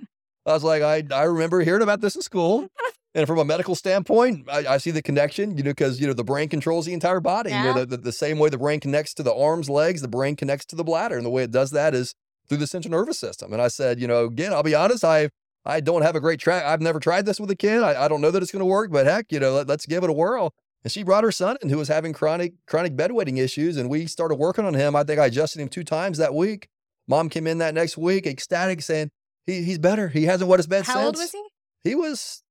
I 0.48 0.54
was 0.54 0.64
like, 0.64 0.82
I, 0.82 1.04
I 1.14 1.24
remember 1.24 1.60
hearing 1.60 1.82
about 1.82 2.00
this 2.00 2.16
in 2.16 2.22
school. 2.22 2.68
And 3.14 3.26
from 3.26 3.38
a 3.38 3.44
medical 3.44 3.74
standpoint, 3.74 4.48
I, 4.48 4.74
I 4.74 4.76
see 4.78 4.90
the 4.90 5.02
connection, 5.02 5.56
you 5.56 5.64
know, 5.64 5.70
because, 5.70 5.98
you 6.00 6.06
know, 6.06 6.12
the 6.12 6.22
brain 6.22 6.48
controls 6.48 6.84
the 6.86 6.92
entire 6.92 7.20
body. 7.20 7.50
You 7.50 7.56
Yeah. 7.56 7.72
know, 7.72 7.80
the, 7.80 7.86
the, 7.86 7.96
the 7.96 8.12
same 8.12 8.38
way 8.38 8.48
the 8.50 8.58
brain 8.58 8.80
connects 8.80 9.14
to 9.14 9.22
the 9.22 9.34
arms, 9.34 9.68
legs, 9.68 10.02
the 10.02 10.08
brain 10.08 10.36
connects 10.36 10.66
to 10.66 10.76
the 10.76 10.84
bladder. 10.84 11.16
And 11.16 11.24
the 11.24 11.30
way 11.30 11.42
it 11.42 11.50
does 11.50 11.70
that 11.72 11.94
is 11.94 12.14
through 12.48 12.58
the 12.58 12.66
central 12.66 12.92
nervous 12.92 13.18
system. 13.18 13.52
And 13.52 13.62
I 13.62 13.68
said, 13.68 13.98
you 13.98 14.06
know, 14.06 14.26
again, 14.26 14.52
I'll 14.52 14.62
be 14.62 14.74
honest, 14.74 15.04
I 15.04 15.30
I 15.64 15.80
don't 15.80 16.02
have 16.02 16.16
a 16.16 16.20
great 16.20 16.38
track. 16.38 16.64
I've 16.64 16.82
never 16.82 17.00
tried 17.00 17.26
this 17.26 17.40
with 17.40 17.50
a 17.50 17.56
kid. 17.56 17.82
I, 17.82 18.04
I 18.04 18.08
don't 18.08 18.20
know 18.20 18.30
that 18.30 18.42
it's 18.42 18.52
going 18.52 18.60
to 18.60 18.66
work, 18.66 18.92
but 18.92 19.06
heck, 19.06 19.32
you 19.32 19.40
know, 19.40 19.52
let, 19.54 19.66
let's 19.66 19.86
give 19.86 20.04
it 20.04 20.10
a 20.10 20.12
whirl. 20.12 20.52
And 20.84 20.92
she 20.92 21.02
brought 21.02 21.24
her 21.24 21.32
son 21.32 21.56
in 21.60 21.70
who 21.70 21.78
was 21.78 21.88
having 21.88 22.12
chronic 22.12 22.52
chronic 22.66 22.94
bedwetting 22.94 23.38
issues, 23.38 23.76
and 23.78 23.90
we 23.90 24.06
started 24.06 24.36
working 24.36 24.64
on 24.66 24.74
him. 24.74 24.94
I 24.94 25.02
think 25.02 25.18
I 25.18 25.26
adjusted 25.26 25.60
him 25.60 25.68
two 25.68 25.82
times 25.84 26.18
that 26.18 26.34
week. 26.34 26.68
Mom 27.08 27.28
came 27.30 27.46
in 27.46 27.58
that 27.58 27.74
next 27.74 27.96
week, 27.98 28.26
ecstatic, 28.26 28.82
saying 28.82 29.10
he, 29.48 29.62
he's 29.62 29.78
better. 29.78 30.08
He 30.08 30.24
hasn't 30.24 30.48
wet 30.48 30.58
his 30.58 30.66
bed 30.66 30.84
How 30.84 30.94
since. 30.94 31.06
old 31.06 31.16
was 31.16 31.32
he? 31.32 31.42
He 31.84 31.94
was 31.94 32.42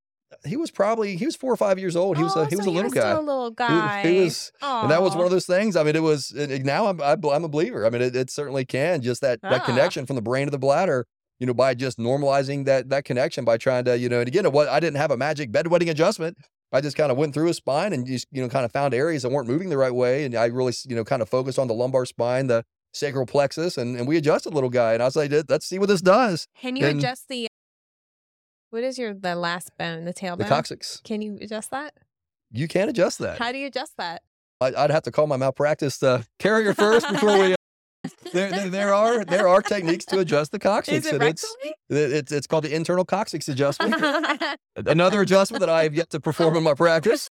he 0.45 0.57
was 0.57 0.71
probably 0.71 1.15
he 1.15 1.25
was 1.25 1.35
four 1.35 1.53
or 1.53 1.57
five 1.57 1.79
years 1.79 1.95
old. 1.95 2.17
He 2.17 2.23
was 2.23 2.35
oh, 2.35 2.41
a, 2.41 2.47
he 2.47 2.55
was 2.55 2.65
a 2.65 2.71
little 2.71 2.91
guy. 2.91 3.11
A 3.11 3.19
little 3.21 3.49
He- 3.49 3.55
guy. 3.55 4.01
He, 4.01 4.21
was, 4.21 4.51
and 4.61 4.91
that 4.91 5.01
was 5.01 5.15
one 5.15 5.25
of 5.25 5.31
those 5.31 5.45
things. 5.45 5.75
I 5.75 5.83
mean, 5.83 5.95
it 5.95 6.01
was 6.03 6.33
now 6.33 6.87
I'm 6.87 7.01
I, 7.01 7.13
am 7.13 7.43
a 7.43 7.49
believer. 7.49 7.85
I 7.85 7.89
mean, 7.89 8.01
it, 8.01 8.15
it 8.15 8.29
certainly 8.29 8.65
can 8.65 9.01
just 9.01 9.21
that 9.21 9.41
that 9.43 9.61
Ah. 9.61 9.65
connection 9.65 10.05
from 10.05 10.15
the 10.17 10.21
brain 10.21 10.47
to 10.47 10.51
the 10.51 10.59
bladder. 10.59 11.05
You 11.39 11.45
know, 11.45 11.53
by 11.53 11.75
just 11.75 11.99
normalizing 11.99 12.65
that 12.65 12.89
that 12.89 13.05
connection 13.05 13.45
by 13.45 13.57
trying 13.57 13.85
to 13.85 13.95
you 13.97 14.09
know, 14.09 14.19
and 14.19 14.27
again, 14.27 14.51
what 14.51 14.67
I 14.67 14.79
didn't 14.79 14.97
have 14.97 15.11
a 15.11 15.17
magic 15.17 15.51
bedwetting 15.51 15.89
adjustment. 15.89 16.37
I 16.73 16.81
just 16.81 16.97
kind 16.97 17.13
of 17.13 17.17
went 17.17 17.33
through 17.33 17.47
his 17.47 17.55
spine 17.57 17.93
and 17.93 18.05
just 18.05 18.27
you 18.31 18.41
know 18.41 18.49
kind 18.49 18.65
of 18.65 18.73
found 18.73 18.93
areas 18.93 19.21
that 19.21 19.29
weren't 19.29 19.47
moving 19.47 19.69
the 19.69 19.77
right 19.77 19.93
way, 19.93 20.25
and 20.25 20.35
I 20.35 20.47
really 20.47 20.73
you 20.85 20.95
know 20.97 21.05
kind 21.05 21.21
of 21.21 21.29
focused 21.29 21.57
on 21.59 21.67
the 21.67 21.73
lumbar 21.73 22.05
spine, 22.05 22.47
the 22.47 22.65
sacral 22.93 23.25
plexus, 23.25 23.77
and, 23.77 23.95
and 23.97 24.07
we 24.07 24.17
adjusted 24.17 24.51
a 24.53 24.55
little 24.55 24.69
guy. 24.69 24.93
And 24.93 25.01
I 25.01 25.05
was 25.05 25.15
like, 25.15 25.31
let's 25.49 25.65
see 25.65 25.79
what 25.79 25.89
this 25.89 26.01
does. 26.01 26.47
Can 26.59 26.75
you 26.75 26.85
and- 26.85 26.99
adjust 26.99 27.27
the? 27.29 27.47
What 28.69 28.83
is 28.83 28.97
your 28.97 29.13
the 29.13 29.35
last 29.35 29.71
bone, 29.77 30.03
the 30.05 30.11
The 30.11 30.19
tailbone? 30.19 30.47
coccyx, 30.47 31.01
Can 31.03 31.21
you 31.21 31.37
adjust 31.41 31.71
that? 31.71 31.93
you 32.51 32.67
can't 32.67 32.89
adjust 32.89 33.19
that. 33.19 33.39
How 33.39 33.51
do 33.51 33.57
you 33.57 33.67
adjust 33.67 33.93
that? 33.97 34.21
I, 34.61 34.73
I'd 34.75 34.91
have 34.91 35.03
to 35.03 35.11
call 35.11 35.27
my 35.27 35.37
malpractice 35.37 36.01
uh, 36.03 36.23
carrier 36.39 36.73
first 36.73 37.07
before 37.09 37.37
we. 37.37 37.53
Uh, 37.53 37.55
there, 38.33 38.49
there, 38.51 38.69
there 38.69 38.93
are 38.93 39.23
there 39.25 39.47
are 39.47 39.61
techniques 39.61 40.05
to 40.05 40.19
adjust 40.19 40.51
the 40.51 40.59
coccyx. 40.69 41.05
It 41.05 41.13
and 41.13 41.23
it's, 41.23 41.55
it's 41.89 42.31
it's 42.31 42.47
called 42.47 42.63
the 42.65 42.73
internal 42.75 43.05
coccyx 43.05 43.47
adjustment. 43.47 43.95
Another 44.75 45.21
adjustment 45.21 45.59
that 45.61 45.69
I 45.69 45.83
have 45.83 45.93
yet 45.93 46.09
to 46.11 46.19
perform 46.19 46.55
in 46.57 46.63
my 46.63 46.73
practice. 46.73 47.29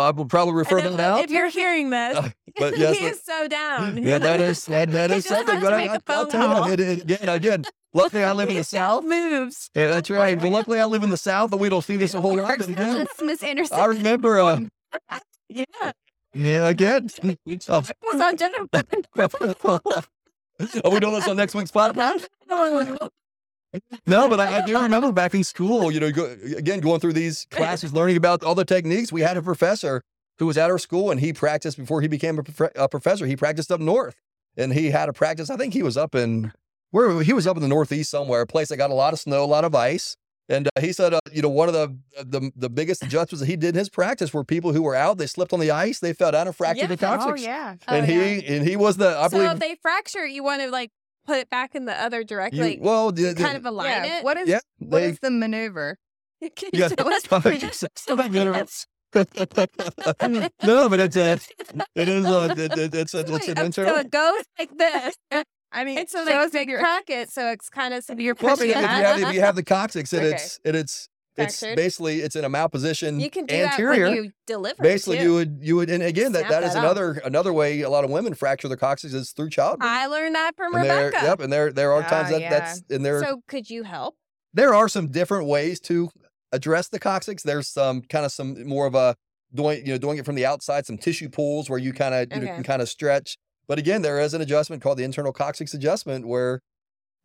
I 0.00 0.10
will 0.10 0.26
probably 0.26 0.54
refer 0.54 0.80
that 0.80 1.00
out. 1.00 1.20
If 1.24 1.30
you're 1.30 1.48
hearing 1.48 1.90
this, 1.90 2.16
Uh, 2.16 2.28
but 2.58 2.76
yes, 2.78 2.98
he 2.98 3.06
is 3.06 3.22
so 3.24 3.48
down. 3.48 4.02
yeah, 4.02 4.18
that 4.26 4.40
is 4.40 4.64
that, 4.66 4.90
that 4.90 5.10
is 5.10 5.24
something. 5.26 5.60
But 5.60 5.72
I, 5.74 5.76
make 5.76 5.90
a 5.90 6.00
I, 6.06 6.14
I'll 6.14 6.26
tell 6.26 6.66
you, 6.68 6.72
it, 6.72 6.80
it, 6.80 7.02
again, 7.02 7.28
again. 7.28 7.64
Luckily, 7.94 8.22
I 8.24 8.32
live 8.32 8.48
in 8.50 8.56
the 8.56 8.64
south. 8.78 9.04
moves. 9.04 9.70
Yeah, 9.74 9.88
that's 9.88 10.10
right. 10.10 10.38
But 10.38 10.50
luckily, 10.50 10.78
I 10.80 10.84
live 10.84 11.02
in 11.02 11.10
the 11.10 11.16
south, 11.16 11.52
and 11.52 11.60
we 11.60 11.68
don't 11.68 11.82
see 11.82 11.96
this 11.96 12.14
a 12.14 12.20
whole 12.20 12.36
lot. 12.36 12.58
Miss 13.22 13.42
Anderson. 13.42 13.78
I 13.78 13.84
remember. 13.86 14.38
Uh, 14.40 14.60
Yeah. 15.48 15.64
yeah, 16.34 16.68
again. 16.68 17.08
Oh, 17.68 17.82
So 17.82 18.36
Jennifer- 18.36 18.68
Are 20.84 20.90
we 20.90 21.00
doing 21.00 21.14
this 21.14 21.28
on 21.28 21.36
next 21.36 21.54
week's 21.54 21.70
podcast? 21.70 22.26
No, 24.06 24.28
but 24.28 24.40
I, 24.40 24.58
I 24.62 24.66
do 24.66 24.78
remember 24.80 25.12
back 25.12 25.34
in 25.34 25.44
school, 25.44 25.92
you 25.92 26.00
know, 26.00 26.10
go, 26.10 26.34
again, 26.56 26.80
going 26.80 27.00
through 27.00 27.12
these 27.12 27.46
classes, 27.50 27.92
learning 27.92 28.16
about 28.16 28.42
all 28.42 28.54
the 28.54 28.64
techniques. 28.64 29.12
We 29.12 29.20
had 29.20 29.36
a 29.36 29.42
professor 29.42 30.02
who 30.38 30.46
was 30.46 30.56
at 30.58 30.70
our 30.70 30.78
school 30.78 31.10
and 31.10 31.20
he 31.20 31.32
practiced 31.32 31.76
before 31.78 32.00
he 32.00 32.08
became 32.08 32.38
a, 32.38 32.42
prof- 32.42 32.72
a 32.76 32.88
professor. 32.88 33.26
He 33.26 33.36
practiced 33.36 33.70
up 33.72 33.80
north 33.80 34.16
and 34.56 34.72
he 34.72 34.90
had 34.90 35.08
a 35.08 35.12
practice. 35.12 35.50
I 35.50 35.56
think 35.56 35.72
he 35.74 35.82
was 35.82 35.96
up 35.96 36.14
in 36.14 36.52
where 36.90 37.22
he 37.22 37.32
was 37.32 37.46
up 37.46 37.56
in 37.56 37.62
the 37.62 37.68
Northeast 37.68 38.10
somewhere, 38.10 38.40
a 38.42 38.46
place 38.46 38.68
that 38.68 38.76
got 38.78 38.90
a 38.90 38.94
lot 38.94 39.12
of 39.12 39.18
snow, 39.20 39.44
a 39.44 39.46
lot 39.46 39.64
of 39.64 39.74
ice. 39.74 40.16
And 40.50 40.66
uh, 40.68 40.80
he 40.80 40.94
said, 40.94 41.12
uh, 41.12 41.20
you 41.30 41.42
know, 41.42 41.50
one 41.50 41.68
of 41.68 41.74
the, 41.74 41.94
the 42.24 42.50
the 42.56 42.70
biggest 42.70 43.02
adjustments 43.02 43.40
that 43.40 43.46
he 43.46 43.56
did 43.56 43.74
in 43.74 43.78
his 43.78 43.90
practice 43.90 44.32
were 44.32 44.44
people 44.44 44.72
who 44.72 44.80
were 44.82 44.94
out, 44.94 45.18
they 45.18 45.26
slipped 45.26 45.52
on 45.52 45.60
the 45.60 45.70
ice, 45.70 45.98
they 46.00 46.14
fell 46.14 46.32
down 46.32 46.46
and 46.46 46.56
fractured 46.56 46.88
Yeah. 46.88 46.96
the 46.96 47.22
Oh, 47.22 47.34
yeah. 47.36 47.74
and 47.86 48.04
Oh, 48.04 48.06
he 48.06 48.46
and 48.46 48.66
he 48.66 48.74
was 48.74 48.96
the 48.96 49.18
I 49.18 49.28
so 49.28 49.36
believe 49.36 49.50
if 49.52 49.58
they 49.58 49.76
fracture, 49.82 50.24
you 50.26 50.42
want 50.42 50.62
to 50.62 50.70
like 50.70 50.90
put 51.26 51.36
it 51.36 51.50
back 51.50 51.74
in 51.74 51.84
the 51.84 51.92
other 52.00 52.24
direction, 52.24 52.60
like 52.60 52.78
well, 52.80 53.12
the, 53.12 53.34
the- 53.34 53.42
kind 53.42 53.58
of 53.58 53.66
align 53.66 53.88
Yeah. 53.90 54.18
it. 54.20 54.24
What 54.24 54.38
is 54.38 54.48
yeah, 54.48 54.60
what 54.78 55.00
they, 55.00 55.04
is 55.10 55.18
the 55.20 55.30
maneuver? 55.30 55.98
Can 56.40 56.70
you 56.72 56.80
Yeah. 56.80 56.88
show 56.88 57.12
us? 57.12 57.26
no, 60.64 60.88
but 60.88 61.00
it's 61.00 61.16
a, 61.16 61.38
it 61.94 62.08
is 62.08 62.26
a, 62.26 62.50
it, 62.50 62.78
it- 62.78 62.94
it's 62.94 63.14
a, 63.14 63.20
it's 63.20 63.48
an 63.48 63.58
uh, 63.58 63.64
internal. 63.64 63.94
So 63.94 64.00
it 64.00 64.10
goes 64.10 64.42
like 64.58 64.76
this. 64.76 65.16
I 65.72 65.84
mean, 65.84 65.98
And 65.98 66.08
so 66.08 66.20
show 66.20 66.24
they, 66.24 66.32
us 66.34 66.50
they 66.50 66.64
crack 66.66 67.10
it 67.10 67.30
so 67.30 67.50
it's 67.50 67.68
kind 67.68 67.92
of 67.92 68.02
so 68.02 68.14
you're 68.14 68.34
Well, 68.40 68.52
I 68.52 68.54
pushing 68.56 68.68
mean, 68.68 68.78
if 68.78 68.82
you 68.82 68.88
have 69.04 69.20
if 69.20 69.34
you 69.34 69.40
have 69.42 69.54
the 69.56 69.62
coccyx 69.62 70.12
and 70.14 70.24
Okay. 70.24 70.34
it's 70.34 70.60
and 70.64 70.74
it's 70.76 71.08
it's 71.36 71.58
Fractured. 71.60 71.76
basically 71.76 72.20
it's 72.20 72.34
in 72.36 72.44
a 72.44 72.48
malposition 72.50 73.20
You 73.20 73.28
can 73.28 73.44
do 73.44 73.54
anterior. 73.54 74.06
that 74.06 74.14
when 74.14 74.24
you 74.24 74.30
deliver. 74.46 74.82
basically, 74.82 75.18
too. 75.18 75.24
you 75.24 75.34
would 75.34 75.58
you 75.60 75.76
would 75.76 75.90
and 75.90 76.02
again 76.02 76.32
that 76.32 76.46
Snap 76.46 76.50
that 76.52 76.62
is 76.64 76.72
that 76.72 76.82
another 76.82 77.20
another 77.24 77.52
way 77.52 77.82
a 77.82 77.90
lot 77.90 78.02
of 78.04 78.10
women 78.10 78.32
fracture 78.32 78.66
their 78.66 78.78
coccyx 78.78 79.12
is 79.12 79.32
through 79.32 79.50
childbirth. 79.50 79.86
I 79.86 80.06
learned 80.06 80.34
that 80.36 80.56
from 80.56 80.74
and 80.74 80.84
there, 80.84 81.06
Rebecca. 81.06 81.26
yep, 81.26 81.40
and 81.40 81.52
there 81.52 81.70
there 81.70 81.92
are 81.92 82.00
times 82.02 82.28
Ah, 82.28 82.30
that 82.32 82.40
yeah. 82.40 82.50
that's 82.50 82.82
and 82.90 83.04
there 83.04 83.22
So 83.22 83.42
could 83.46 83.68
you 83.68 83.82
help? 83.82 84.16
there 84.54 84.72
are 84.74 84.88
some 84.88 85.08
different 85.08 85.46
ways 85.46 85.80
to 85.80 86.08
address 86.52 86.88
the 86.88 86.98
coccyx. 86.98 87.42
There's 87.42 87.68
some 87.68 88.02
kind 88.02 88.24
of 88.24 88.32
some 88.32 88.66
more 88.66 88.86
of 88.86 88.94
a 88.94 89.14
doing 89.54 89.84
you 89.86 89.92
know 89.92 89.98
doing 89.98 90.18
it 90.18 90.24
from 90.24 90.34
the 90.34 90.46
outside, 90.46 90.86
some 90.86 90.98
tissue 90.98 91.28
pulls 91.28 91.70
where 91.70 91.78
you 91.78 91.92
kind 91.92 92.14
of 92.14 92.28
you 92.32 92.44
know, 92.46 92.54
can 92.54 92.62
kind 92.62 92.82
of 92.82 92.88
stretch. 92.88 93.36
But 93.66 93.78
again, 93.78 94.02
there 94.02 94.18
is 94.20 94.34
an 94.34 94.40
adjustment 94.40 94.82
called 94.82 94.98
the 94.98 95.04
internal 95.04 95.32
coccyx 95.32 95.74
adjustment 95.74 96.26
where 96.26 96.60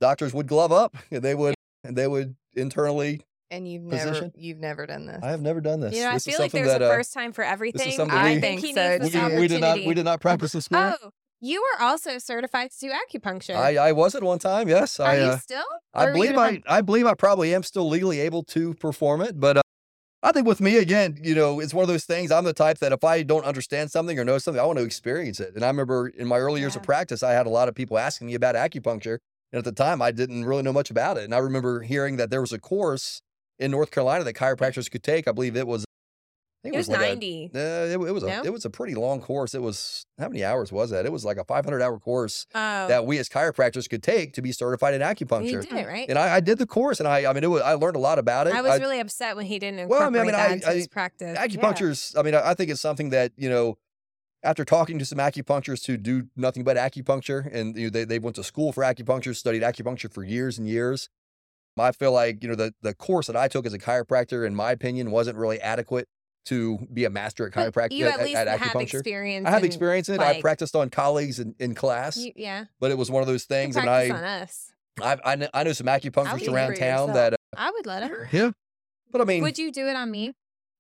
doctors 0.02 0.34
would 0.34 0.48
glove 0.48 0.72
up 0.72 0.96
and 1.12 1.24
they 1.24 1.36
would 1.36 1.56
and 1.84 1.96
they 1.96 2.08
would 2.08 2.36
internally. 2.56 3.22
and 3.52 3.70
you've 3.70 3.84
never 3.84 4.32
you've 4.36 4.60
never 4.60 4.86
done 4.86 5.06
this. 5.06 5.20
I 5.24 5.30
have 5.30 5.42
never 5.42 5.62
done 5.62 5.80
this. 5.80 5.96
You 5.96 6.02
know, 6.04 6.10
I 6.10 6.14
this 6.14 6.28
is 6.28 6.34
feel 6.34 6.44
like 6.44 6.52
there's 6.52 6.68
that 6.68 6.82
a 6.82 6.86
uh, 6.86 6.94
first 6.94 7.14
time 7.14 7.32
for 7.34 7.44
everything. 7.44 8.00
I 8.12 8.36
we- 8.36 8.42
think 8.42 8.42
think 8.42 8.62
he 8.62 8.74
so, 8.74 8.98
needs 8.98 9.04
we, 9.04 9.10
did, 9.10 9.40
we 9.40 9.48
did 9.48 9.62
not 9.62 9.76
we 9.86 9.94
did 9.94 10.06
not 10.06 10.20
practice 10.22 10.52
this 10.52 10.70
morning. 10.70 10.96
Oh, 11.02 11.12
you 11.44 11.62
were 11.62 11.84
also 11.84 12.18
certified 12.20 12.72
to 12.72 12.80
do 12.80 12.92
acupuncture. 12.92 13.56
I 13.56 13.76
I 13.76 13.92
was 13.92 14.16
at 14.16 14.24
one 14.24 14.40
time. 14.40 14.70
Yes, 14.70 15.00
Are 15.00 15.10
I 15.10 15.18
you 15.18 15.24
uh, 15.24 15.38
still? 15.38 15.66
I 15.94 16.06
Or 16.06 16.08
are 16.08 16.08
you 16.08 16.14
believe 16.14 16.38
I, 16.38 16.62
I 16.68 16.82
believe 16.82 17.06
I 17.06 17.14
probably 17.16 17.54
am 17.54 17.64
still 17.64 17.88
legally 17.90 18.22
able 18.22 18.44
to 18.46 18.74
perform 18.76 19.22
it, 19.22 19.38
but 19.38 19.58
uh, 19.58 19.62
I 20.24 20.32
think 20.32 20.48
with 20.48 20.62
me 20.62 20.78
again, 20.78 21.20
you 21.22 21.36
know, 21.36 21.60
it's 21.60 21.74
one 21.74 21.84
of 21.84 21.90
those 21.90 22.06
things. 22.06 22.32
I'm 22.32 22.46
the 22.46 22.54
type 22.54 22.78
that 22.78 22.94
if 22.94 23.04
I 23.04 23.24
don't 23.24 23.44
understand 23.44 23.92
something 23.92 24.18
or 24.18 24.24
know 24.24 24.38
something, 24.38 24.60
I 24.60 24.66
want 24.66 24.80
to 24.80 24.86
experience 24.86 25.42
it. 25.42 25.54
And 25.54 25.66
I 25.66 25.68
remember 25.68 26.08
in 26.08 26.28
my 26.28 26.38
early 26.38 26.62
years 26.62 26.78
of 26.78 26.84
practice, 26.84 27.24
I 27.24 27.34
had 27.34 27.46
a 27.46 27.50
lot 27.50 27.68
of 27.68 27.76
people 27.76 27.98
asking 27.98 28.28
me 28.28 28.36
about 28.36 28.56
acupuncture, 28.56 29.18
and 29.52 29.60
at 29.60 29.66
the 29.66 29.74
time, 29.74 30.02
I 30.02 30.12
didn't 30.12 30.46
really 30.46 30.64
know 30.64 30.74
much 30.74 30.90
about 30.90 31.18
it. 31.18 31.26
And 31.26 31.36
I 31.36 31.40
remember 31.40 31.82
hearing 31.82 32.16
that 32.18 32.30
there 32.30 32.42
was 32.42 32.54
a 32.54 32.60
course 32.60 33.22
in 33.60 33.70
North 33.70 33.92
Carolina 33.92 34.24
that 34.24 34.36
chiropractors 34.36 34.90
could 34.90 35.04
take. 35.04 35.28
I 35.28 35.34
believe 35.34 35.58
it 35.58 35.68
was. 35.68 35.84
I 36.64 36.68
think 36.70 36.76
It 36.76 36.78
was 36.78 36.88
like 36.88 37.02
a- 37.02 37.08
90. 37.10 37.52
uh, 37.54 37.58
it, 37.60 37.92
it 38.08 38.14
was 38.14 38.24
a 38.24 38.28
No? 38.28 38.42
it 38.46 38.54
was 38.54 38.64
a 38.64 38.70
pretty 38.70 38.96
long 38.96 39.20
course. 39.20 39.54
It 39.54 39.62
was 39.62 40.06
how 40.18 40.30
many 40.30 40.46
hours 40.46 40.72
was 40.72 40.92
that? 40.92 41.06
It 41.06 41.12
was 41.12 41.26
like 41.26 41.36
a 41.36 41.44
500 41.44 41.82
hour 41.82 42.00
course 42.00 42.46
Oh, 42.56 42.88
that 42.88 43.06
we 43.06 43.18
as 43.18 43.28
chiropractors 43.28 43.90
could 43.90 44.02
take 44.02 44.32
to 44.36 44.42
be 44.42 44.54
certified 44.54 44.94
in 44.94 45.02
acupuncture. 45.02 45.52
you 45.52 45.62
did 45.62 45.74
it 45.74 45.88
right. 45.88 46.08
And 46.08 46.18
I, 46.18 46.36
I 46.36 46.40
did 46.40 46.60
the 46.60 46.66
course, 46.66 47.00
and 47.02 47.08
I, 47.08 47.30
I 47.30 47.34
mean, 47.34 47.44
it 47.44 47.48
was, 47.50 47.62
I 47.62 47.74
learned 47.74 47.98
a 47.98 48.00
lot 48.00 48.18
about 48.18 48.48
it. 48.48 48.54
I 48.56 48.62
was 48.62 48.80
really 48.80 49.02
upset 49.02 49.36
when 49.36 49.46
he 49.46 49.60
didn't 49.60 49.90
Well, 49.90 50.02
I 50.04 50.10
mean, 50.10 50.22
I 50.22 50.24
mean, 50.24 50.32
that 50.32 50.50
I- 50.50 50.54
into 50.54 50.72
his 50.72 50.86
I- 50.86 50.88
practice. 50.90 51.38
acupuncture's. 51.38 52.16
I 52.18 52.22
mean, 52.22 52.34
I, 52.36 52.52
I 52.52 52.54
think 52.54 52.70
it's 52.72 52.80
something 52.82 53.10
that 53.10 53.34
you 53.36 53.50
know, 53.50 53.78
after 54.42 54.64
talking 54.64 54.98
to 55.00 55.06
some 55.06 55.18
acupuncturists 55.18 55.86
who 55.88 55.98
do 55.98 56.28
nothing 56.38 56.64
but 56.64 56.78
acupuncture, 56.78 57.46
and 57.54 57.76
you 57.78 57.86
know, 57.86 57.90
they 57.90 58.06
they 58.06 58.20
went 58.20 58.38
to 58.38 58.44
school 58.44 58.72
for 58.72 58.84
acupuncture, 58.86 59.36
studied 59.36 59.64
acupuncture 59.64 60.10
for 60.10 60.24
years 60.24 60.58
and 60.58 60.66
years. 60.70 61.10
I 61.78 61.92
feel 61.92 62.14
like 62.14 62.42
you 62.42 62.48
know 62.48 62.56
the 62.56 62.74
the 62.82 62.94
course 62.94 63.28
that 63.28 63.36
I 63.36 63.50
took 63.50 63.66
as 63.66 63.74
a 63.74 63.80
chiropractor, 63.80 64.48
in 64.48 64.56
my 64.56 64.72
opinion, 64.72 65.12
wasn't 65.12 65.38
really 65.38 65.60
adequate 65.60 66.08
to 66.46 66.78
be 66.94 67.06
a 67.06 67.10
master 67.10 67.48
at 67.48 67.54
chiropractic 67.54 67.94
You 67.94 68.08
at 68.08 68.20
at, 68.20 68.26
least 68.26 68.36
at 68.36 68.48
have 68.48 68.60
acupuncture. 68.60 68.94
experience. 68.96 69.48
I 69.48 69.52
have 69.52 69.60
in- 69.60 69.66
experienced 69.66 70.10
it. 70.10 70.20
I 70.20 70.42
practiced 70.42 70.76
on 70.76 70.90
colleagues 70.90 71.40
in, 71.40 71.56
in 71.60 71.74
class, 71.76 72.18
You, 72.18 72.32
yeah. 72.36 72.66
but 72.80 72.92
it 72.92 72.98
was 72.98 73.10
one 73.10 73.22
of 73.22 73.28
those 73.28 73.44
You 73.50 73.56
things. 73.56 73.76
And 73.76 73.86
practice 73.86 74.12
I, 74.12 74.18
on 74.18 74.24
us. 74.24 74.72
I, 75.02 75.12
I, 75.32 75.36
kn- 75.38 75.50
I 75.54 75.64
know 75.64 75.74
some 75.74 75.88
acupuncturists 75.88 76.52
around 76.52 76.76
town 76.76 77.08
yourself. 77.10 77.14
that, 77.14 77.34
uh, 77.34 77.38
I 77.58 77.72
would 77.72 77.86
let 77.86 78.04
her. 78.10 78.30
yeah. 78.34 78.52
But 79.12 79.22
I 79.22 79.26
mean, 79.26 79.42
Would 79.44 79.58
you 79.58 79.72
do 79.72 79.88
it 79.88 79.96
on 79.96 80.10
me? 80.12 80.34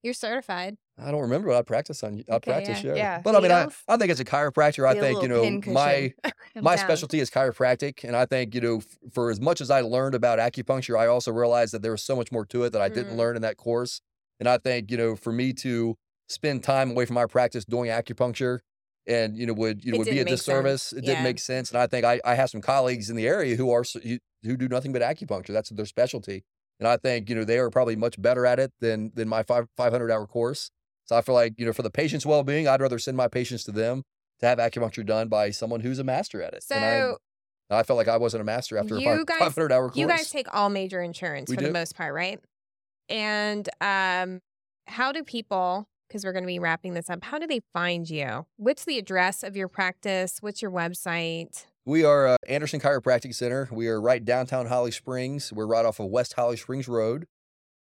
You're 0.03 0.13
certified. 0.13 0.75
I 1.01 1.11
don't 1.11 1.21
remember. 1.21 1.47
but 1.47 1.57
I 1.57 1.61
practice 1.61 2.03
on. 2.03 2.23
I 2.29 2.33
Okay, 2.35 2.51
practice, 2.51 2.83
yeah. 2.83 2.89
yeah. 2.91 2.95
Yeah. 2.95 3.21
But 3.23 3.35
I 3.35 3.39
mean, 3.39 3.51
I, 3.51 3.67
I 3.87 3.97
think 3.97 4.11
as 4.11 4.19
a 4.19 4.25
chiropractor, 4.25 4.85
I 4.87 4.99
think 4.99 5.21
you 5.23 5.27
know 5.27 5.43
my 5.71 6.13
my 6.55 6.75
down. 6.75 6.85
specialty 6.85 7.19
is 7.19 7.31
chiropractic, 7.31 8.03
and 8.03 8.15
I 8.15 8.25
think 8.25 8.53
you 8.53 8.61
know 8.61 8.77
f- 8.77 8.85
for 9.13 9.31
as 9.31 9.39
much 9.39 9.59
as 9.61 9.71
I 9.71 9.81
learned 9.81 10.13
about 10.13 10.37
acupuncture, 10.39 10.99
I 10.99 11.07
also 11.07 11.31
realized 11.31 11.73
that 11.73 11.81
there 11.81 11.91
was 11.93 12.03
so 12.03 12.15
much 12.15 12.31
more 12.31 12.45
to 12.47 12.63
it 12.65 12.71
that 12.73 12.81
I 12.81 12.89
didn't 12.89 13.13
Mhm. 13.13 13.17
learn 13.17 13.35
in 13.37 13.41
that 13.43 13.55
course. 13.57 14.01
And 14.39 14.49
I 14.49 14.57
think 14.57 14.91
you 14.91 14.97
know 14.97 15.15
for 15.15 15.31
me 15.31 15.53
to 15.53 15.95
spend 16.29 16.63
time 16.63 16.91
away 16.91 17.05
from 17.05 17.15
my 17.15 17.25
practice 17.25 17.65
doing 17.65 17.89
acupuncture 17.91 18.59
and 19.05 19.37
you 19.37 19.45
know 19.45 19.53
would 19.53 19.83
you 19.83 19.91
know 19.91 19.95
It 19.95 19.99
would 19.99 20.05
be 20.09 20.19
a 20.19 20.25
make 20.25 20.29
sense. 20.29 20.39
disservice. 20.45 20.93
It 20.93 21.05
didn't 21.05 21.23
make 21.23 21.39
sense, 21.39 21.69
and 21.71 21.79
I 21.79 21.87
think 21.87 22.05
I, 22.05 22.19
I 22.25 22.35
have 22.35 22.49
some 22.49 22.61
colleagues 22.61 23.09
in 23.09 23.15
the 23.15 23.27
area 23.27 23.55
who 23.55 23.69
are 23.71 23.83
who 24.43 24.57
do 24.57 24.67
nothing 24.67 24.91
but 24.93 25.01
acupuncture. 25.01 25.47
That's 25.53 25.69
their 25.69 25.85
specialty, 25.85 26.43
and 26.79 26.87
I 26.87 26.97
think 26.97 27.29
you 27.29 27.35
know 27.35 27.43
they 27.43 27.57
are 27.59 27.69
probably 27.69 27.95
much 27.95 28.21
better 28.21 28.45
at 28.45 28.59
it 28.59 28.71
than 28.79 29.11
than 29.13 29.27
my 29.27 29.43
five 29.43 29.65
five 29.77 29.91
hundred 29.91 30.11
hour 30.11 30.25
course. 30.25 30.69
So 31.05 31.17
I 31.17 31.21
feel 31.21 31.35
like 31.35 31.53
you 31.57 31.65
know 31.65 31.73
for 31.73 31.81
the 31.83 31.89
patient's 31.91 32.25
well 32.25 32.43
being, 32.43 32.67
I'd 32.67 32.81
rather 32.81 32.97
send 32.99 33.17
my 33.17 33.27
patients 33.27 33.63
to 33.65 33.71
them 33.71 34.03
to 34.39 34.45
have 34.47 34.57
acupuncture 34.57 35.05
done 35.05 35.27
by 35.27 35.51
someone 35.51 35.81
who's 35.81 35.99
a 35.99 36.03
master 36.03 36.41
at 36.41 36.53
it. 36.53 36.63
And 36.71 36.83
I- 36.83 36.99
So 36.99 37.17
I, 37.69 37.83
felt 37.83 37.97
like 37.97 38.07
I 38.07 38.17
wasn't 38.17 38.41
a 38.41 38.43
master 38.45 38.77
after 38.77 38.97
You 38.97 39.21
a 39.21 39.25
guys- 39.25 39.37
five 39.39 39.55
hundred 39.55 39.71
hour 39.71 39.87
course. 39.89 39.97
you 39.97 40.07
guys 40.07 40.29
take 40.29 40.47
all 40.53 40.69
major 40.69 41.01
insurance 41.01 41.49
We 41.49 41.55
for 41.55 41.61
do. 41.61 41.67
the 41.67 41.73
most 41.73 41.95
part, 41.95 42.13
right? 42.13 42.39
And 43.09 43.67
um, 43.81 44.41
how 44.87 45.11
do 45.11 45.23
people? 45.23 45.87
Because 46.07 46.25
we're 46.25 46.33
going 46.33 46.43
to 46.43 46.47
be 46.47 46.59
wrapping 46.59 46.93
this 46.93 47.09
up. 47.09 47.23
How 47.23 47.39
do 47.39 47.47
they 47.47 47.61
find 47.73 48.07
you? 48.09 48.45
What's 48.57 48.85
the 48.85 48.99
address 48.99 49.41
of 49.41 49.55
your 49.55 49.67
practice? 49.67 50.37
What's 50.41 50.61
your 50.61 50.69
website? 50.71 51.65
We 51.85 52.05
are 52.05 52.27
uh, 52.27 52.37
Anderson 52.47 52.79
Chiropractic 52.79 53.33
Center. 53.33 53.67
We 53.71 53.87
are 53.87 53.99
right 53.99 54.23
downtown 54.23 54.67
Holly 54.67 54.91
Springs. 54.91 55.51
We're 55.51 55.65
right 55.65 55.85
off 55.85 55.99
of 55.99 56.07
West 56.07 56.33
Holly 56.33 56.55
Springs 56.57 56.87
Road. 56.87 57.25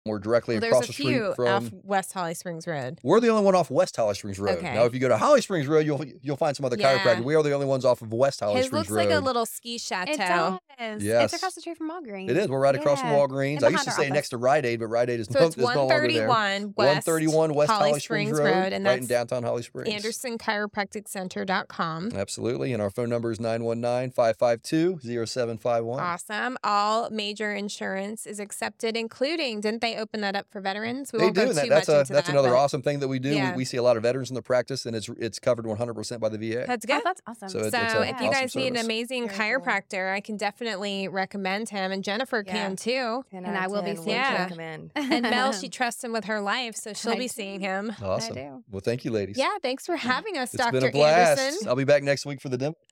We're 0.06 0.20
directly 0.20 0.56
Well, 0.60 0.66
across 0.66 0.82
there's 0.82 0.88
the 0.88 0.94
street 0.94 1.06
few 1.14 1.34
from. 1.36 1.48
off 1.48 1.70
West 1.84 2.14
Holly 2.14 2.34
Springs 2.34 2.66
Road. 2.68 3.00
We're 3.04 3.20
the 3.20 3.28
only 3.30 3.44
one 3.44 3.56
off 3.56 3.70
West 3.70 3.96
Holly 3.96 4.16
Springs 4.16 4.40
Road. 4.40 4.58
Okay. 4.58 4.74
Now, 4.74 4.86
if 4.86 4.94
you 4.94 5.00
go 5.00 5.08
to 5.10 5.18
Holly 5.18 5.42
Springs 5.42 5.68
Road, 5.68 5.86
you'll 5.86 6.04
you'll 6.22 6.38
find 6.38 6.56
some 6.56 6.66
other 6.66 6.78
Yeah. 6.80 6.98
chiropractic. 7.00 7.24
We 7.24 7.36
are 7.36 7.44
the 7.44 7.52
only 7.54 7.66
ones 7.68 7.84
off 7.86 8.02
of 8.02 8.12
West 8.14 8.40
Holly 8.40 8.56
His 8.58 8.68
Springs 8.68 8.90
Road. 8.90 8.96
It 8.96 9.04
looks 9.04 9.12
like 9.14 9.22
a 9.22 9.24
little 9.26 9.46
ski 9.46 9.78
chateau. 9.78 10.60
It 10.80 10.94
does. 10.94 11.04
Yes. 11.04 11.26
It's 11.26 11.34
across 11.42 11.56
the 11.56 11.62
street 11.62 11.78
from 11.78 11.90
Walgreens. 11.92 12.30
it 12.30 12.38
is. 12.38 12.48
We're 12.48 12.60
right 12.60 12.76
across 12.76 13.02
from 13.02 13.10
Walgreens. 13.10 13.64
I 13.64 13.70
used 13.70 13.84
to 13.84 13.92
say 13.92 14.04
office. 14.04 14.14
next 14.14 14.30
to 14.30 14.38
Rite 14.38 14.66
Aid, 14.66 14.80
but 14.80 14.88
Rite 14.88 15.10
Aid 15.10 15.20
is, 15.20 15.28
So 15.28 15.40
no, 15.40 15.46
it's 15.48 15.58
is 15.58 15.62
no 15.62 15.66
longer 15.88 16.08
there. 16.12 16.28
131 16.28 16.74
West 16.78 17.08
131 17.08 17.54
West 17.54 17.72
Holly 17.72 17.90
Holly 17.90 18.00
Springs, 18.00 18.30
Springs 18.30 18.40
Road, 18.40 18.64
Road, 18.64 18.74
and 18.74 18.86
right 18.86 19.00
in 19.00 19.08
downtown 19.08 19.44
Holly 19.44 19.64
Springs. 19.64 19.90
AndersonChiropracticCenter.com. 19.94 22.12
Absolutely. 22.16 22.74
And 22.74 22.82
our 22.82 22.90
phone 22.90 23.10
number 23.10 23.32
is 23.32 23.40
919 23.40 24.12
552 24.12 25.00
0751. 25.26 26.00
Awesome. 26.00 26.58
All 26.64 27.10
major 27.10 27.54
insurance 27.54 28.26
is 28.26 28.40
accepted, 28.40 28.96
including, 28.98 29.62
didn't 29.62 29.82
they 29.82 29.98
open 29.98 30.22
that 30.22 30.36
up 30.36 30.48
for 30.50 30.62
veterans? 30.62 31.12
We 31.12 31.20
They 31.20 31.26
won't 31.26 31.36
do. 31.36 31.46
go 31.48 31.54
that- 31.54 31.64
too 31.64 31.70
that's 31.70 31.88
much 31.88 31.96
a, 31.96 32.00
into 32.02 32.14
that's 32.14 32.28
that, 32.28 32.34
another 32.34 32.50
but 32.50 32.58
awesome 32.58 32.82
thing 32.82 33.00
that 33.00 33.08
we 33.08 33.20
do. 33.20 33.30
Yeah. 33.36 33.52
We, 33.52 33.58
we 33.58 33.66
see 33.66 33.78
a 33.78 33.84
lot 33.84 33.98
of 33.98 34.04
veterans 34.04 34.30
in 34.30 34.36
the 34.36 34.42
practice, 34.42 34.86
and 34.86 34.96
it's 34.96 35.10
it's 35.18 35.40
covered 35.40 35.66
100% 35.66 36.20
by 36.20 36.30
the 36.30 36.38
VA. 36.38 36.66
That's 36.68 36.86
Oh, 36.86 36.94
good. 36.96 37.02
that's 37.04 37.22
awesome. 37.28 37.50
So 37.50 37.60
So, 37.60 37.66
it- 37.66 37.68
it's 37.68 37.76
a 37.76 38.02
if 38.02 38.08
you 38.22 38.28
awesome 38.28 38.32
guys 38.32 38.56
need 38.56 38.68
an 38.76 38.78
amazing 38.78 39.28
Very 39.28 39.56
cool. 39.56 39.66
chiropractor, 39.66 40.14
I 40.14 40.22
can 40.22 40.38
definitely 40.38 40.69
recommend 40.78 41.70
him, 41.70 41.92
and 41.92 42.04
Jennifer 42.04 42.44
Yeah. 42.46 42.54
can 42.54 42.76
too. 42.76 43.24
10 43.32 43.46
And 43.46 43.56
out 43.56 43.64
I 43.64 43.68
will 43.68 43.82
be 43.82 43.90
10 43.92 43.98
would 43.98 44.04
seeing 44.06 44.18
you. 44.18 44.38
recommend. 44.38 44.92
And 44.96 45.22
Mel, 45.24 45.52
she 45.52 45.70
trusts 45.80 46.04
him 46.04 46.12
with 46.12 46.26
her 46.26 46.42
life, 46.42 46.76
so 46.76 46.94
she'll 46.94 47.12
I 47.14 47.16
be 47.16 47.22
do. 47.24 47.28
seeing 47.30 47.60
him. 47.60 47.94
Awesome. 48.02 48.36
do. 48.36 48.64
Well, 48.72 48.82
thank 48.82 49.06
you, 49.06 49.12
ladies. 49.12 49.38
Yeah, 49.38 49.58
thanks 49.62 49.86
for 49.86 49.96
mm-hmm. 49.96 50.08
having 50.08 50.38
us, 50.38 50.54
It's 50.54 50.64
Dr. 50.64 50.80
been 50.80 50.90
a 50.90 50.92
blast. 50.92 51.42
Anderson. 51.42 51.68
I'll 51.68 51.76
be 51.76 51.84
back 51.84 52.04
next 52.04 52.26
week 52.26 52.42
for 52.42 52.50
the 52.50 52.58
demo. 52.58 52.76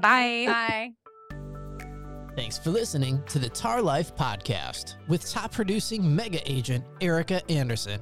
Bye. 0.00 0.44
Bye. 0.46 0.90
Thanks 2.36 2.58
for 2.58 2.70
listening 2.70 3.22
to 3.28 3.38
the 3.38 3.48
Tar 3.48 3.80
Life 3.80 4.16
Podcast 4.16 4.96
with 5.06 5.30
top 5.30 5.52
producing 5.52 6.14
mega 6.16 6.40
agent 6.50 6.84
Erica 7.00 7.40
Anderson. 7.50 8.00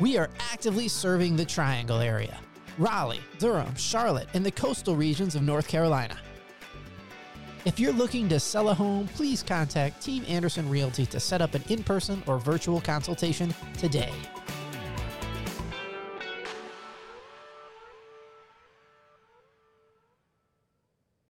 We 0.00 0.18
are 0.18 0.28
actively 0.52 0.88
serving 0.88 1.36
the 1.36 1.44
Triangle 1.44 2.00
area 2.00 2.40
Raleigh, 2.78 3.20
Durham, 3.38 3.72
Charlotte, 3.76 4.26
and 4.34 4.44
the 4.44 4.50
coastal 4.50 4.96
regions 4.96 5.36
of 5.36 5.42
North 5.42 5.68
Carolina. 5.68 6.18
If 7.64 7.78
you're 7.78 7.92
looking 7.92 8.28
to 8.30 8.40
sell 8.40 8.70
a 8.70 8.74
home, 8.74 9.06
please 9.08 9.42
contact 9.42 10.02
Team 10.02 10.24
Anderson 10.26 10.66
Realty 10.68 11.06
to 11.06 11.20
set 11.20 11.40
up 11.42 11.54
an 11.54 11.62
in 11.68 11.84
person 11.84 12.22
or 12.26 12.38
virtual 12.38 12.80
consultation 12.80 13.54
today. 13.78 14.10